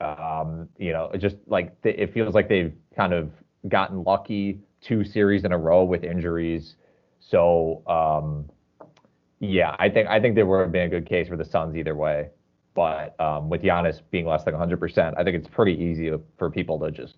Um, 0.00 0.68
you 0.78 0.92
know, 0.92 1.10
it 1.12 1.18
just 1.18 1.36
like 1.46 1.74
it 1.84 2.14
feels 2.14 2.34
like 2.34 2.48
they've 2.48 2.72
kind 2.96 3.12
of 3.12 3.30
gotten 3.68 4.04
lucky 4.04 4.60
two 4.80 5.04
series 5.04 5.44
in 5.44 5.52
a 5.52 5.58
row 5.58 5.84
with 5.84 6.04
injuries. 6.04 6.76
So 7.20 7.82
um, 7.86 8.50
yeah, 9.40 9.74
I 9.78 9.88
think 9.88 10.08
I 10.08 10.20
think 10.20 10.34
there 10.34 10.46
would 10.46 10.60
have 10.60 10.72
been 10.72 10.86
a 10.86 10.88
good 10.88 11.06
case 11.06 11.28
for 11.28 11.36
the 11.36 11.44
Suns 11.44 11.76
either 11.76 11.94
way. 11.94 12.28
But 12.74 13.18
um, 13.20 13.48
with 13.48 13.62
Giannis 13.62 14.00
being 14.10 14.26
less 14.26 14.44
than 14.44 14.54
100%, 14.54 15.14
I 15.18 15.24
think 15.24 15.36
it's 15.36 15.48
pretty 15.48 15.72
easy 15.72 16.12
for 16.38 16.50
people 16.50 16.78
to 16.78 16.90
just, 16.90 17.16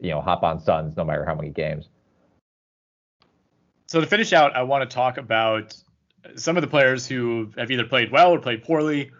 you 0.00 0.10
know, 0.10 0.20
hop 0.20 0.42
on 0.42 0.58
Suns 0.58 0.96
no 0.96 1.04
matter 1.04 1.26
how 1.26 1.34
many 1.34 1.50
games. 1.50 1.88
So 3.86 4.00
to 4.00 4.06
finish 4.06 4.32
out, 4.32 4.56
I 4.56 4.62
want 4.62 4.88
to 4.88 4.92
talk 4.92 5.18
about 5.18 5.76
some 6.36 6.56
of 6.56 6.62
the 6.62 6.66
players 6.68 7.06
who 7.06 7.50
have 7.56 7.70
either 7.70 7.84
played 7.84 8.10
well 8.10 8.32
or 8.32 8.38
played 8.38 8.64
poorly 8.64 9.10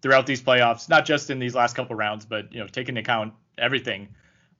throughout 0.00 0.26
these 0.26 0.40
playoffs, 0.40 0.88
not 0.88 1.04
just 1.04 1.28
in 1.28 1.38
these 1.38 1.54
last 1.54 1.74
couple 1.74 1.96
rounds, 1.96 2.24
but 2.24 2.52
you 2.52 2.60
know, 2.60 2.66
taking 2.66 2.96
into 2.96 3.00
account 3.00 3.34
everything, 3.58 4.08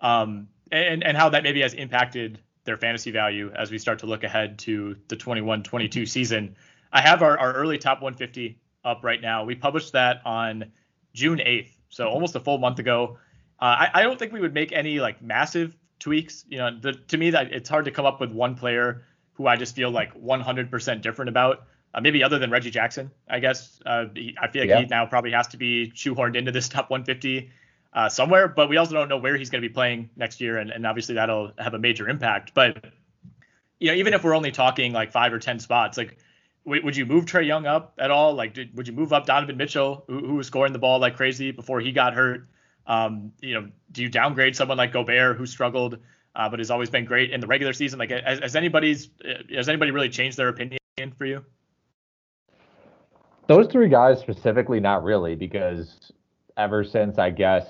um, 0.01 0.49
and 0.71 1.05
and 1.05 1.17
how 1.17 1.29
that 1.29 1.43
maybe 1.43 1.61
has 1.61 1.75
impacted 1.75 2.41
their 2.65 2.77
fantasy 2.77 3.11
value 3.11 3.51
as 3.57 3.71
we 3.71 3.79
start 3.79 3.99
to 4.01 4.07
look 4.07 4.25
ahead 4.25 4.59
to 4.61 4.97
the 5.09 5.17
21-22 5.17 6.09
season. 6.09 6.57
I 6.93 7.01
have 7.01 7.23
our, 7.23 7.39
our 7.39 7.53
early 7.53 7.79
top 7.79 8.03
150 8.03 8.59
up 8.85 9.01
right 9.03 9.21
now. 9.21 9.45
We 9.45 9.55
published 9.55 9.93
that 9.93 10.21
on 10.25 10.73
June 11.15 11.39
8th, 11.39 11.71
so 11.89 12.09
almost 12.09 12.35
a 12.37 12.41
full 12.41 12.59
month 12.59 12.79
ago. 12.79 13.19
Uh, 13.61 13.65
I, 13.65 13.91
I, 13.95 14.03
don't 14.03 14.19
think 14.19 14.33
we 14.33 14.41
would 14.41 14.55
make 14.55 14.73
any 14.73 15.01
like 15.01 15.23
massive 15.23 15.77
tweaks. 15.99 16.45
You 16.49 16.59
know, 16.59 16.79
the, 16.81 16.93
to 16.93 17.17
me 17.17 17.31
that 17.31 17.53
it's 17.53 17.69
hard 17.69 17.85
to 17.85 17.91
come 17.91 18.07
up 18.07 18.21
with 18.21 18.33
one 18.33 18.55
player 18.55 19.05
who 19.35 19.47
I 19.47 19.57
just 19.57 19.75
feel 19.75 19.91
like 19.91 20.15
100% 20.21 21.01
different 21.01 21.29
about. 21.29 21.65
Uh, 21.95 22.01
maybe 22.01 22.25
other 22.25 22.39
than 22.39 22.51
Reggie 22.51 22.71
Jackson, 22.71 23.11
I 23.29 23.39
guess. 23.39 23.79
Uh, 23.85 24.07
he, 24.15 24.35
I 24.41 24.49
feel 24.49 24.63
like 24.63 24.71
yeah. 24.71 24.81
he 24.81 24.87
now 24.87 25.05
probably 25.05 25.33
has 25.33 25.49
to 25.49 25.59
be 25.59 25.93
shoehorned 25.95 26.37
into 26.37 26.51
this 26.51 26.69
top 26.69 26.89
150 26.91 27.51
uh, 27.93 28.09
somewhere, 28.09 28.49
but 28.49 28.69
we 28.69 28.77
also 28.77 28.95
don't 28.95 29.09
know 29.09 29.19
where 29.19 29.37
he's 29.37 29.51
going 29.51 29.63
to 29.63 29.69
be 29.69 29.73
playing 29.73 30.11
next 30.17 30.41
year, 30.41 30.59
and, 30.59 30.71
and 30.71 30.87
obviously 30.87 31.15
that'll 31.15 31.53
have 31.59 31.75
a 31.75 31.79
major 31.79 32.09
impact. 32.09 32.55
But 32.55 32.85
you 33.79 33.89
know, 33.89 33.95
even 33.95 34.15
if 34.15 34.25
we're 34.25 34.37
only 34.37 34.53
talking 34.53 34.93
like 34.93 35.13
five 35.13 35.33
or 35.33 35.39
ten 35.39 35.59
spots, 35.59 35.99
like 35.99 36.19
would 36.65 36.97
you 36.97 37.07
move 37.07 37.25
Trae 37.25 37.47
Young 37.47 37.67
up 37.67 37.95
at 37.99 38.11
all? 38.11 38.35
Like, 38.35 38.55
did, 38.55 38.77
would 38.77 38.87
you 38.87 38.93
move 38.93 39.13
up 39.13 39.27
Donovan 39.27 39.57
Mitchell, 39.57 40.05
who, 40.07 40.25
who 40.25 40.35
was 40.35 40.47
scoring 40.47 40.73
the 40.73 40.79
ball 40.79 40.99
like 40.99 41.17
crazy 41.17 41.51
before 41.51 41.81
he 41.81 41.93
got 41.93 42.15
hurt? 42.15 42.47
Um, 42.87 43.33
you 43.41 43.55
know, 43.55 43.69
do 43.91 44.03
you 44.03 44.09
downgrade 44.09 44.57
someone 44.57 44.79
like 44.79 44.93
Gobert, 44.93 45.37
who 45.37 45.47
struggled, 45.47 45.99
uh, 46.35 46.49
but 46.49 46.61
has 46.61 46.71
always 46.71 46.91
been 46.91 47.05
great 47.05 47.31
in 47.31 47.41
the 47.41 47.47
regular 47.47 47.73
season? 47.73 47.99
Like, 47.99 48.11
has, 48.11 48.39
has 48.39 48.57
anybody's 48.57 49.09
has 49.53 49.69
anybody 49.69 49.91
really 49.91 50.09
changed 50.09 50.37
their 50.37 50.49
opinion 50.49 50.79
for 51.17 51.27
you? 51.27 51.45
Those 53.49 53.67
three 53.67 53.89
guys 53.89 54.21
specifically, 54.21 54.79
not 54.79 55.03
really, 55.03 55.35
because 55.35 56.13
ever 56.57 56.85
since 56.85 57.19
I 57.19 57.31
guess 57.31 57.67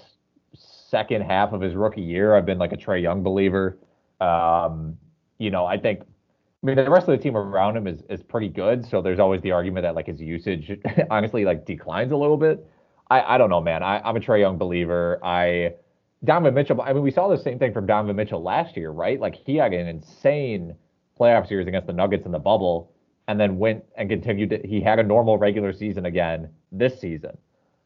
second 0.93 1.23
half 1.23 1.53
of 1.55 1.63
his 1.63 1.75
rookie 1.75 2.03
year, 2.03 2.37
I've 2.37 2.45
been 2.45 2.59
like 2.59 2.73
a 2.73 2.77
Trae 2.77 3.03
Young 3.03 3.23
believer. 3.23 3.79
Um, 4.21 4.99
you 5.39 5.51
know, 5.51 5.65
I 5.65 5.79
think 5.79 6.03
I 6.03 6.67
mean 6.67 6.77
the 6.77 6.89
rest 6.91 7.09
of 7.09 7.17
the 7.17 7.23
team 7.23 7.35
around 7.35 7.77
him 7.77 7.87
is 7.87 8.03
is 8.11 8.23
pretty 8.23 8.49
good. 8.49 8.87
So 8.87 9.01
there's 9.01 9.19
always 9.19 9.41
the 9.41 9.53
argument 9.53 9.85
that 9.85 9.95
like 9.95 10.07
his 10.07 10.21
usage 10.21 10.71
honestly 11.11 11.45
like 11.45 11.65
declines 11.65 12.13
a 12.13 12.17
little 12.17 12.37
bit. 12.37 12.65
I, 13.11 13.35
I 13.35 13.39
don't 13.39 13.51
know, 13.51 13.61
man. 13.61 13.83
I, 13.83 14.01
I'm 14.01 14.17
a 14.17 14.21
Trae 14.21 14.41
Young 14.41 14.59
believer. 14.59 15.19
I 15.25 15.75
Donovan 16.23 16.55
Mitchell. 16.55 16.81
I 16.81 16.93
mean, 16.93 17.03
we 17.03 17.11
saw 17.11 17.27
the 17.29 17.43
same 17.43 17.59
thing 17.59 17.73
from 17.73 17.87
Donovan 17.87 18.15
Mitchell 18.15 18.43
last 18.43 18.77
year, 18.77 18.91
right? 18.91 19.19
Like 19.19 19.35
he 19.35 19.57
had 19.57 19.73
an 19.73 19.89
insane 19.89 20.77
playoff 21.19 21.49
series 21.49 21.67
against 21.67 21.87
the 21.87 21.95
Nuggets 21.95 22.27
in 22.27 22.33
the 22.33 22.39
bubble, 22.39 22.93
and 23.29 23.41
then 23.41 23.59
went 23.59 23.83
and 23.97 24.11
continued. 24.11 24.51
To, 24.51 24.61
he 24.63 24.83
had 24.83 24.99
a 24.99 25.03
normal 25.03 25.39
regular 25.39 25.73
season 25.73 26.05
again 26.05 26.51
this 26.71 27.01
season. 27.01 27.37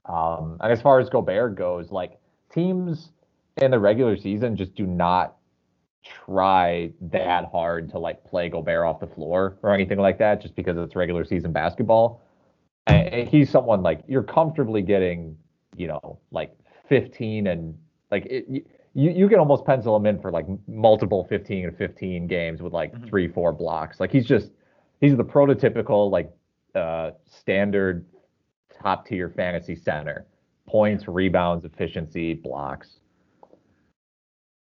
Um, 0.07 0.59
and 0.61 0.73
as 0.73 0.83
far 0.83 0.99
as 1.01 1.09
Gobert 1.09 1.55
goes, 1.55 1.91
like 1.93 2.19
teams 2.57 3.11
in 3.63 3.71
the 3.71 3.79
regular 3.79 4.17
season 4.17 4.57
just 4.57 4.75
do 4.75 4.87
not 4.87 5.37
try 6.25 6.91
that 7.01 7.45
hard 7.51 7.91
to 7.91 7.99
like 7.99 8.25
play 8.25 8.49
Gobert 8.49 8.85
off 8.85 9.01
the 9.01 9.07
floor 9.07 9.59
or 9.63 9.73
anything 9.73 9.99
like 9.99 10.19
that, 10.19 10.41
just 10.41 10.57
because 10.57 10.77
it's 10.77 10.97
regular 10.97 11.25
season 11.25 11.53
basketball. 11.53 12.23
And 12.87 13.29
he's 13.29 13.51
someone 13.51 13.83
like 13.83 14.03
you're 14.07 14.23
comfortably 14.23 14.83
getting, 14.83 15.37
you 15.77 15.89
know, 15.89 16.19
like 16.31 16.57
15 16.89 17.49
and 17.49 17.77
like 18.11 18.27
it, 18.27 18.47
you 18.49 19.11
you 19.11 19.29
can 19.29 19.39
almost 19.39 19.65
pencil 19.67 19.97
him 19.97 20.07
in 20.07 20.21
for 20.21 20.31
like 20.31 20.47
multiple 20.69 21.27
15 21.29 21.67
and 21.67 21.77
15 21.77 22.27
games 22.27 22.63
with 22.63 22.73
like 22.73 22.93
mm-hmm. 22.93 23.07
three 23.07 23.29
four 23.29 23.53
blocks. 23.53 24.01
Like 24.01 24.13
he's 24.13 24.27
just 24.27 24.51
he's 25.01 25.17
the 25.17 25.25
prototypical 25.25 26.11
like 26.11 26.31
uh, 26.75 27.11
standard 27.25 28.07
top 28.83 29.07
tier 29.07 29.29
fantasy 29.29 29.75
center. 29.75 30.27
Points, 30.67 31.07
rebounds, 31.07 31.65
efficiency, 31.65 32.35
blocks. 32.35 32.97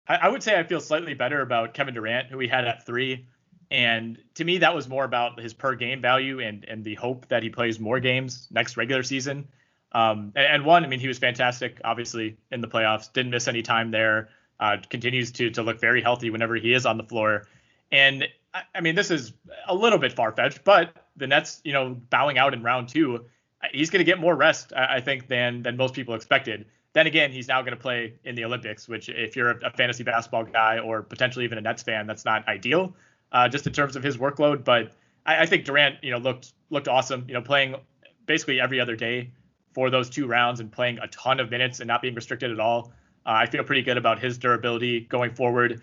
I, 0.08 0.16
I 0.16 0.28
would 0.28 0.42
say 0.42 0.58
I 0.58 0.62
feel 0.62 0.80
slightly 0.80 1.14
better 1.14 1.40
about 1.40 1.74
Kevin 1.74 1.94
Durant, 1.94 2.28
who 2.28 2.36
we 2.36 2.48
had 2.48 2.66
at 2.66 2.84
three. 2.84 3.26
And 3.70 4.18
to 4.34 4.44
me, 4.44 4.58
that 4.58 4.74
was 4.74 4.88
more 4.88 5.04
about 5.04 5.40
his 5.40 5.52
per 5.52 5.74
game 5.74 6.00
value 6.00 6.40
and 6.40 6.64
and 6.68 6.84
the 6.84 6.94
hope 6.94 7.26
that 7.28 7.42
he 7.42 7.50
plays 7.50 7.80
more 7.80 7.98
games 7.98 8.46
next 8.50 8.76
regular 8.76 9.02
season. 9.02 9.48
Um, 9.92 10.32
and, 10.36 10.46
and, 10.46 10.64
one, 10.64 10.84
I 10.84 10.88
mean, 10.88 11.00
he 11.00 11.08
was 11.08 11.18
fantastic, 11.18 11.80
obviously 11.84 12.36
in 12.50 12.60
the 12.60 12.68
playoffs. 12.68 13.12
Didn't 13.12 13.30
miss 13.30 13.48
any 13.48 13.62
time 13.62 13.90
there. 13.90 14.28
Uh, 14.60 14.76
continues 14.88 15.32
to 15.32 15.50
to 15.50 15.62
look 15.62 15.80
very 15.80 16.00
healthy 16.00 16.30
whenever 16.30 16.54
he 16.54 16.72
is 16.72 16.86
on 16.86 16.96
the 16.96 17.02
floor. 17.02 17.46
And 17.90 18.28
I, 18.54 18.62
I 18.74 18.80
mean, 18.80 18.94
this 18.94 19.10
is 19.10 19.32
a 19.66 19.74
little 19.74 19.98
bit 19.98 20.12
far 20.12 20.32
fetched, 20.32 20.62
but 20.64 21.06
the 21.16 21.26
Nets, 21.26 21.60
you 21.64 21.72
know, 21.72 21.96
bowing 22.10 22.38
out 22.38 22.54
in 22.54 22.62
round 22.62 22.88
two, 22.88 23.24
he's 23.72 23.90
going 23.90 24.00
to 24.00 24.04
get 24.04 24.18
more 24.18 24.34
rest, 24.34 24.72
I, 24.74 24.96
I 24.96 25.00
think, 25.00 25.28
than 25.28 25.62
than 25.62 25.76
most 25.76 25.94
people 25.94 26.14
expected. 26.14 26.66
Then 26.92 27.06
again, 27.06 27.30
he's 27.30 27.48
now 27.48 27.60
going 27.60 27.72
to 27.72 27.80
play 27.80 28.14
in 28.24 28.34
the 28.34 28.44
Olympics, 28.44 28.88
which 28.88 29.08
if 29.08 29.36
you're 29.36 29.50
a, 29.50 29.66
a, 29.66 29.70
fantasy 29.70 30.02
basketball 30.02 30.44
guy 30.44 30.78
or 30.78 31.02
potentially 31.02 31.44
even 31.44 31.58
a 31.58 31.60
Nets 31.60 31.82
fan, 31.82 32.06
that's 32.06 32.24
not 32.24 32.48
ideal, 32.48 32.94
uh, 33.32 33.48
just 33.48 33.66
in 33.66 33.72
terms 33.74 33.96
of 33.96 34.02
his 34.02 34.16
workload. 34.16 34.64
But 34.64 34.92
I, 35.26 35.42
I, 35.42 35.46
think 35.46 35.66
Durant, 35.66 35.96
you 36.02 36.10
know, 36.10 36.18
looked 36.18 36.54
looked 36.70 36.88
awesome. 36.88 37.24
You 37.28 37.34
know, 37.34 37.42
playing 37.42 37.76
basically 38.24 38.60
every 38.60 38.80
other 38.80 38.96
day 38.96 39.30
for 39.72 39.90
those 39.90 40.08
two 40.08 40.26
rounds 40.26 40.60
and 40.60 40.72
playing 40.72 40.98
a 41.00 41.06
ton 41.08 41.38
of 41.38 41.50
minutes 41.50 41.80
and 41.80 41.88
not 41.88 42.00
being 42.00 42.14
restricted 42.14 42.50
at 42.50 42.60
all. 42.60 42.92
Uh, 43.26 43.30
I 43.30 43.46
feel 43.46 43.62
pretty 43.62 43.82
good 43.82 43.98
about 43.98 44.18
his 44.18 44.38
durability 44.38 45.00
going 45.00 45.34
forward. 45.34 45.82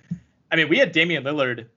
I 0.52 0.56
mean, 0.56 0.70
we 0.70 0.80
had 0.80 0.92
Damian 0.92 1.24
Lillard 1.24 1.68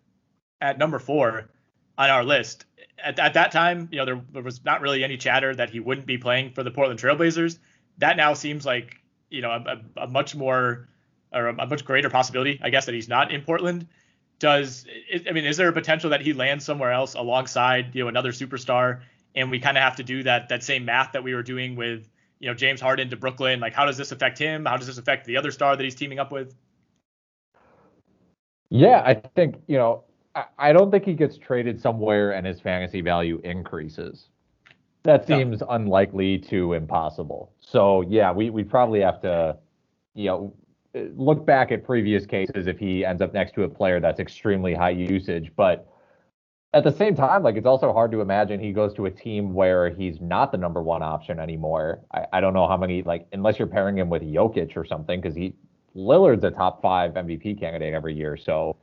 at 0.60 0.78
number 0.78 0.98
four 0.98 1.50
on 1.98 2.10
our 2.10 2.24
list. 2.24 2.64
At, 3.02 3.18
at 3.18 3.34
that 3.34 3.52
time, 3.52 3.88
you 3.90 3.98
know, 3.98 4.04
there, 4.04 4.20
there 4.32 4.42
was 4.42 4.64
not 4.64 4.80
really 4.80 5.04
any 5.04 5.16
chatter 5.16 5.54
that 5.54 5.70
he 5.70 5.80
wouldn't 5.80 6.06
be 6.06 6.18
playing 6.18 6.50
for 6.50 6.62
the 6.62 6.70
Portland 6.70 7.00
Trailblazers. 7.00 7.58
That 7.98 8.16
now 8.16 8.34
seems 8.34 8.66
like 8.66 9.00
you 9.30 9.42
know 9.42 9.50
a, 9.50 10.02
a 10.02 10.06
much 10.06 10.34
more 10.34 10.88
or 11.32 11.48
a, 11.48 11.66
much 11.66 11.84
greater 11.84 12.10
possibility, 12.10 12.58
I 12.62 12.70
guess, 12.70 12.86
that 12.86 12.94
he's 12.94 13.08
not 13.08 13.32
in 13.32 13.42
Portland. 13.42 13.86
Does 14.38 14.86
I 15.26 15.32
mean, 15.32 15.44
is 15.44 15.56
there 15.56 15.68
a 15.68 15.72
potential 15.72 16.10
that 16.10 16.20
he 16.20 16.32
lands 16.32 16.64
somewhere 16.64 16.92
else 16.92 17.14
alongside 17.14 17.94
you 17.94 18.02
know 18.02 18.08
another 18.08 18.32
superstar, 18.32 19.00
and 19.34 19.50
we 19.50 19.58
kind 19.58 19.76
of 19.76 19.82
have 19.82 19.96
to 19.96 20.02
do 20.02 20.22
that 20.24 20.50
that 20.50 20.62
same 20.62 20.84
math 20.84 21.12
that 21.12 21.24
we 21.24 21.34
were 21.34 21.42
doing 21.42 21.74
with 21.74 22.08
you 22.38 22.48
know 22.48 22.54
James 22.54 22.80
Harden 22.80 23.08
to 23.10 23.16
Brooklyn? 23.16 23.60
Like, 23.60 23.72
how 23.72 23.86
does 23.86 23.96
this 23.96 24.12
affect 24.12 24.38
him? 24.38 24.66
How 24.66 24.76
does 24.76 24.86
this 24.86 24.98
affect 24.98 25.26
the 25.26 25.38
other 25.38 25.50
star 25.50 25.74
that 25.74 25.82
he's 25.82 25.94
teaming 25.94 26.18
up 26.18 26.32
with? 26.32 26.54
Yeah, 28.68 29.02
I 29.04 29.14
think 29.14 29.56
you 29.66 29.78
know 29.78 30.04
I, 30.58 30.72
don't 30.72 30.90
think 30.90 31.04
he 31.04 31.14
gets 31.14 31.38
traded 31.38 31.80
somewhere 31.80 32.32
and 32.32 32.46
his 32.46 32.60
fantasy 32.60 33.00
value 33.00 33.40
increases. 33.42 34.28
That 35.04 35.26
seems 35.26 35.60
no. 35.60 35.68
unlikely 35.70 36.38
to 36.50 36.74
impossible. 36.74 37.52
So 37.60 38.02
yeah, 38.02 38.32
we 38.32 38.50
we 38.50 38.64
probably 38.64 39.00
have 39.00 39.20
to, 39.22 39.56
you 40.14 40.26
know, 40.26 40.54
look 41.14 41.46
back 41.46 41.70
at 41.70 41.84
previous 41.84 42.26
cases 42.26 42.66
if 42.66 42.78
he 42.78 43.04
ends 43.04 43.22
up 43.22 43.32
next 43.32 43.52
to 43.54 43.62
a 43.62 43.68
player 43.68 44.00
that's 44.00 44.18
extremely 44.18 44.74
high 44.74 44.90
usage. 44.90 45.52
But 45.54 45.88
at 46.74 46.82
the 46.82 46.90
same 46.90 47.14
time, 47.14 47.42
like 47.42 47.56
it's 47.56 47.66
also 47.66 47.92
hard 47.92 48.10
to 48.12 48.20
imagine 48.20 48.58
he 48.58 48.72
goes 48.72 48.92
to 48.94 49.06
a 49.06 49.10
team 49.10 49.54
where 49.54 49.90
he's 49.90 50.20
not 50.20 50.50
the 50.50 50.58
number 50.58 50.82
one 50.82 51.02
option 51.02 51.38
anymore. 51.38 52.00
I, 52.12 52.26
I 52.34 52.40
don't 52.40 52.52
know 52.52 52.66
how 52.66 52.76
many 52.76 53.02
like 53.02 53.26
unless 53.32 53.58
you're 53.58 53.68
pairing 53.68 53.96
him 53.96 54.10
with 54.10 54.22
Jokic 54.22 54.76
or 54.76 54.84
something 54.84 55.20
because 55.20 55.36
he 55.36 55.54
Lillard's 55.94 56.44
a 56.44 56.50
top 56.50 56.82
five 56.82 57.12
MVP 57.12 57.58
candidate 57.58 57.94
every 57.94 58.14
year. 58.14 58.36
So 58.36 58.76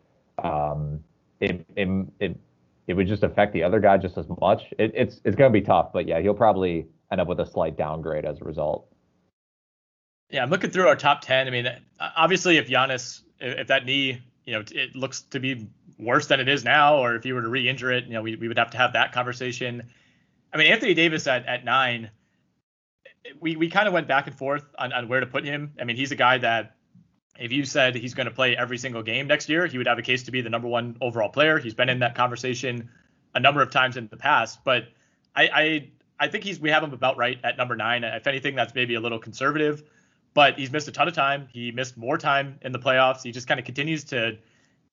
um, 0.43 1.03
it, 1.43 1.65
it 1.75 2.07
it 2.19 2.39
it 2.87 2.93
would 2.93 3.07
just 3.07 3.23
affect 3.23 3.53
the 3.53 3.63
other 3.63 3.79
guy 3.79 3.97
just 3.97 4.17
as 4.17 4.25
much. 4.41 4.73
It, 4.77 4.91
it's 4.93 5.21
it's 5.23 5.35
going 5.35 5.51
to 5.51 5.59
be 5.59 5.65
tough, 5.65 5.93
but 5.93 6.07
yeah, 6.07 6.19
he'll 6.19 6.33
probably 6.33 6.87
end 7.11 7.21
up 7.21 7.27
with 7.27 7.39
a 7.39 7.45
slight 7.45 7.77
downgrade 7.77 8.25
as 8.25 8.41
a 8.41 8.43
result. 8.43 8.87
Yeah, 10.29 10.43
I'm 10.43 10.49
looking 10.49 10.71
through 10.71 10.87
our 10.87 10.95
top 10.95 11.21
ten. 11.21 11.47
I 11.47 11.51
mean, 11.51 11.67
obviously, 11.99 12.57
if 12.57 12.67
Giannis, 12.67 13.21
if 13.39 13.67
that 13.67 13.85
knee, 13.85 14.21
you 14.45 14.53
know, 14.53 14.63
it 14.71 14.95
looks 14.95 15.21
to 15.21 15.39
be 15.39 15.67
worse 15.99 16.27
than 16.27 16.39
it 16.39 16.49
is 16.49 16.63
now, 16.63 16.97
or 16.97 17.15
if 17.15 17.23
he 17.23 17.33
were 17.33 17.41
to 17.41 17.47
re-injure 17.47 17.91
it, 17.91 18.05
you 18.05 18.13
know, 18.13 18.21
we, 18.21 18.35
we 18.35 18.47
would 18.47 18.57
have 18.57 18.71
to 18.71 18.77
have 18.77 18.93
that 18.93 19.11
conversation. 19.11 19.83
I 20.51 20.57
mean, 20.57 20.71
Anthony 20.71 20.95
Davis 20.95 21.27
at, 21.27 21.45
at 21.45 21.63
nine, 21.63 22.09
we, 23.39 23.55
we 23.55 23.69
kind 23.69 23.87
of 23.87 23.93
went 23.93 24.07
back 24.07 24.27
and 24.27 24.35
forth 24.35 24.65
on, 24.77 24.91
on 24.91 25.07
where 25.07 25.19
to 25.19 25.27
put 25.27 25.45
him. 25.45 25.73
I 25.79 25.83
mean, 25.83 25.95
he's 25.95 26.11
a 26.11 26.15
guy 26.15 26.39
that 26.39 26.75
if 27.39 27.51
you 27.51 27.65
said 27.65 27.95
he's 27.95 28.13
going 28.13 28.27
to 28.27 28.33
play 28.33 28.55
every 28.55 28.77
single 28.77 29.01
game 29.01 29.27
next 29.27 29.49
year, 29.49 29.65
he 29.65 29.77
would 29.77 29.87
have 29.87 29.97
a 29.97 30.03
case 30.03 30.23
to 30.23 30.31
be 30.31 30.41
the 30.41 30.49
number 30.49 30.67
one 30.67 30.97
overall 31.01 31.29
player. 31.29 31.57
He's 31.57 31.73
been 31.73 31.89
in 31.89 31.99
that 31.99 32.15
conversation 32.15 32.89
a 33.33 33.39
number 33.39 33.61
of 33.61 33.71
times 33.71 33.97
in 33.97 34.07
the 34.07 34.17
past, 34.17 34.59
but 34.63 34.87
I 35.35 35.43
I, 35.47 35.89
I 36.19 36.27
think 36.27 36.43
he's 36.43 36.59
we 36.59 36.69
have 36.69 36.83
him 36.83 36.93
about 36.93 37.17
right 37.17 37.39
at 37.43 37.57
number 37.57 37.75
nine. 37.75 38.03
If 38.03 38.27
anything, 38.27 38.55
that's 38.55 38.75
maybe 38.75 38.95
a 38.95 38.99
little 38.99 39.19
conservative, 39.19 39.83
but 40.33 40.59
he's 40.59 40.71
missed 40.71 40.87
a 40.87 40.91
ton 40.91 41.07
of 41.07 41.15
time. 41.15 41.47
He 41.51 41.71
missed 41.71 41.97
more 41.97 42.17
time 42.17 42.59
in 42.61 42.71
the 42.71 42.79
playoffs. 42.79 43.23
He 43.23 43.31
just 43.31 43.47
kind 43.47 43.59
of 43.59 43.65
continues 43.65 44.03
to 44.05 44.37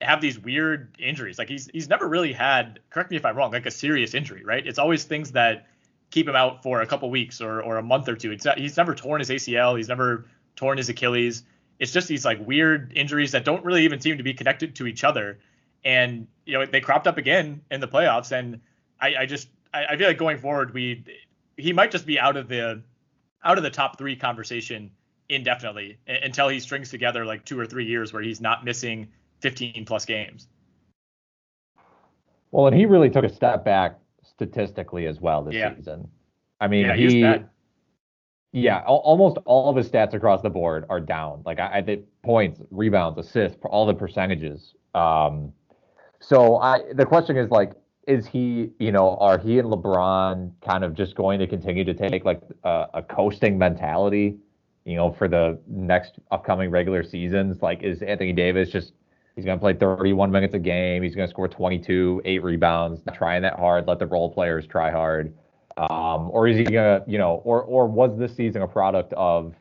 have 0.00 0.22
these 0.22 0.38
weird 0.38 0.96
injuries. 0.98 1.38
Like 1.38 1.48
he's 1.48 1.68
he's 1.72 1.88
never 1.88 2.08
really 2.08 2.32
had, 2.32 2.80
correct 2.88 3.10
me 3.10 3.18
if 3.18 3.26
I'm 3.26 3.36
wrong, 3.36 3.52
like 3.52 3.66
a 3.66 3.70
serious 3.70 4.14
injury, 4.14 4.44
right? 4.44 4.66
It's 4.66 4.78
always 4.78 5.04
things 5.04 5.32
that 5.32 5.66
keep 6.10 6.26
him 6.26 6.36
out 6.36 6.62
for 6.62 6.80
a 6.80 6.86
couple 6.86 7.10
weeks 7.10 7.42
or 7.42 7.62
or 7.62 7.76
a 7.76 7.82
month 7.82 8.08
or 8.08 8.16
two. 8.16 8.32
It's 8.32 8.46
not, 8.46 8.58
he's 8.58 8.78
never 8.78 8.94
torn 8.94 9.20
his 9.20 9.28
ACL. 9.28 9.76
He's 9.76 9.88
never 9.88 10.24
torn 10.56 10.78
his 10.78 10.88
Achilles 10.88 11.44
it's 11.80 11.92
just 11.92 12.06
these 12.06 12.24
like 12.24 12.38
weird 12.46 12.92
injuries 12.94 13.32
that 13.32 13.44
don't 13.44 13.64
really 13.64 13.84
even 13.84 14.00
seem 14.00 14.18
to 14.18 14.22
be 14.22 14.34
connected 14.34 14.76
to 14.76 14.86
each 14.86 15.02
other. 15.02 15.40
And 15.82 16.28
you 16.44 16.52
know 16.52 16.66
they 16.66 16.80
cropped 16.80 17.06
up 17.06 17.16
again 17.16 17.62
in 17.70 17.80
the 17.80 17.88
playoffs, 17.88 18.30
and 18.30 18.60
I, 19.00 19.16
I 19.20 19.26
just 19.26 19.48
I, 19.72 19.86
I 19.86 19.96
feel 19.96 20.06
like 20.06 20.18
going 20.18 20.38
forward 20.38 20.74
we 20.74 21.04
he 21.56 21.72
might 21.72 21.90
just 21.90 22.06
be 22.06 22.20
out 22.20 22.36
of 22.36 22.48
the 22.48 22.82
out 23.42 23.56
of 23.56 23.64
the 23.64 23.70
top 23.70 23.98
three 23.98 24.14
conversation 24.14 24.90
indefinitely 25.30 25.98
until 26.06 26.48
he 26.48 26.60
strings 26.60 26.90
together 26.90 27.24
like 27.24 27.44
two 27.44 27.58
or 27.58 27.64
three 27.64 27.86
years 27.86 28.12
where 28.12 28.22
he's 28.22 28.40
not 28.40 28.64
missing 28.64 29.08
15 29.40 29.84
plus 29.86 30.04
games. 30.04 30.48
Well, 32.50 32.66
and 32.66 32.76
he 32.76 32.84
really 32.84 33.08
took 33.08 33.24
a 33.24 33.32
step 33.32 33.64
back 33.64 33.98
statistically 34.24 35.06
as 35.06 35.20
well 35.20 35.42
this 35.44 35.54
yeah. 35.54 35.74
season. 35.76 36.08
I 36.60 36.66
mean, 36.66 36.86
yeah, 36.86 36.96
he, 36.96 37.44
yeah, 38.52 38.82
almost 38.86 39.38
all 39.44 39.70
of 39.70 39.76
his 39.76 39.88
stats 39.88 40.14
across 40.14 40.42
the 40.42 40.50
board 40.50 40.84
are 40.88 41.00
down. 41.00 41.42
Like 41.46 41.60
I, 41.60 41.78
I 41.78 41.80
did 41.80 42.04
points, 42.22 42.60
rebounds, 42.70 43.18
assists, 43.18 43.58
all 43.64 43.86
the 43.86 43.94
percentages. 43.94 44.74
Um, 44.94 45.52
so 46.20 46.56
I 46.56 46.80
the 46.94 47.06
question 47.06 47.36
is 47.36 47.50
like, 47.50 47.72
is 48.08 48.26
he, 48.26 48.70
you 48.78 48.90
know, 48.90 49.16
are 49.18 49.38
he 49.38 49.58
and 49.60 49.68
LeBron 49.68 50.52
kind 50.66 50.82
of 50.82 50.94
just 50.94 51.14
going 51.14 51.38
to 51.38 51.46
continue 51.46 51.84
to 51.84 51.94
take 51.94 52.24
like 52.24 52.42
a, 52.64 52.86
a 52.94 53.02
coasting 53.02 53.56
mentality, 53.56 54.36
you 54.84 54.96
know, 54.96 55.12
for 55.12 55.28
the 55.28 55.60
next 55.68 56.18
upcoming 56.32 56.70
regular 56.70 57.04
seasons? 57.04 57.62
Like, 57.62 57.82
is 57.82 58.02
Anthony 58.02 58.32
Davis 58.32 58.70
just 58.70 58.92
He's 59.36 59.44
going 59.46 59.58
to 59.58 59.62
play 59.62 59.72
31 59.72 60.30
minutes 60.30 60.54
a 60.54 60.58
game. 60.58 61.02
He's 61.02 61.14
going 61.14 61.26
to 61.26 61.30
score 61.30 61.48
22, 61.48 62.20
eight 62.26 62.42
rebounds, 62.42 63.00
trying 63.14 63.40
that 63.42 63.58
hard. 63.58 63.86
Let 63.86 63.98
the 63.98 64.06
role 64.06 64.30
players 64.30 64.66
try 64.66 64.90
hard. 64.90 65.32
Um, 65.76 66.30
or 66.30 66.48
is 66.48 66.56
he 66.56 66.64
going 66.64 67.00
to, 67.00 67.10
you 67.10 67.18
know, 67.18 67.40
or 67.44 67.62
or 67.62 67.86
was 67.86 68.18
this 68.18 68.34
season 68.34 68.62
a 68.62 68.68
product 68.68 69.12
of 69.14 69.54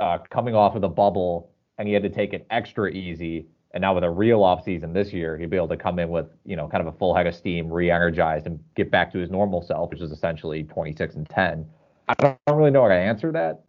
uh, 0.00 0.18
coming 0.30 0.54
off 0.54 0.74
of 0.74 0.80
the 0.80 0.88
bubble 0.88 1.50
and 1.78 1.86
he 1.86 1.94
had 1.94 2.02
to 2.02 2.10
take 2.10 2.32
it 2.32 2.46
extra 2.50 2.90
easy? 2.90 3.46
And 3.72 3.82
now 3.82 3.94
with 3.94 4.04
a 4.04 4.10
real 4.10 4.44
off 4.44 4.64
season 4.64 4.92
this 4.92 5.12
year, 5.12 5.36
he'd 5.36 5.50
be 5.50 5.56
able 5.56 5.68
to 5.68 5.76
come 5.76 5.98
in 5.98 6.08
with, 6.08 6.28
you 6.44 6.54
know, 6.54 6.68
kind 6.68 6.80
of 6.86 6.94
a 6.94 6.96
full 6.96 7.12
head 7.12 7.26
of 7.26 7.34
steam, 7.34 7.68
re-energized, 7.68 8.46
and 8.46 8.60
get 8.76 8.88
back 8.88 9.12
to 9.12 9.18
his 9.18 9.30
normal 9.30 9.62
self, 9.62 9.90
which 9.90 10.00
is 10.00 10.12
essentially 10.12 10.62
26 10.62 11.16
and 11.16 11.28
10. 11.28 11.66
I 12.06 12.14
don't 12.14 12.38
really 12.48 12.70
know 12.70 12.82
how 12.82 12.88
to 12.88 12.94
answer 12.94 13.32
that 13.32 13.64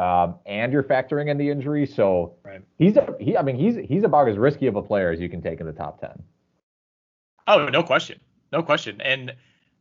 um, 0.00 0.36
and 0.46 0.72
you're 0.72 0.82
factoring 0.82 1.28
in 1.28 1.36
the 1.36 1.50
injury. 1.50 1.86
So 1.86 2.34
right. 2.42 2.62
he's 2.78 2.96
a, 2.96 3.14
he. 3.20 3.36
I 3.36 3.42
mean, 3.42 3.56
he's 3.56 3.76
he's 3.86 4.02
about 4.02 4.28
as 4.28 4.38
risky 4.38 4.66
of 4.66 4.76
a 4.76 4.82
player 4.82 5.10
as 5.10 5.20
you 5.20 5.28
can 5.28 5.42
take 5.42 5.60
in 5.60 5.66
the 5.66 5.72
top 5.72 6.00
ten. 6.00 6.22
Oh, 7.46 7.66
no 7.68 7.82
question, 7.82 8.18
no 8.50 8.62
question. 8.62 9.00
And 9.02 9.34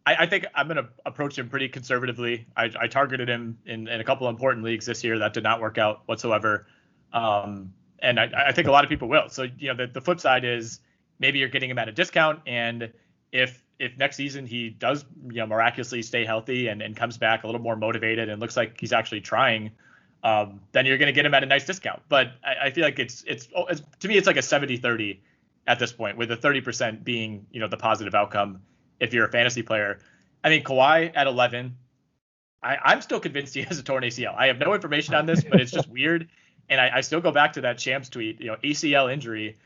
I, 0.10 0.24
I 0.24 0.26
think 0.26 0.46
I'm 0.56 0.68
going 0.68 0.78
to 0.78 0.90
approach 1.06 1.38
him 1.38 1.50
pretty 1.50 1.70
conservatively. 1.70 2.48
I, 2.56 2.72
I 2.80 2.88
targeted 2.88 3.30
him 3.30 3.58
in, 3.66 3.88
in, 3.88 4.02
a 4.02 4.04
couple 4.04 4.28
of 4.28 4.34
important 4.34 4.66
leagues 4.66 4.86
this 4.86 5.04
year 5.04 5.20
that 5.20 5.34
did 5.34 5.44
not 5.44 5.62
work 5.62 5.78
out 5.78 6.02
whatsoever. 6.08 6.66
Um, 7.14 7.74
and 8.00 8.20
I, 8.20 8.30
I, 8.48 8.52
think 8.52 8.68
a 8.68 8.72
lot 8.72 8.84
of 8.84 8.90
people 8.90 9.08
will. 9.08 9.30
So 9.30 9.44
you 9.58 9.68
know, 9.68 9.76
the, 9.76 9.88
the 9.92 10.02
flip 10.02 10.20
side 10.20 10.46
is 10.46 10.80
maybe 11.20 11.40
you're 11.40 11.50
getting 11.50 11.70
him 11.70 11.78
at 11.78 11.90
a 11.90 11.92
discount, 11.92 12.40
and 12.48 12.92
if 13.32 13.64
if 13.78 13.98
next 13.98 14.16
season 14.16 14.46
he 14.46 14.70
does 14.70 15.06
you 15.28 15.38
know 15.38 15.48
miraculously 15.48 16.02
stay 16.02 16.26
healthy 16.26 16.68
and, 16.68 16.82
and 16.82 16.96
comes 16.96 17.18
back 17.18 17.44
a 17.44 17.48
little 17.48 17.62
more 17.62 17.76
motivated 17.76 18.30
and 18.30 18.42
looks 18.42 18.58
like 18.58 18.80
he's 18.80 18.94
actually 18.94 19.22
trying 19.22 19.72
um, 20.24 20.60
then 20.74 20.86
you're 20.86 20.98
going 20.98 21.08
to 21.08 21.14
get 21.14 21.26
him 21.26 21.34
at 21.34 21.44
a 21.44 21.46
nice 21.46 21.66
discount. 21.66 22.02
But 22.10 22.34
I, 22.44 22.66
I 22.68 22.72
feel 22.72 22.84
like 22.84 23.00
it's, 23.00 23.24
it's, 23.26 23.48
oh, 23.56 23.66
it's 23.68 23.82
to 24.02 24.08
me 24.10 24.18
it's 24.18 24.28
like 24.28 24.36
a 24.36 24.42
70-30 24.42 25.20
at 25.68 25.80
this 25.80 25.94
point, 25.94 26.18
with 26.18 26.30
the 26.30 26.36
30% 26.36 27.04
being 27.04 27.46
you 27.52 27.60
know 27.60 27.68
the 27.68 27.78
positive 27.78 28.16
outcome 28.16 28.62
if 29.00 29.14
you're 29.14 29.26
a 29.26 29.32
fantasy 29.32 29.62
player. 29.62 30.00
I 30.44 30.50
mean 30.50 30.64
Kawhi 30.64 31.12
at 31.16 31.28
11, 31.28 31.76
I, 32.62 32.94
am 32.94 33.02
still 33.02 33.20
convinced 33.20 33.54
he 33.54 33.62
has 33.70 33.80
a 33.80 33.84
torn 33.84 34.04
ACL. 34.04 34.36
I 34.38 34.48
have 34.48 34.60
no 34.60 34.74
information 34.74 35.16
on 35.16 35.26
this, 35.26 35.44
but 35.44 35.60
it's 35.60 35.72
just 35.72 35.90
weird. 35.92 36.30
And 36.70 36.80
I, 36.80 36.98
I 36.98 37.02
still 37.02 37.22
go 37.22 37.32
back 37.32 37.54
to 37.54 37.62
that 37.62 37.80
Shams 37.80 38.10
tweet, 38.10 38.40
you 38.40 38.48
know, 38.48 38.58
ACL 38.64 39.12
injury. 39.12 39.58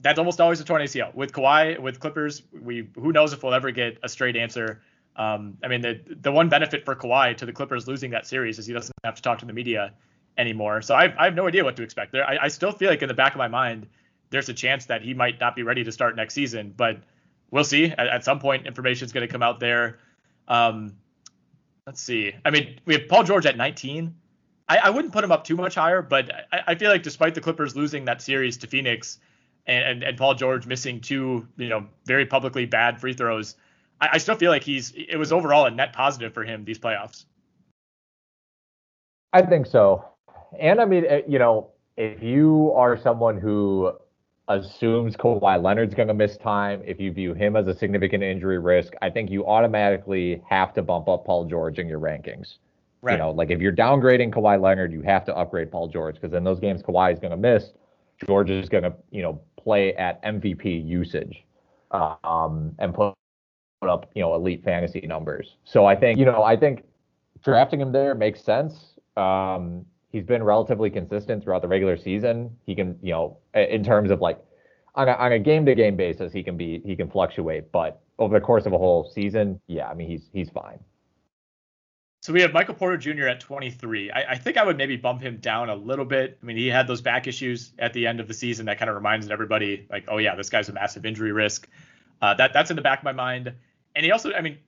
That's 0.00 0.18
almost 0.18 0.40
always 0.40 0.60
a 0.60 0.64
torn 0.64 0.82
ACL. 0.82 1.14
With 1.14 1.32
Kawhi, 1.32 1.78
with 1.78 2.00
Clippers, 2.00 2.42
we 2.52 2.88
who 2.94 3.12
knows 3.12 3.32
if 3.32 3.42
we'll 3.42 3.54
ever 3.54 3.70
get 3.70 3.98
a 4.02 4.08
straight 4.08 4.36
answer. 4.36 4.82
Um, 5.16 5.58
I 5.62 5.68
mean, 5.68 5.80
the 5.80 6.00
the 6.20 6.32
one 6.32 6.48
benefit 6.48 6.84
for 6.84 6.94
Kawhi 6.96 7.36
to 7.36 7.46
the 7.46 7.52
Clippers 7.52 7.86
losing 7.86 8.10
that 8.10 8.26
series 8.26 8.58
is 8.58 8.66
he 8.66 8.72
doesn't 8.72 8.94
have 9.04 9.16
to 9.16 9.22
talk 9.22 9.38
to 9.40 9.46
the 9.46 9.52
media 9.52 9.92
anymore. 10.38 10.82
So 10.82 10.94
I, 10.94 11.14
I 11.16 11.24
have 11.24 11.34
no 11.34 11.46
idea 11.46 11.64
what 11.64 11.76
to 11.76 11.82
expect 11.82 12.12
there. 12.12 12.28
I, 12.28 12.38
I 12.42 12.48
still 12.48 12.72
feel 12.72 12.88
like 12.88 13.02
in 13.02 13.08
the 13.08 13.14
back 13.14 13.32
of 13.32 13.38
my 13.38 13.48
mind, 13.48 13.86
there's 14.30 14.48
a 14.48 14.54
chance 14.54 14.86
that 14.86 15.02
he 15.02 15.14
might 15.14 15.40
not 15.40 15.54
be 15.54 15.62
ready 15.62 15.84
to 15.84 15.92
start 15.92 16.16
next 16.16 16.34
season, 16.34 16.74
but 16.76 16.98
we'll 17.54 17.64
see. 17.64 17.86
At, 17.86 18.08
at 18.08 18.24
some 18.24 18.40
point, 18.40 18.66
information 18.66 19.06
is 19.06 19.12
going 19.12 19.26
to 19.26 19.32
come 19.32 19.42
out 19.42 19.60
there. 19.60 19.98
Um, 20.48 20.96
let's 21.86 22.02
see. 22.02 22.34
I 22.44 22.50
mean, 22.50 22.80
we 22.84 22.94
have 22.94 23.08
Paul 23.08 23.22
George 23.22 23.46
at 23.46 23.56
19. 23.56 24.12
I, 24.68 24.78
I 24.78 24.90
wouldn't 24.90 25.12
put 25.12 25.22
him 25.22 25.30
up 25.30 25.44
too 25.44 25.56
much 25.56 25.76
higher, 25.76 26.02
but 26.02 26.30
I, 26.52 26.60
I, 26.68 26.74
feel 26.74 26.90
like 26.90 27.02
despite 27.02 27.34
the 27.34 27.40
Clippers 27.40 27.76
losing 27.76 28.06
that 28.06 28.20
series 28.20 28.56
to 28.58 28.66
Phoenix 28.66 29.20
and, 29.66 29.84
and, 29.84 30.02
and 30.02 30.18
Paul 30.18 30.34
George 30.34 30.66
missing 30.66 31.00
two, 31.00 31.46
you 31.56 31.68
know, 31.68 31.86
very 32.04 32.26
publicly 32.26 32.66
bad 32.66 33.00
free 33.00 33.12
throws, 33.12 33.54
I, 34.00 34.10
I 34.12 34.18
still 34.18 34.34
feel 34.34 34.50
like 34.50 34.64
he's 34.64 34.92
it 34.96 35.16
was 35.16 35.32
overall 35.32 35.66
a 35.66 35.70
net 35.70 35.92
positive 35.92 36.34
for 36.34 36.44
him 36.44 36.64
these 36.64 36.78
playoffs. 36.78 37.24
I 39.32 39.42
think 39.42 39.66
so. 39.66 40.04
And 40.58 40.80
I 40.80 40.86
mean, 40.86 41.04
eh, 41.06 41.22
you 41.28 41.38
know, 41.38 41.70
if 41.96 42.22
you 42.22 42.72
are 42.74 42.96
someone 42.96 43.38
who 43.38 43.92
assumes 44.48 45.16
Kawhi 45.16 45.62
Leonard's 45.62 45.94
going 45.94 46.08
to 46.08 46.14
miss 46.14 46.36
time, 46.36 46.82
if 46.84 47.00
you 47.00 47.12
view 47.12 47.34
him 47.34 47.56
as 47.56 47.66
a 47.66 47.74
significant 47.74 48.22
injury 48.22 48.58
risk, 48.58 48.92
I 49.00 49.10
think 49.10 49.30
you 49.30 49.46
automatically 49.46 50.42
have 50.48 50.72
to 50.74 50.82
bump 50.82 51.08
up 51.08 51.24
Paul 51.24 51.46
George 51.46 51.78
in 51.78 51.88
your 51.88 52.00
rankings. 52.00 52.56
Right. 53.00 53.12
You 53.12 53.18
know, 53.18 53.30
like 53.30 53.50
if 53.50 53.60
you're 53.60 53.72
downgrading 53.72 54.32
Kawhi 54.32 54.60
Leonard, 54.60 54.92
you 54.92 55.02
have 55.02 55.24
to 55.26 55.36
upgrade 55.36 55.70
Paul 55.70 55.88
George 55.88 56.14
because 56.14 56.34
in 56.34 56.44
those 56.44 56.60
games 56.60 56.82
Kawhi 56.82 57.12
is 57.12 57.18
going 57.18 57.32
to 57.32 57.36
miss, 57.36 57.72
George 58.26 58.50
is 58.50 58.68
going 58.68 58.84
to, 58.84 58.94
you 59.10 59.22
know, 59.22 59.40
play 59.56 59.94
at 59.94 60.22
MVP 60.22 60.86
usage 60.86 61.44
um, 61.90 62.74
and 62.78 62.94
put 62.94 63.14
put 63.80 63.90
up, 63.90 64.10
you 64.14 64.22
know, 64.22 64.34
elite 64.34 64.64
fantasy 64.64 65.00
numbers. 65.06 65.56
So 65.64 65.84
I 65.84 65.94
think, 65.96 66.18
you 66.18 66.24
know, 66.24 66.42
I 66.42 66.56
think 66.56 66.84
drafting 67.42 67.80
him 67.80 67.92
there 67.92 68.14
makes 68.14 68.42
sense. 68.42 68.94
Um, 69.16 69.84
he's 70.14 70.24
been 70.24 70.42
relatively 70.42 70.90
consistent 70.90 71.42
throughout 71.42 71.62
the 71.62 71.68
regular 71.68 71.96
season. 71.96 72.56
He 72.64 72.74
can, 72.74 72.98
you 73.02 73.12
know, 73.12 73.38
in 73.54 73.82
terms 73.82 74.10
of 74.10 74.20
like 74.20 74.38
on 74.94 75.08
a, 75.08 75.12
on 75.12 75.32
a 75.32 75.38
game-to-game 75.38 75.96
basis, 75.96 76.32
he 76.32 76.42
can 76.42 76.56
be 76.56 76.80
he 76.84 76.94
can 76.96 77.10
fluctuate, 77.10 77.72
but 77.72 78.00
over 78.18 78.38
the 78.38 78.44
course 78.44 78.64
of 78.64 78.72
a 78.72 78.78
whole 78.78 79.10
season, 79.12 79.60
yeah, 79.66 79.88
I 79.88 79.94
mean 79.94 80.08
he's 80.08 80.30
he's 80.32 80.50
fine. 80.50 80.78
So 82.22 82.32
we 82.32 82.40
have 82.40 82.54
Michael 82.54 82.74
Porter 82.74 82.96
Jr. 82.96 83.26
at 83.26 83.40
23. 83.40 84.10
I, 84.10 84.30
I, 84.30 84.38
think 84.38 84.56
I 84.56 84.64
would 84.64 84.78
maybe 84.78 84.96
bump 84.96 85.20
him 85.20 85.36
down 85.36 85.68
a 85.68 85.74
little 85.74 86.06
bit. 86.06 86.38
I 86.42 86.46
mean, 86.46 86.56
he 86.56 86.68
had 86.68 86.86
those 86.86 87.02
back 87.02 87.26
issues 87.26 87.74
at 87.78 87.92
the 87.92 88.06
end 88.06 88.18
of 88.18 88.28
the 88.28 88.32
season 88.32 88.64
that 88.64 88.78
kind 88.78 88.88
of 88.88 88.96
reminds 88.96 89.28
everybody, 89.28 89.86
like, 89.90 90.06
oh 90.08 90.16
yeah, 90.16 90.34
this 90.34 90.48
guy's 90.48 90.70
a 90.70 90.72
massive 90.72 91.04
injury 91.04 91.32
risk. 91.32 91.68
Uh, 92.22 92.32
that 92.32 92.54
that's 92.54 92.70
in 92.70 92.76
the 92.76 92.82
back 92.82 93.00
of 93.00 93.04
my 93.04 93.12
mind 93.12 93.52
and 93.94 94.04
he 94.04 94.12
also, 94.12 94.32
I 94.32 94.40
mean, 94.40 94.58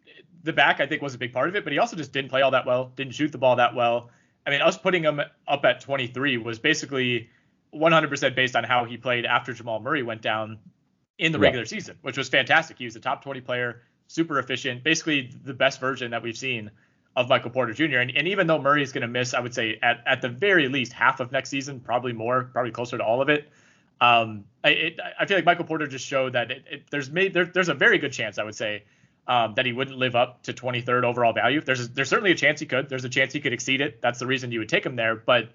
the 0.42 0.52
back 0.52 0.80
I 0.80 0.86
think 0.86 1.02
was 1.02 1.14
a 1.14 1.18
big 1.18 1.32
part 1.32 1.48
of 1.48 1.56
it, 1.56 1.64
but 1.64 1.72
he 1.72 1.78
also 1.78 1.96
just 1.96 2.12
didn't 2.12 2.30
play 2.30 2.42
all 2.42 2.52
that 2.52 2.66
well, 2.66 2.92
didn't 2.96 3.14
shoot 3.14 3.32
the 3.32 3.38
ball 3.38 3.56
that 3.56 3.74
well. 3.74 4.10
I 4.46 4.50
mean, 4.50 4.62
us 4.62 4.78
putting 4.78 5.02
him 5.02 5.20
up 5.48 5.64
at 5.64 5.80
23 5.80 6.38
was 6.38 6.58
basically 6.58 7.28
100% 7.74 8.34
based 8.34 8.54
on 8.54 8.64
how 8.64 8.84
he 8.84 8.96
played 8.96 9.26
after 9.26 9.52
Jamal 9.52 9.80
Murray 9.80 10.02
went 10.02 10.22
down 10.22 10.58
in 11.18 11.32
the 11.32 11.38
regular 11.38 11.64
season, 11.64 11.98
which 12.02 12.16
was 12.16 12.28
fantastic. 12.28 12.78
He 12.78 12.84
was 12.84 12.94
a 12.94 13.00
top 13.00 13.22
20 13.24 13.40
player, 13.40 13.82
super 14.06 14.38
efficient, 14.38 14.84
basically 14.84 15.32
the 15.44 15.54
best 15.54 15.80
version 15.80 16.10
that 16.12 16.22
we've 16.22 16.36
seen 16.36 16.70
of 17.16 17.28
Michael 17.28 17.50
Porter 17.50 17.72
Jr. 17.72 17.98
And, 17.98 18.12
and 18.14 18.28
even 18.28 18.46
though 18.46 18.60
Murray 18.60 18.82
is 18.82 18.92
going 18.92 19.02
to 19.02 19.08
miss, 19.08 19.32
I 19.32 19.40
would 19.40 19.54
say 19.54 19.78
at, 19.82 20.02
at 20.06 20.20
the 20.20 20.28
very 20.28 20.68
least 20.68 20.92
half 20.92 21.20
of 21.20 21.32
next 21.32 21.48
season, 21.48 21.80
probably 21.80 22.12
more, 22.12 22.44
probably 22.44 22.70
closer 22.70 22.98
to 22.98 23.04
all 23.04 23.22
of 23.22 23.30
it. 23.30 23.50
Um, 24.00 24.44
I, 24.62 24.68
it, 24.68 25.00
I 25.18 25.24
feel 25.24 25.38
like 25.38 25.46
Michael 25.46 25.64
Porter 25.64 25.86
just 25.86 26.06
showed 26.06 26.34
that 26.34 26.50
it, 26.50 26.64
it, 26.70 26.82
there's 26.90 27.10
made 27.10 27.32
there, 27.32 27.46
there's 27.46 27.70
a 27.70 27.74
very 27.74 27.96
good 27.96 28.12
chance 28.12 28.36
I 28.36 28.44
would 28.44 28.54
say 28.54 28.84
um, 29.28 29.54
that 29.54 29.66
he 29.66 29.72
wouldn't 29.72 29.98
live 29.98 30.14
up 30.14 30.42
to 30.44 30.52
23rd 30.52 31.04
overall 31.04 31.32
value. 31.32 31.60
There's 31.60 31.80
a, 31.80 31.88
there's 31.88 32.08
certainly 32.08 32.30
a 32.30 32.36
chance 32.36 32.60
he 32.60 32.66
could. 32.66 32.88
There's 32.88 33.04
a 33.04 33.08
chance 33.08 33.32
he 33.32 33.40
could 33.40 33.52
exceed 33.52 33.80
it. 33.80 34.00
That's 34.00 34.18
the 34.18 34.26
reason 34.26 34.52
you 34.52 34.60
would 34.60 34.68
take 34.68 34.86
him 34.86 34.96
there. 34.96 35.16
But 35.16 35.50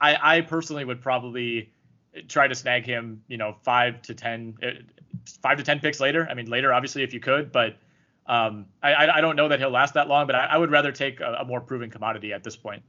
I, 0.00 0.36
I 0.36 0.40
personally 0.42 0.84
would 0.84 1.00
probably 1.00 1.72
try 2.28 2.48
to 2.48 2.54
snag 2.54 2.86
him, 2.86 3.22
you 3.28 3.36
know, 3.36 3.56
five 3.62 4.02
to 4.02 4.14
ten, 4.14 4.54
uh, 4.62 4.70
five 5.42 5.58
to 5.58 5.64
ten 5.64 5.80
picks 5.80 6.00
later. 6.00 6.26
I 6.30 6.34
mean, 6.34 6.46
later 6.46 6.72
obviously 6.72 7.02
if 7.02 7.12
you 7.12 7.20
could, 7.20 7.52
but 7.52 7.76
um, 8.26 8.66
I, 8.82 9.08
I 9.08 9.20
don't 9.20 9.36
know 9.36 9.48
that 9.48 9.60
he'll 9.60 9.70
last 9.70 9.94
that 9.94 10.08
long. 10.08 10.26
But 10.26 10.36
I, 10.36 10.46
I 10.46 10.56
would 10.56 10.70
rather 10.70 10.92
take 10.92 11.20
a, 11.20 11.38
a 11.40 11.44
more 11.44 11.60
proven 11.60 11.90
commodity 11.90 12.32
at 12.32 12.44
this 12.44 12.56
point. 12.56 12.82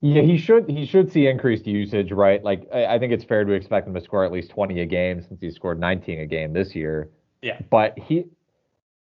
Yeah, 0.00 0.22
he 0.22 0.38
should 0.38 0.70
he 0.70 0.86
should 0.86 1.10
see 1.10 1.26
increased 1.26 1.66
usage, 1.66 2.12
right? 2.12 2.42
Like 2.42 2.68
I, 2.72 2.86
I, 2.86 2.98
think 3.00 3.12
it's 3.12 3.24
fair 3.24 3.44
to 3.44 3.52
expect 3.52 3.88
him 3.88 3.94
to 3.94 4.00
score 4.00 4.24
at 4.24 4.30
least 4.30 4.50
20 4.50 4.80
a 4.80 4.86
game 4.86 5.20
since 5.22 5.40
he 5.40 5.50
scored 5.50 5.80
19 5.80 6.20
a 6.20 6.26
game 6.26 6.52
this 6.52 6.74
year. 6.74 7.10
Yeah. 7.42 7.60
But 7.68 7.98
he 7.98 8.26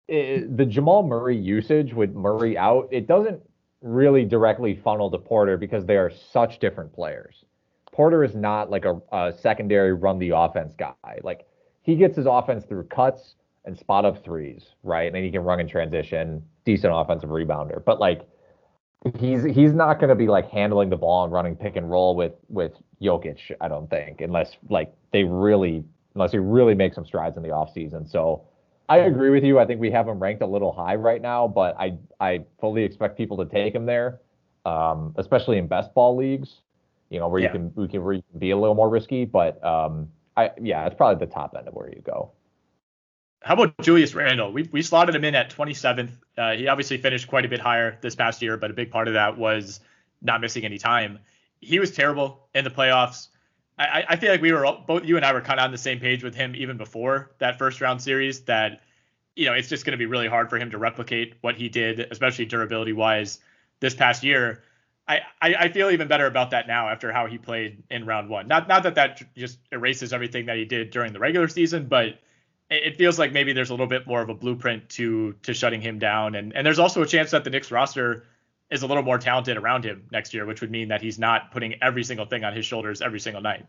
it, 0.07 0.55
the 0.57 0.65
Jamal 0.65 1.03
Murray 1.03 1.37
usage 1.37 1.93
with 1.93 2.13
Murray 2.13 2.57
out, 2.57 2.87
it 2.91 3.07
doesn't 3.07 3.41
really 3.81 4.25
directly 4.25 4.75
funnel 4.75 5.11
to 5.11 5.17
Porter 5.17 5.57
because 5.57 5.85
they 5.85 5.97
are 5.97 6.11
such 6.31 6.59
different 6.59 6.93
players. 6.93 7.45
Porter 7.91 8.23
is 8.23 8.35
not 8.35 8.69
like 8.69 8.85
a, 8.85 9.01
a 9.11 9.33
secondary 9.39 9.93
run 9.93 10.19
the 10.19 10.29
offense 10.29 10.73
guy. 10.77 10.93
Like 11.23 11.45
he 11.83 11.95
gets 11.95 12.15
his 12.15 12.25
offense 12.25 12.63
through 12.65 12.83
cuts 12.85 13.35
and 13.65 13.77
spot 13.77 14.05
up 14.05 14.23
threes, 14.23 14.65
right? 14.83 15.13
And 15.13 15.23
he 15.23 15.31
can 15.31 15.41
run 15.41 15.59
in 15.59 15.67
transition, 15.67 16.43
decent 16.63 16.93
offensive 16.95 17.29
rebounder. 17.29 17.83
But 17.83 17.99
like 17.99 18.21
he's 19.19 19.43
he's 19.43 19.73
not 19.73 19.99
going 19.99 20.09
to 20.09 20.15
be 20.15 20.27
like 20.27 20.49
handling 20.49 20.89
the 20.89 20.97
ball 20.97 21.23
and 21.23 21.33
running 21.33 21.55
pick 21.55 21.75
and 21.75 21.89
roll 21.89 22.15
with 22.15 22.33
with 22.49 22.73
Jokic, 23.01 23.51
I 23.61 23.67
don't 23.67 23.89
think, 23.89 24.21
unless 24.21 24.55
like 24.69 24.93
they 25.11 25.23
really 25.23 25.83
unless 26.15 26.31
he 26.31 26.39
really 26.39 26.75
makes 26.75 26.95
some 26.95 27.05
strides 27.05 27.37
in 27.37 27.43
the 27.43 27.49
offseason. 27.49 28.09
So 28.09 28.43
I 28.89 28.97
agree 28.99 29.29
with 29.29 29.43
you. 29.43 29.59
I 29.59 29.65
think 29.65 29.81
we 29.81 29.91
have 29.91 30.07
him 30.07 30.19
ranked 30.19 30.41
a 30.41 30.47
little 30.47 30.71
high 30.71 30.95
right 30.95 31.21
now, 31.21 31.47
but 31.47 31.75
I 31.77 31.97
I 32.19 32.45
fully 32.59 32.83
expect 32.83 33.17
people 33.17 33.37
to 33.37 33.45
take 33.45 33.75
him 33.75 33.85
there, 33.85 34.21
um, 34.65 35.13
especially 35.17 35.57
in 35.57 35.67
best 35.67 35.93
ball 35.93 36.15
leagues. 36.15 36.61
You 37.09 37.19
know 37.19 37.27
where 37.27 37.41
yeah. 37.41 37.47
you 37.47 37.53
can 37.53 37.73
we 37.75 37.87
can 37.87 38.03
where 38.03 38.13
you 38.13 38.23
can 38.31 38.39
be 38.39 38.51
a 38.51 38.57
little 38.57 38.75
more 38.75 38.89
risky, 38.89 39.25
but 39.25 39.63
um, 39.63 40.09
I 40.37 40.51
yeah, 40.61 40.85
it's 40.85 40.95
probably 40.95 41.25
the 41.25 41.31
top 41.31 41.55
end 41.57 41.67
of 41.67 41.73
where 41.73 41.89
you 41.89 42.01
go. 42.01 42.31
How 43.43 43.53
about 43.53 43.77
Julius 43.81 44.15
Randle? 44.15 44.51
We 44.51 44.69
we 44.71 44.81
slotted 44.81 45.15
him 45.15 45.25
in 45.25 45.35
at 45.35 45.49
27th. 45.49 46.11
Uh, 46.37 46.53
he 46.53 46.67
obviously 46.67 46.97
finished 46.97 47.27
quite 47.27 47.45
a 47.45 47.49
bit 47.49 47.59
higher 47.59 47.97
this 48.01 48.15
past 48.15 48.41
year, 48.41 48.57
but 48.57 48.71
a 48.71 48.73
big 48.73 48.89
part 48.89 49.07
of 49.07 49.13
that 49.15 49.37
was 49.37 49.79
not 50.21 50.41
missing 50.41 50.65
any 50.65 50.77
time. 50.77 51.19
He 51.59 51.79
was 51.79 51.91
terrible 51.91 52.47
in 52.55 52.63
the 52.63 52.69
playoffs. 52.69 53.27
I, 53.77 54.03
I 54.09 54.15
feel 54.15 54.31
like 54.31 54.41
we 54.41 54.51
were 54.51 54.65
both 54.87 55.05
you 55.05 55.17
and 55.17 55.25
I 55.25 55.33
were 55.33 55.41
kind 55.41 55.59
of 55.59 55.65
on 55.65 55.71
the 55.71 55.77
same 55.77 55.99
page 55.99 56.23
with 56.23 56.33
him 56.33 56.55
even 56.55 56.77
before 56.77 57.31
that 57.37 57.59
first 57.59 57.79
round 57.79 58.01
series 58.01 58.41
that 58.41 58.81
you 59.35 59.45
know 59.45 59.53
it's 59.53 59.69
just 59.69 59.85
going 59.85 59.91
to 59.91 59.97
be 59.97 60.07
really 60.07 60.27
hard 60.27 60.49
for 60.49 60.57
him 60.57 60.71
to 60.71 60.77
replicate 60.77 61.35
what 61.41 61.55
he 61.55 61.69
did, 61.69 61.99
especially 62.11 62.45
durability 62.45 62.93
wise 62.93 63.39
this 63.79 63.93
past 63.93 64.23
year. 64.23 64.63
I, 65.09 65.21
I 65.41 65.69
feel 65.69 65.89
even 65.89 66.09
better 66.09 66.25
about 66.25 66.51
that 66.51 66.67
now 66.67 66.89
after 66.89 67.13
how 67.13 67.27
he 67.27 67.37
played 67.37 67.81
in 67.89 68.05
round 68.05 68.29
one. 68.29 68.49
Not 68.49 68.67
not 68.67 68.83
that 68.83 68.95
that 68.95 69.21
just 69.35 69.59
erases 69.71 70.11
everything 70.11 70.47
that 70.47 70.57
he 70.57 70.65
did 70.65 70.89
during 70.89 71.13
the 71.13 71.19
regular 71.19 71.47
season, 71.47 71.87
but 71.87 72.19
it 72.69 72.97
feels 72.97 73.17
like 73.17 73.31
maybe 73.31 73.53
there's 73.53 73.69
a 73.69 73.73
little 73.73 73.87
bit 73.87 74.05
more 74.05 74.21
of 74.21 74.27
a 74.27 74.33
blueprint 74.33 74.89
to 74.89 75.33
to 75.43 75.53
shutting 75.53 75.79
him 75.79 75.99
down. 75.99 76.35
And 76.35 76.53
and 76.53 76.65
there's 76.65 76.79
also 76.79 77.01
a 77.01 77.07
chance 77.07 77.31
that 77.31 77.45
the 77.45 77.49
Knicks 77.49 77.71
roster 77.71 78.25
is 78.69 78.83
a 78.83 78.87
little 78.87 79.03
more 79.03 79.17
talented 79.17 79.57
around 79.57 79.85
him 79.85 80.03
next 80.11 80.33
year, 80.33 80.45
which 80.45 80.61
would 80.61 80.71
mean 80.71 80.89
that 80.89 81.01
he's 81.01 81.17
not 81.17 81.51
putting 81.51 81.75
every 81.81 82.03
single 82.03 82.25
thing 82.25 82.43
on 82.43 82.53
his 82.53 82.65
shoulders 82.65 83.01
every 83.01 83.19
single 83.19 83.41
night. 83.41 83.65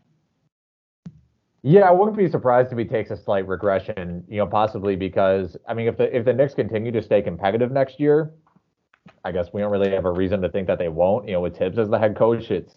Yeah, 1.61 1.81
I 1.81 1.91
wouldn't 1.91 2.17
be 2.17 2.29
surprised 2.29 2.71
if 2.71 2.77
he 2.77 2.85
takes 2.85 3.11
a 3.11 3.17
slight 3.17 3.47
regression, 3.47 4.23
you 4.29 4.37
know, 4.37 4.47
possibly 4.47 4.95
because 4.95 5.57
I 5.67 5.73
mean 5.73 5.87
if 5.87 5.97
the 5.97 6.15
if 6.15 6.25
the 6.25 6.33
Knicks 6.33 6.53
continue 6.53 6.91
to 6.91 7.01
stay 7.01 7.21
competitive 7.21 7.71
next 7.71 7.99
year, 7.99 8.31
I 9.25 9.31
guess 9.31 9.47
we 9.51 9.61
don't 9.61 9.71
really 9.71 9.91
have 9.91 10.05
a 10.05 10.11
reason 10.11 10.41
to 10.41 10.49
think 10.49 10.67
that 10.67 10.79
they 10.79 10.87
won't. 10.87 11.27
You 11.27 11.33
know, 11.33 11.41
with 11.41 11.57
Thibs 11.57 11.77
as 11.77 11.89
the 11.89 11.99
head 11.99 12.15
coach, 12.15 12.49
it's 12.49 12.75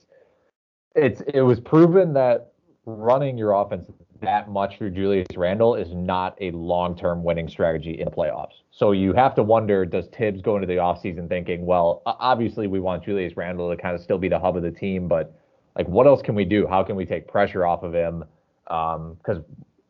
it's 0.97 1.21
it 1.33 1.43
was 1.43 1.61
proven 1.61 2.13
that 2.15 2.53
running 2.85 3.39
your 3.39 3.53
offense 3.53 3.87
that 4.23 4.49
much 4.49 4.79
for 4.79 4.89
Julius 4.89 5.27
Randle 5.37 5.75
is 5.75 5.93
not 5.93 6.37
a 6.41 6.51
long-term 6.53 7.23
winning 7.23 7.49
strategy 7.49 7.99
in 7.99 8.07
the 8.07 8.11
playoffs. 8.11 8.63
So 8.71 8.93
you 8.93 9.13
have 9.13 9.35
to 9.35 9.43
wonder, 9.43 9.85
does 9.85 10.07
Thibs 10.09 10.41
go 10.41 10.57
into 10.57 10.67
the 10.67 10.77
offseason 10.77 11.29
thinking, 11.29 11.67
well, 11.67 12.03
obviously 12.07 12.67
we 12.67 12.81
want 12.81 13.05
Julius 13.05 13.37
Randle 13.37 13.71
to 13.71 13.81
kind 13.81 13.95
of 13.95 14.01
still 14.01 14.19
be 14.19 14.29
the 14.29 14.39
hub 14.39 14.57
of 14.57 14.63
the 14.63 14.71
team, 14.71 15.09
but 15.09 15.35
like 15.77 15.89
what 15.89 16.07
else 16.07 16.23
can 16.23 16.35
we 16.35 16.45
do? 16.45 16.67
How 16.67 16.83
can 16.83 16.97
we 16.97 17.05
take 17.05 17.29
pressure 17.29 17.67
off 17.67 17.83
of 17.83 17.95
him? 17.95 18.25
Because 18.65 19.39
um, 19.39 19.45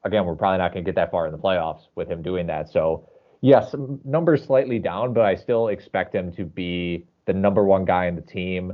again, 0.05 0.25
we're 0.25 0.35
probably 0.35 0.59
not 0.59 0.73
going 0.73 0.85
to 0.85 0.89
get 0.89 0.97
that 0.97 1.11
far 1.11 1.27
in 1.27 1.33
the 1.33 1.39
playoffs 1.39 1.83
with 1.95 2.09
him 2.09 2.23
doing 2.23 2.47
that. 2.49 2.71
So 2.71 3.09
yes, 3.41 3.75
numbers 4.05 4.45
slightly 4.45 4.79
down, 4.79 5.13
but 5.13 5.25
I 5.25 5.37
still 5.37 5.69
expect 5.69 6.15
him 6.15 6.33
to 6.33 6.45
be 6.45 7.07
the 7.27 7.33
number 7.33 7.65
one 7.65 7.85
guy 7.85 8.07
in 8.07 8.17
the 8.17 8.23
team. 8.23 8.73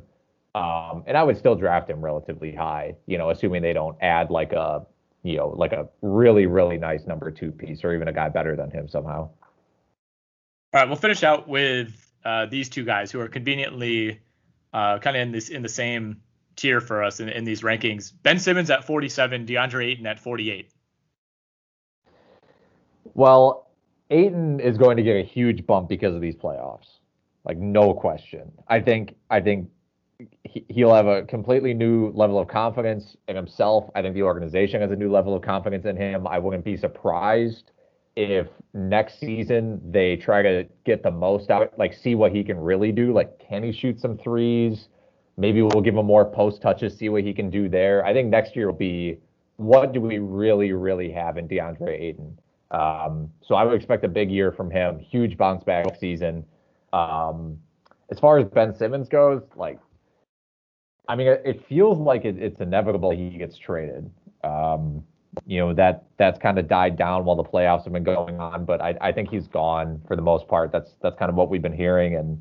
Um, 0.55 1.05
and 1.07 1.17
I 1.17 1.23
would 1.23 1.37
still 1.37 1.55
draft 1.55 1.91
him 1.91 2.01
relatively 2.03 2.55
high, 2.55 2.95
you 3.07 3.19
know, 3.19 3.31
assuming 3.31 3.63
they 3.63 3.75
don't 3.75 3.97
add 4.01 4.31
like 4.31 4.53
a, 4.53 4.87
you 5.23 5.37
know, 5.37 5.49
like 5.49 5.73
a 5.73 5.89
really, 6.03 6.47
really 6.47 6.79
nice 6.79 7.07
number 7.07 7.31
two 7.31 7.51
piece 7.51 7.85
or 7.85 7.95
even 7.95 8.09
a 8.09 8.12
guy 8.12 8.29
better 8.29 8.57
than 8.57 8.71
him 8.71 8.89
somehow. 8.89 9.31
All 10.75 10.81
right, 10.81 10.87
we'll 10.87 10.97
finish 10.97 11.23
out 11.23 11.49
with 11.49 12.12
uh, 12.25 12.47
these 12.47 12.69
two 12.69 12.85
guys 12.85 13.11
who 13.11 13.21
are 13.21 13.29
conveniently 13.29 14.21
uh, 14.73 14.99
kind 14.99 15.16
of 15.16 15.23
in 15.23 15.33
this 15.33 15.49
in 15.49 15.62
the 15.62 15.69
same 15.69 16.21
tier 16.57 16.81
for 16.81 17.03
us 17.03 17.21
in, 17.21 17.29
in 17.29 17.45
these 17.45 17.62
rankings. 17.62 18.12
Ben 18.23 18.39
Simmons 18.39 18.71
at 18.71 18.85
47, 18.85 19.47
DeAndre 19.47 19.87
Ayton 19.87 20.07
at 20.07 20.19
48. 20.19 20.71
Well, 23.14 23.71
Ayton 24.11 24.61
is 24.61 24.77
going 24.77 24.97
to 24.97 25.03
get 25.03 25.16
a 25.16 25.23
huge 25.23 25.66
bump 25.66 25.89
because 25.89 26.14
of 26.14 26.21
these 26.21 26.37
playoffs. 26.37 26.99
Like 27.45 27.59
no 27.59 27.95
question. 27.95 28.53
I 28.69 28.81
think 28.81 29.16
I 29.31 29.41
think 29.41 29.71
he'll 30.45 30.95
have 30.95 31.07
a 31.07 31.23
completely 31.23 31.75
new 31.75 32.11
level 32.11 32.39
of 32.39 32.49
confidence 32.49 33.16
in 33.29 33.37
himself. 33.37 33.89
I 33.95 34.03
think 34.03 34.14
the 34.14 34.23
organization 34.23 34.81
has 34.81 34.91
a 34.91 34.97
new 34.97 35.11
level 35.11 35.35
of 35.35 35.43
confidence 35.43 35.85
in 35.85 35.97
him. 35.97 36.27
I 36.27 36.39
wouldn't 36.39 36.64
be 36.64 36.77
surprised 36.77 37.71
if 38.16 38.49
next 38.75 39.21
season 39.21 39.81
they 39.93 40.16
try 40.16 40.43
to 40.43 40.66
get 40.85 41.05
the 41.05 41.11
most 41.11 41.51
out, 41.51 41.73
like 41.79 41.95
see 41.95 42.16
what 42.16 42.33
he 42.33 42.43
can 42.43 42.59
really 42.59 42.91
do. 42.91 43.12
Like, 43.12 43.39
can 43.39 43.62
he 43.62 43.73
shoot 43.73 44.01
some 44.01 44.19
threes? 44.19 44.89
Maybe 45.37 45.62
we'll 45.62 45.83
give 45.83 45.95
him 45.95 46.07
more 46.07 46.25
post 46.25 46.61
touches, 46.61 46.99
see 46.99 47.09
what 47.09 47.23
he 47.23 47.33
can 47.33 47.49
do 47.49 47.69
there. 47.69 48.05
I 48.05 48.12
think 48.12 48.29
next 48.29 48.57
year 48.57 48.66
will 48.66 48.79
be 48.79 49.19
what 49.57 49.93
do 49.93 50.01
we 50.01 50.19
really, 50.19 50.73
really 50.73 51.12
have 51.12 51.37
in 51.37 51.47
DeAndre 51.47 52.01
Ayton? 52.01 52.39
Um, 52.73 53.31
so 53.41 53.55
I 53.55 53.62
would 53.62 53.75
expect 53.75 54.05
a 54.05 54.09
big 54.09 54.31
year 54.33 54.51
from 54.51 54.71
him, 54.71 54.99
huge 54.99 55.37
bounce 55.37 55.62
back 55.62 55.87
season. 55.99 56.45
Um, 56.93 57.59
as 58.11 58.19
far 58.19 58.39
as 58.39 58.49
Ben 58.49 58.75
Simmons 58.75 59.09
goes, 59.09 59.43
like 59.55 59.79
I 61.09 61.17
mean, 61.17 61.27
it 61.27 61.67
feels 61.69 61.99
like 61.99 62.25
it, 62.25 62.37
it's 62.39 62.61
inevitable 62.61 63.11
he 63.11 63.31
gets 63.31 63.57
traded. 63.57 64.11
Um, 64.45 65.03
you 65.47 65.59
know 65.59 65.73
that 65.75 66.05
that's 66.17 66.39
kind 66.39 66.59
of 66.59 66.69
died 66.69 66.97
down 66.97 67.25
while 67.25 67.37
the 67.37 67.45
playoffs 67.45 67.85
have 67.85 67.93
been 67.93 68.05
going 68.05 68.41
on, 68.41 68.65
but 68.65 68.81
I, 68.81 68.95
I 69.01 69.13
think 69.13 69.31
he's 69.31 69.47
gone 69.47 70.01
for 70.07 70.17
the 70.17 70.23
most 70.23 70.49
part. 70.49 70.73
That's 70.73 70.95
that's 71.03 71.19
kind 71.19 71.29
of 71.29 71.37
what 71.37 71.49
we've 71.51 71.63
been 71.63 71.73
hearing, 71.73 72.17
and 72.17 72.41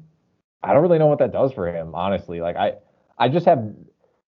I 0.63 0.73
don't 0.73 0.81
really 0.81 0.99
know 0.99 1.07
what 1.07 1.19
that 1.19 1.31
does 1.31 1.53
for 1.53 1.67
him, 1.67 1.93
honestly. 1.95 2.41
Like 2.41 2.55
I 2.55 2.73
I 3.17 3.29
just 3.29 3.45
have 3.45 3.73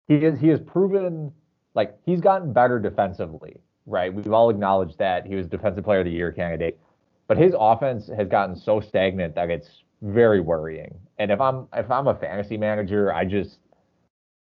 he 0.08 0.16
is 0.16 0.40
he 0.40 0.48
has 0.50 0.60
proven 0.60 1.32
like 1.74 1.98
he's 2.06 2.22
gotten 2.22 2.54
better 2.54 2.80
defensively, 2.80 3.58
right? 3.86 4.14
We've 4.14 4.32
all 4.32 4.50
acknowledged 4.50 4.98
that 5.00 5.26
he 5.26 5.36
was 5.36 5.48
defensive 5.48 5.84
player 5.84 6.00
of 6.00 6.06
the 6.06 6.12
year 6.12 6.32
candidate, 6.32 6.80
but 7.28 7.38
his 7.38 7.54
offense 7.58 8.10
has 8.16 8.28
gotten 8.28 8.56
so 8.56 8.80
stagnant 8.80 9.36
that 9.36 9.50
it's 9.50 9.84
very 10.02 10.40
worrying. 10.40 10.96
And 11.20 11.32
if 11.32 11.42
I'm 11.42 11.68
if 11.74 11.90
I'm 11.92 12.08
a 12.08 12.16
fantasy 12.16 12.58
manager, 12.58 13.14
I 13.14 13.26
just 13.26 13.60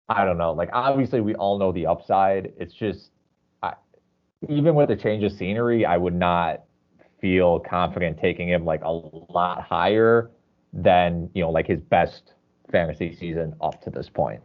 I 0.09 0.25
don't 0.25 0.37
know. 0.37 0.53
Like 0.53 0.69
obviously 0.73 1.21
we 1.21 1.35
all 1.35 1.59
know 1.59 1.71
the 1.71 1.85
upside. 1.85 2.53
It's 2.57 2.73
just 2.73 3.11
I, 3.61 3.73
even 4.47 4.75
with 4.75 4.89
the 4.89 4.95
change 4.95 5.23
of 5.23 5.31
scenery, 5.31 5.85
I 5.85 5.97
would 5.97 6.15
not 6.15 6.63
feel 7.19 7.59
confident 7.59 8.19
taking 8.19 8.47
him 8.47 8.63
like 8.63 8.83
a 8.83 8.91
lot 8.91 9.63
higher 9.63 10.31
than, 10.73 11.29
you 11.33 11.41
know, 11.43 11.49
like 11.49 11.67
his 11.67 11.81
best 11.81 12.33
fantasy 12.71 13.15
season 13.15 13.55
up 13.61 13.81
to 13.83 13.89
this 13.89 14.09
point. 14.09 14.41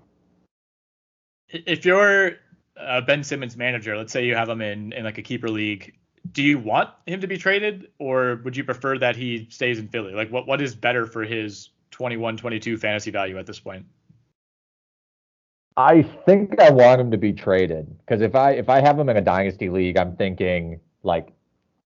If 1.49 1.85
you're 1.85 2.33
a 2.77 3.03
Ben 3.03 3.23
Simmons 3.23 3.57
manager, 3.57 3.97
let's 3.97 4.13
say 4.13 4.25
you 4.25 4.35
have 4.35 4.49
him 4.49 4.63
in 4.63 4.93
in 4.93 5.05
like 5.05 5.19
a 5.19 5.23
keeper 5.23 5.49
league, 5.49 5.95
do 6.33 6.43
you 6.43 6.59
want 6.59 6.91
him 7.07 7.21
to 7.21 7.27
be 7.27 7.37
traded 7.37 7.89
or 7.99 8.41
would 8.45 8.57
you 8.57 8.65
prefer 8.65 8.99
that 8.99 9.17
he 9.17 9.47
stays 9.51 9.79
in 9.79 9.89
Philly? 9.89 10.15
Like 10.15 10.31
what 10.31 10.47
what 10.47 10.61
is 10.61 10.75
better 10.75 11.07
for 11.07 11.25
his 11.25 11.71
21 11.91 12.37
22 12.39 12.79
fantasy 12.79 13.11
value 13.11 13.39
at 13.39 13.47
this 13.47 13.61
point? 13.61 13.85
I 15.77 16.03
think 16.03 16.61
I 16.61 16.71
want 16.71 17.01
him 17.01 17.11
to 17.11 17.17
be 17.17 17.33
traded 17.33 17.87
because 18.01 18.21
if 18.21 18.35
I 18.35 18.53
if 18.53 18.69
I 18.69 18.81
have 18.81 18.99
him 18.99 19.09
in 19.09 19.17
a 19.17 19.23
dynasty 19.23 19.69
league, 19.69 19.97
I'm 19.97 20.17
thinking 20.17 20.81
like 21.03 21.33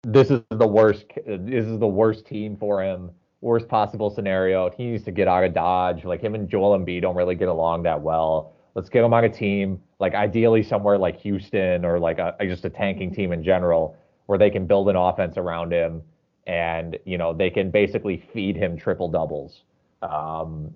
this 0.03 0.29
is 0.29 0.41
the 0.49 0.67
worst 0.67 1.05
this 1.25 1.65
is 1.65 1.79
the 1.79 1.87
worst 1.87 2.25
team 2.25 2.57
for 2.57 2.83
him, 2.83 3.11
worst 3.41 3.67
possible 3.67 4.09
scenario. 4.09 4.69
He 4.71 4.85
needs 4.85 5.03
to 5.05 5.11
get 5.11 5.27
out 5.27 5.43
of 5.43 5.53
Dodge. 5.53 6.05
Like 6.05 6.21
him 6.21 6.35
and 6.35 6.47
Joel 6.47 6.77
Embiid 6.77 7.01
don't 7.01 7.15
really 7.15 7.35
get 7.35 7.47
along 7.47 7.83
that 7.83 8.01
well. 8.01 8.53
Let's 8.75 8.89
get 8.89 9.03
him 9.03 9.13
on 9.13 9.23
a 9.23 9.29
team, 9.29 9.81
like 9.99 10.13
ideally 10.13 10.63
somewhere 10.63 10.97
like 10.97 11.19
Houston 11.21 11.85
or 11.85 11.99
like 11.99 12.19
a, 12.19 12.35
just 12.41 12.65
a 12.65 12.69
tanking 12.69 13.13
team 13.13 13.31
in 13.31 13.43
general, 13.43 13.95
where 14.25 14.37
they 14.37 14.49
can 14.49 14.67
build 14.67 14.89
an 14.89 14.95
offense 14.95 15.37
around 15.37 15.71
him 15.71 16.01
and 16.45 16.97
you 17.05 17.17
know 17.17 17.33
they 17.33 17.49
can 17.49 17.71
basically 17.71 18.23
feed 18.33 18.55
him 18.55 18.77
triple 18.77 19.09
doubles. 19.09 19.63
Um, 20.01 20.73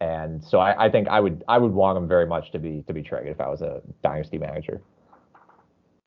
and 0.00 0.42
so 0.44 0.58
I, 0.60 0.86
I, 0.86 0.90
think 0.90 1.08
I 1.08 1.20
would 1.20 1.44
I 1.48 1.58
would 1.58 1.72
want 1.72 1.98
him 1.98 2.06
very 2.06 2.26
much 2.26 2.52
to 2.52 2.58
be 2.58 2.84
to 2.86 2.92
be 2.92 3.02
traded 3.02 3.32
if 3.32 3.40
I 3.40 3.48
was 3.48 3.62
a 3.62 3.82
dynasty 4.02 4.38
manager. 4.38 4.80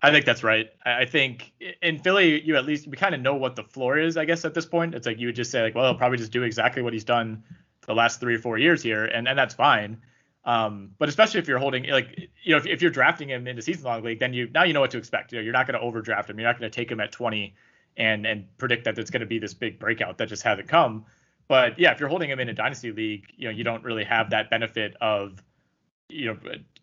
I 0.01 0.11
think 0.11 0.25
that's 0.25 0.43
right. 0.43 0.67
I 0.83 1.05
think 1.05 1.51
in 1.81 1.99
Philly, 1.99 2.41
you 2.41 2.55
at 2.55 2.65
least 2.65 2.87
we 2.87 2.97
kind 2.97 3.13
of 3.13 3.21
know 3.21 3.35
what 3.35 3.55
the 3.55 3.63
floor 3.63 3.99
is. 3.99 4.17
I 4.17 4.25
guess 4.25 4.45
at 4.45 4.53
this 4.53 4.65
point, 4.65 4.95
it's 4.95 5.05
like 5.05 5.19
you 5.19 5.27
would 5.27 5.35
just 5.35 5.51
say 5.51 5.61
like, 5.61 5.75
well, 5.75 5.85
he'll 5.85 5.97
probably 5.97 6.17
just 6.17 6.31
do 6.31 6.41
exactly 6.43 6.81
what 6.81 6.93
he's 6.93 7.03
done 7.03 7.43
the 7.85 7.93
last 7.93 8.19
three 8.19 8.35
or 8.35 8.39
four 8.39 8.57
years 8.57 8.81
here, 8.81 9.05
and 9.05 9.27
and 9.27 9.37
that's 9.37 9.53
fine. 9.53 10.01
Um, 10.43 10.91
but 10.97 11.07
especially 11.07 11.39
if 11.39 11.47
you're 11.47 11.59
holding 11.59 11.87
like 11.87 12.29
you 12.43 12.51
know 12.51 12.57
if, 12.57 12.65
if 12.65 12.81
you're 12.81 12.91
drafting 12.91 13.29
him 13.29 13.45
in 13.47 13.55
the 13.55 13.61
season 13.61 13.83
long 13.83 14.01
league, 14.03 14.19
then 14.19 14.33
you 14.33 14.49
now 14.53 14.63
you 14.63 14.73
know 14.73 14.81
what 14.81 14.91
to 14.91 14.97
expect. 14.97 15.31
You 15.31 15.37
know 15.37 15.43
you're 15.43 15.53
not 15.53 15.67
going 15.67 15.79
to 15.79 15.85
overdraft 15.85 16.29
him. 16.29 16.39
You're 16.39 16.47
not 16.47 16.59
going 16.59 16.71
to 16.71 16.75
take 16.75 16.91
him 16.91 16.99
at 16.99 17.11
20 17.11 17.53
and 17.97 18.25
and 18.25 18.57
predict 18.57 18.85
that 18.85 18.97
it's 18.97 19.11
going 19.11 19.21
to 19.21 19.27
be 19.27 19.37
this 19.37 19.53
big 19.53 19.77
breakout 19.77 20.17
that 20.17 20.29
just 20.29 20.43
hasn't 20.43 20.67
come. 20.67 21.05
But 21.51 21.77
yeah, 21.77 21.91
if 21.91 21.99
you're 21.99 22.07
holding 22.07 22.29
him 22.29 22.39
in 22.39 22.47
a 22.47 22.53
dynasty 22.53 22.93
league, 22.93 23.25
you 23.35 23.49
know, 23.49 23.51
you 23.53 23.65
don't 23.65 23.83
really 23.83 24.05
have 24.05 24.29
that 24.29 24.49
benefit 24.49 24.95
of, 25.01 25.43
you 26.07 26.27
know, 26.27 26.37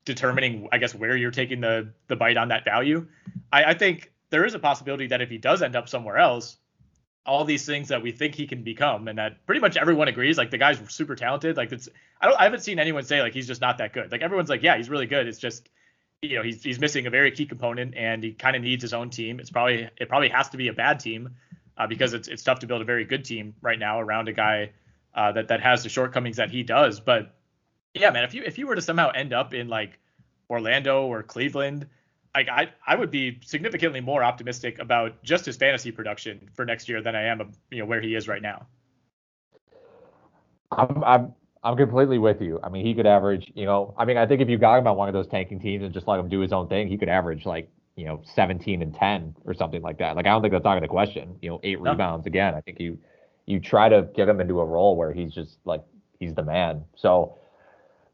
determining, 0.05 0.69
I 0.71 0.77
guess, 0.77 0.95
where 0.95 1.17
you're 1.17 1.31
taking 1.31 1.63
the 1.63 1.95
the 2.09 2.17
bite 2.17 2.37
on 2.37 2.49
that 2.49 2.67
value. 2.67 3.07
I, 3.51 3.65
I 3.65 3.73
think 3.73 4.13
there 4.29 4.45
is 4.45 4.53
a 4.53 4.59
possibility 4.59 5.07
that 5.07 5.23
if 5.23 5.31
he 5.31 5.39
does 5.39 5.63
end 5.63 5.75
up 5.75 5.89
somewhere 5.89 6.19
else, 6.19 6.59
all 7.25 7.47
these 7.47 7.65
things 7.65 7.89
that 7.89 8.03
we 8.03 8.13
think 8.13 8.35
he 8.35 8.47
can 8.47 8.63
become, 8.63 9.09
and 9.09 9.17
that 9.17 9.47
pretty 9.47 9.63
much 9.63 9.79
everyone 9.79 10.09
agrees, 10.09 10.37
like 10.37 10.51
the 10.51 10.59
guy's 10.59 10.79
super 10.93 11.17
talented. 11.17 11.57
Like 11.57 11.73
it's, 11.73 11.89
I 12.21 12.27
don't, 12.27 12.39
I 12.39 12.45
haven't 12.45 12.61
seen 12.61 12.79
anyone 12.79 13.05
say 13.05 13.23
like 13.23 13.33
he's 13.33 13.47
just 13.47 13.63
not 13.63 13.79
that 13.79 13.95
good. 13.95 14.13
Like 14.13 14.21
everyone's 14.21 14.51
like, 14.51 14.63
yeah, 14.63 14.77
he's 14.77 14.91
really 14.91 15.07
good. 15.07 15.27
It's 15.27 15.39
just, 15.39 15.67
you 16.21 16.37
know, 16.37 16.43
he's 16.43 16.63
he's 16.63 16.79
missing 16.79 17.07
a 17.07 17.11
very 17.11 17.31
key 17.31 17.47
component, 17.47 17.95
and 17.97 18.23
he 18.23 18.35
kind 18.35 18.55
of 18.55 18.61
needs 18.61 18.83
his 18.83 18.93
own 18.93 19.09
team. 19.09 19.41
It's 19.41 19.49
probably 19.49 19.89
it 19.97 20.11
probably 20.11 20.29
has 20.29 20.51
to 20.51 20.59
be 20.59 20.69
a 20.69 20.75
bad 20.75 21.01
team 21.01 21.37
uh, 21.79 21.87
because 21.87 22.13
it's 22.13 22.29
it's 22.29 22.43
tough 22.43 22.59
to 22.59 22.67
build 22.67 22.83
a 22.83 22.85
very 22.85 23.05
good 23.05 23.25
team 23.25 23.55
right 23.63 23.79
now 23.79 24.01
around 24.01 24.29
a 24.29 24.33
guy 24.33 24.71
uh, 25.15 25.33
that 25.33 25.49
that 25.49 25.61
has 25.61 25.83
the 25.83 25.89
shortcomings 25.89 26.37
that 26.37 26.51
he 26.51 26.63
does. 26.63 27.01
But 27.01 27.35
yeah, 27.95 28.11
man, 28.11 28.25
if 28.25 28.35
you 28.35 28.43
if 28.43 28.59
you 28.59 28.67
were 28.67 28.75
to 28.75 28.83
somehow 28.83 29.11
end 29.11 29.33
up 29.33 29.55
in 29.55 29.69
like 29.69 29.99
Orlando 30.51 31.07
or 31.07 31.23
Cleveland, 31.23 31.87
like 32.35 32.49
I 32.49 32.69
I 32.87 32.97
would 32.97 33.11
be 33.11 33.39
significantly 33.45 34.01
more 34.01 34.23
optimistic 34.23 34.79
about 34.81 35.23
just 35.23 35.47
his 35.47 35.57
fantasy 35.57 35.93
production 35.93 36.51
for 36.55 36.65
next 36.65 36.89
year 36.89 37.01
than 37.01 37.15
I 37.15 37.23
am 37.23 37.53
you 37.71 37.79
know 37.79 37.87
where 37.87 38.01
he 38.01 38.15
is 38.15 38.29
right 38.29 38.43
now. 38.43 38.67
I'm 40.73 41.03
I'm 41.05 41.35
I'm 41.63 41.77
completely 41.77 42.19
with 42.19 42.41
you. 42.41 42.61
I 42.63 42.69
mean, 42.69 42.85
he 42.85 42.95
could 42.95 43.07
average, 43.07 43.51
you 43.55 43.65
know, 43.65 43.93
I 43.99 44.05
mean, 44.05 44.17
I 44.17 44.27
think 44.27 44.41
if 44.41 44.49
you 44.49 44.59
got 44.59 44.79
him 44.79 44.87
on 44.87 44.97
one 44.97 45.09
of 45.09 45.13
those 45.13 45.27
tanking 45.27 45.59
teams 45.59 45.83
and 45.83 45.93
just 45.93 46.07
let 46.07 46.21
him 46.21 46.29
do 46.29 46.39
his 46.39 46.53
own 46.53 46.69
thing, 46.69 46.87
he 46.89 46.97
could 46.97 47.09
average 47.09 47.45
like 47.47 47.69
you 47.99 48.05
know 48.05 48.23
17 48.25 48.81
and 48.81 48.95
10 48.95 49.35
or 49.45 49.53
something 49.53 49.83
like 49.83 49.99
that. 49.99 50.15
Like 50.15 50.27
I 50.27 50.31
don't 50.31 50.41
think 50.41 50.53
that's 50.53 50.65
not 50.65 50.81
the 50.81 50.87
question. 50.89 51.37
You 51.43 51.51
know, 51.51 51.61
eight 51.65 51.83
no. 51.83 51.91
rebounds 51.91 52.27
again. 52.27 52.55
I 52.55 52.61
think 52.61 52.79
you 52.79 52.97
you 53.47 53.59
try 53.59 53.89
to 53.89 54.09
get 54.15 54.29
him 54.29 54.41
into 54.41 54.61
a 54.61 54.65
role 54.65 54.97
where 54.97 55.13
he's 55.13 55.35
just 55.35 55.59
like 55.65 55.83
he's 56.21 56.33
the 56.33 56.45
man. 56.45 56.85
So 56.97 57.39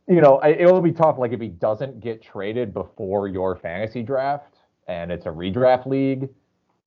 you 0.08 0.20
know, 0.20 0.40
it 0.40 0.64
will 0.64 0.80
be 0.80 0.92
tough. 0.92 1.18
Like 1.18 1.32
if 1.32 1.40
he 1.40 1.48
doesn't 1.48 2.00
get 2.00 2.22
traded 2.22 2.72
before 2.72 3.28
your 3.28 3.56
fantasy 3.56 4.02
draft 4.02 4.56
and 4.88 5.12
it's 5.12 5.26
a 5.26 5.30
redraft 5.30 5.86
league, 5.86 6.28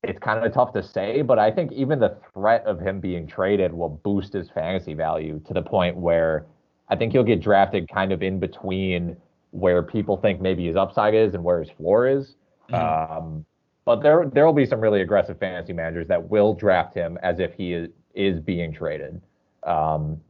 it's 0.02 0.18
kind 0.18 0.44
of 0.44 0.52
tough 0.52 0.72
to 0.72 0.82
say. 0.82 1.22
But 1.22 1.38
I 1.38 1.52
think 1.52 1.70
even 1.72 2.00
the 2.00 2.16
threat 2.34 2.64
of 2.64 2.80
him 2.80 2.98
being 2.98 3.28
traded 3.28 3.72
will 3.72 3.88
boost 3.88 4.32
his 4.32 4.50
fantasy 4.50 4.94
value 4.94 5.40
to 5.46 5.54
the 5.54 5.62
point 5.62 5.96
where 5.96 6.46
I 6.88 6.96
think 6.96 7.12
he'll 7.12 7.22
get 7.24 7.40
drafted 7.40 7.88
kind 7.88 8.12
of 8.12 8.22
in 8.24 8.40
between 8.40 9.16
where 9.50 9.82
people 9.82 10.16
think 10.16 10.40
maybe 10.40 10.66
his 10.66 10.76
upside 10.76 11.14
is 11.14 11.34
and 11.34 11.44
where 11.44 11.60
his 11.60 11.70
floor 11.70 12.08
is. 12.08 12.34
Mm-hmm. 12.70 13.16
Um, 13.16 13.44
but 13.84 14.02
there 14.02 14.26
there 14.26 14.44
will 14.44 14.52
be 14.52 14.66
some 14.66 14.80
really 14.80 15.00
aggressive 15.00 15.38
fantasy 15.38 15.72
managers 15.72 16.08
that 16.08 16.28
will 16.28 16.52
draft 16.52 16.94
him 16.94 17.18
as 17.22 17.40
if 17.40 17.54
he 17.54 17.72
is 17.72 17.88
is 18.14 18.40
being 18.40 18.72
traded. 18.72 19.20
Um, 19.62 20.20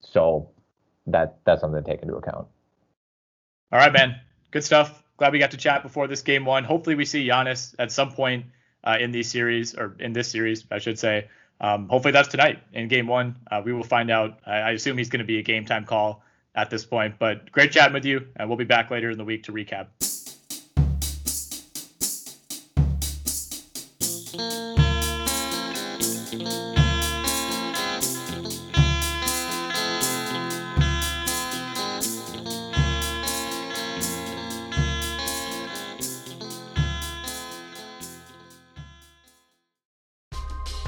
so 0.00 0.48
that 1.06 1.36
that's 1.44 1.60
something 1.60 1.82
to 1.82 1.90
take 1.90 2.02
into 2.02 2.14
account. 2.14 2.46
All 3.70 3.78
right, 3.78 3.92
man. 3.92 4.20
Good 4.50 4.64
stuff. 4.64 5.02
Glad 5.16 5.32
we 5.32 5.38
got 5.38 5.50
to 5.50 5.56
chat 5.56 5.82
before 5.82 6.06
this 6.06 6.22
game 6.22 6.44
one. 6.44 6.64
Hopefully, 6.64 6.94
we 6.94 7.04
see 7.04 7.26
Giannis 7.26 7.74
at 7.78 7.92
some 7.92 8.12
point 8.12 8.46
uh, 8.84 8.96
in 9.00 9.12
these 9.12 9.30
series 9.30 9.74
or 9.74 9.96
in 9.98 10.12
this 10.12 10.30
series, 10.30 10.64
I 10.70 10.78
should 10.78 10.98
say. 10.98 11.28
Um, 11.60 11.88
hopefully, 11.88 12.12
that's 12.12 12.28
tonight 12.28 12.62
in 12.72 12.88
game 12.88 13.06
one. 13.06 13.36
Uh, 13.50 13.62
we 13.64 13.72
will 13.72 13.84
find 13.84 14.10
out. 14.10 14.38
I, 14.46 14.56
I 14.56 14.70
assume 14.72 14.98
he's 14.98 15.10
going 15.10 15.20
to 15.20 15.26
be 15.26 15.38
a 15.38 15.42
game 15.42 15.64
time 15.64 15.84
call 15.84 16.22
at 16.54 16.70
this 16.70 16.84
point. 16.84 17.16
But 17.18 17.50
great 17.52 17.72
chatting 17.72 17.94
with 17.94 18.04
you, 18.04 18.26
and 18.36 18.48
we'll 18.48 18.58
be 18.58 18.64
back 18.64 18.90
later 18.90 19.10
in 19.10 19.18
the 19.18 19.24
week 19.24 19.44
to 19.44 19.52
recap. 19.52 19.88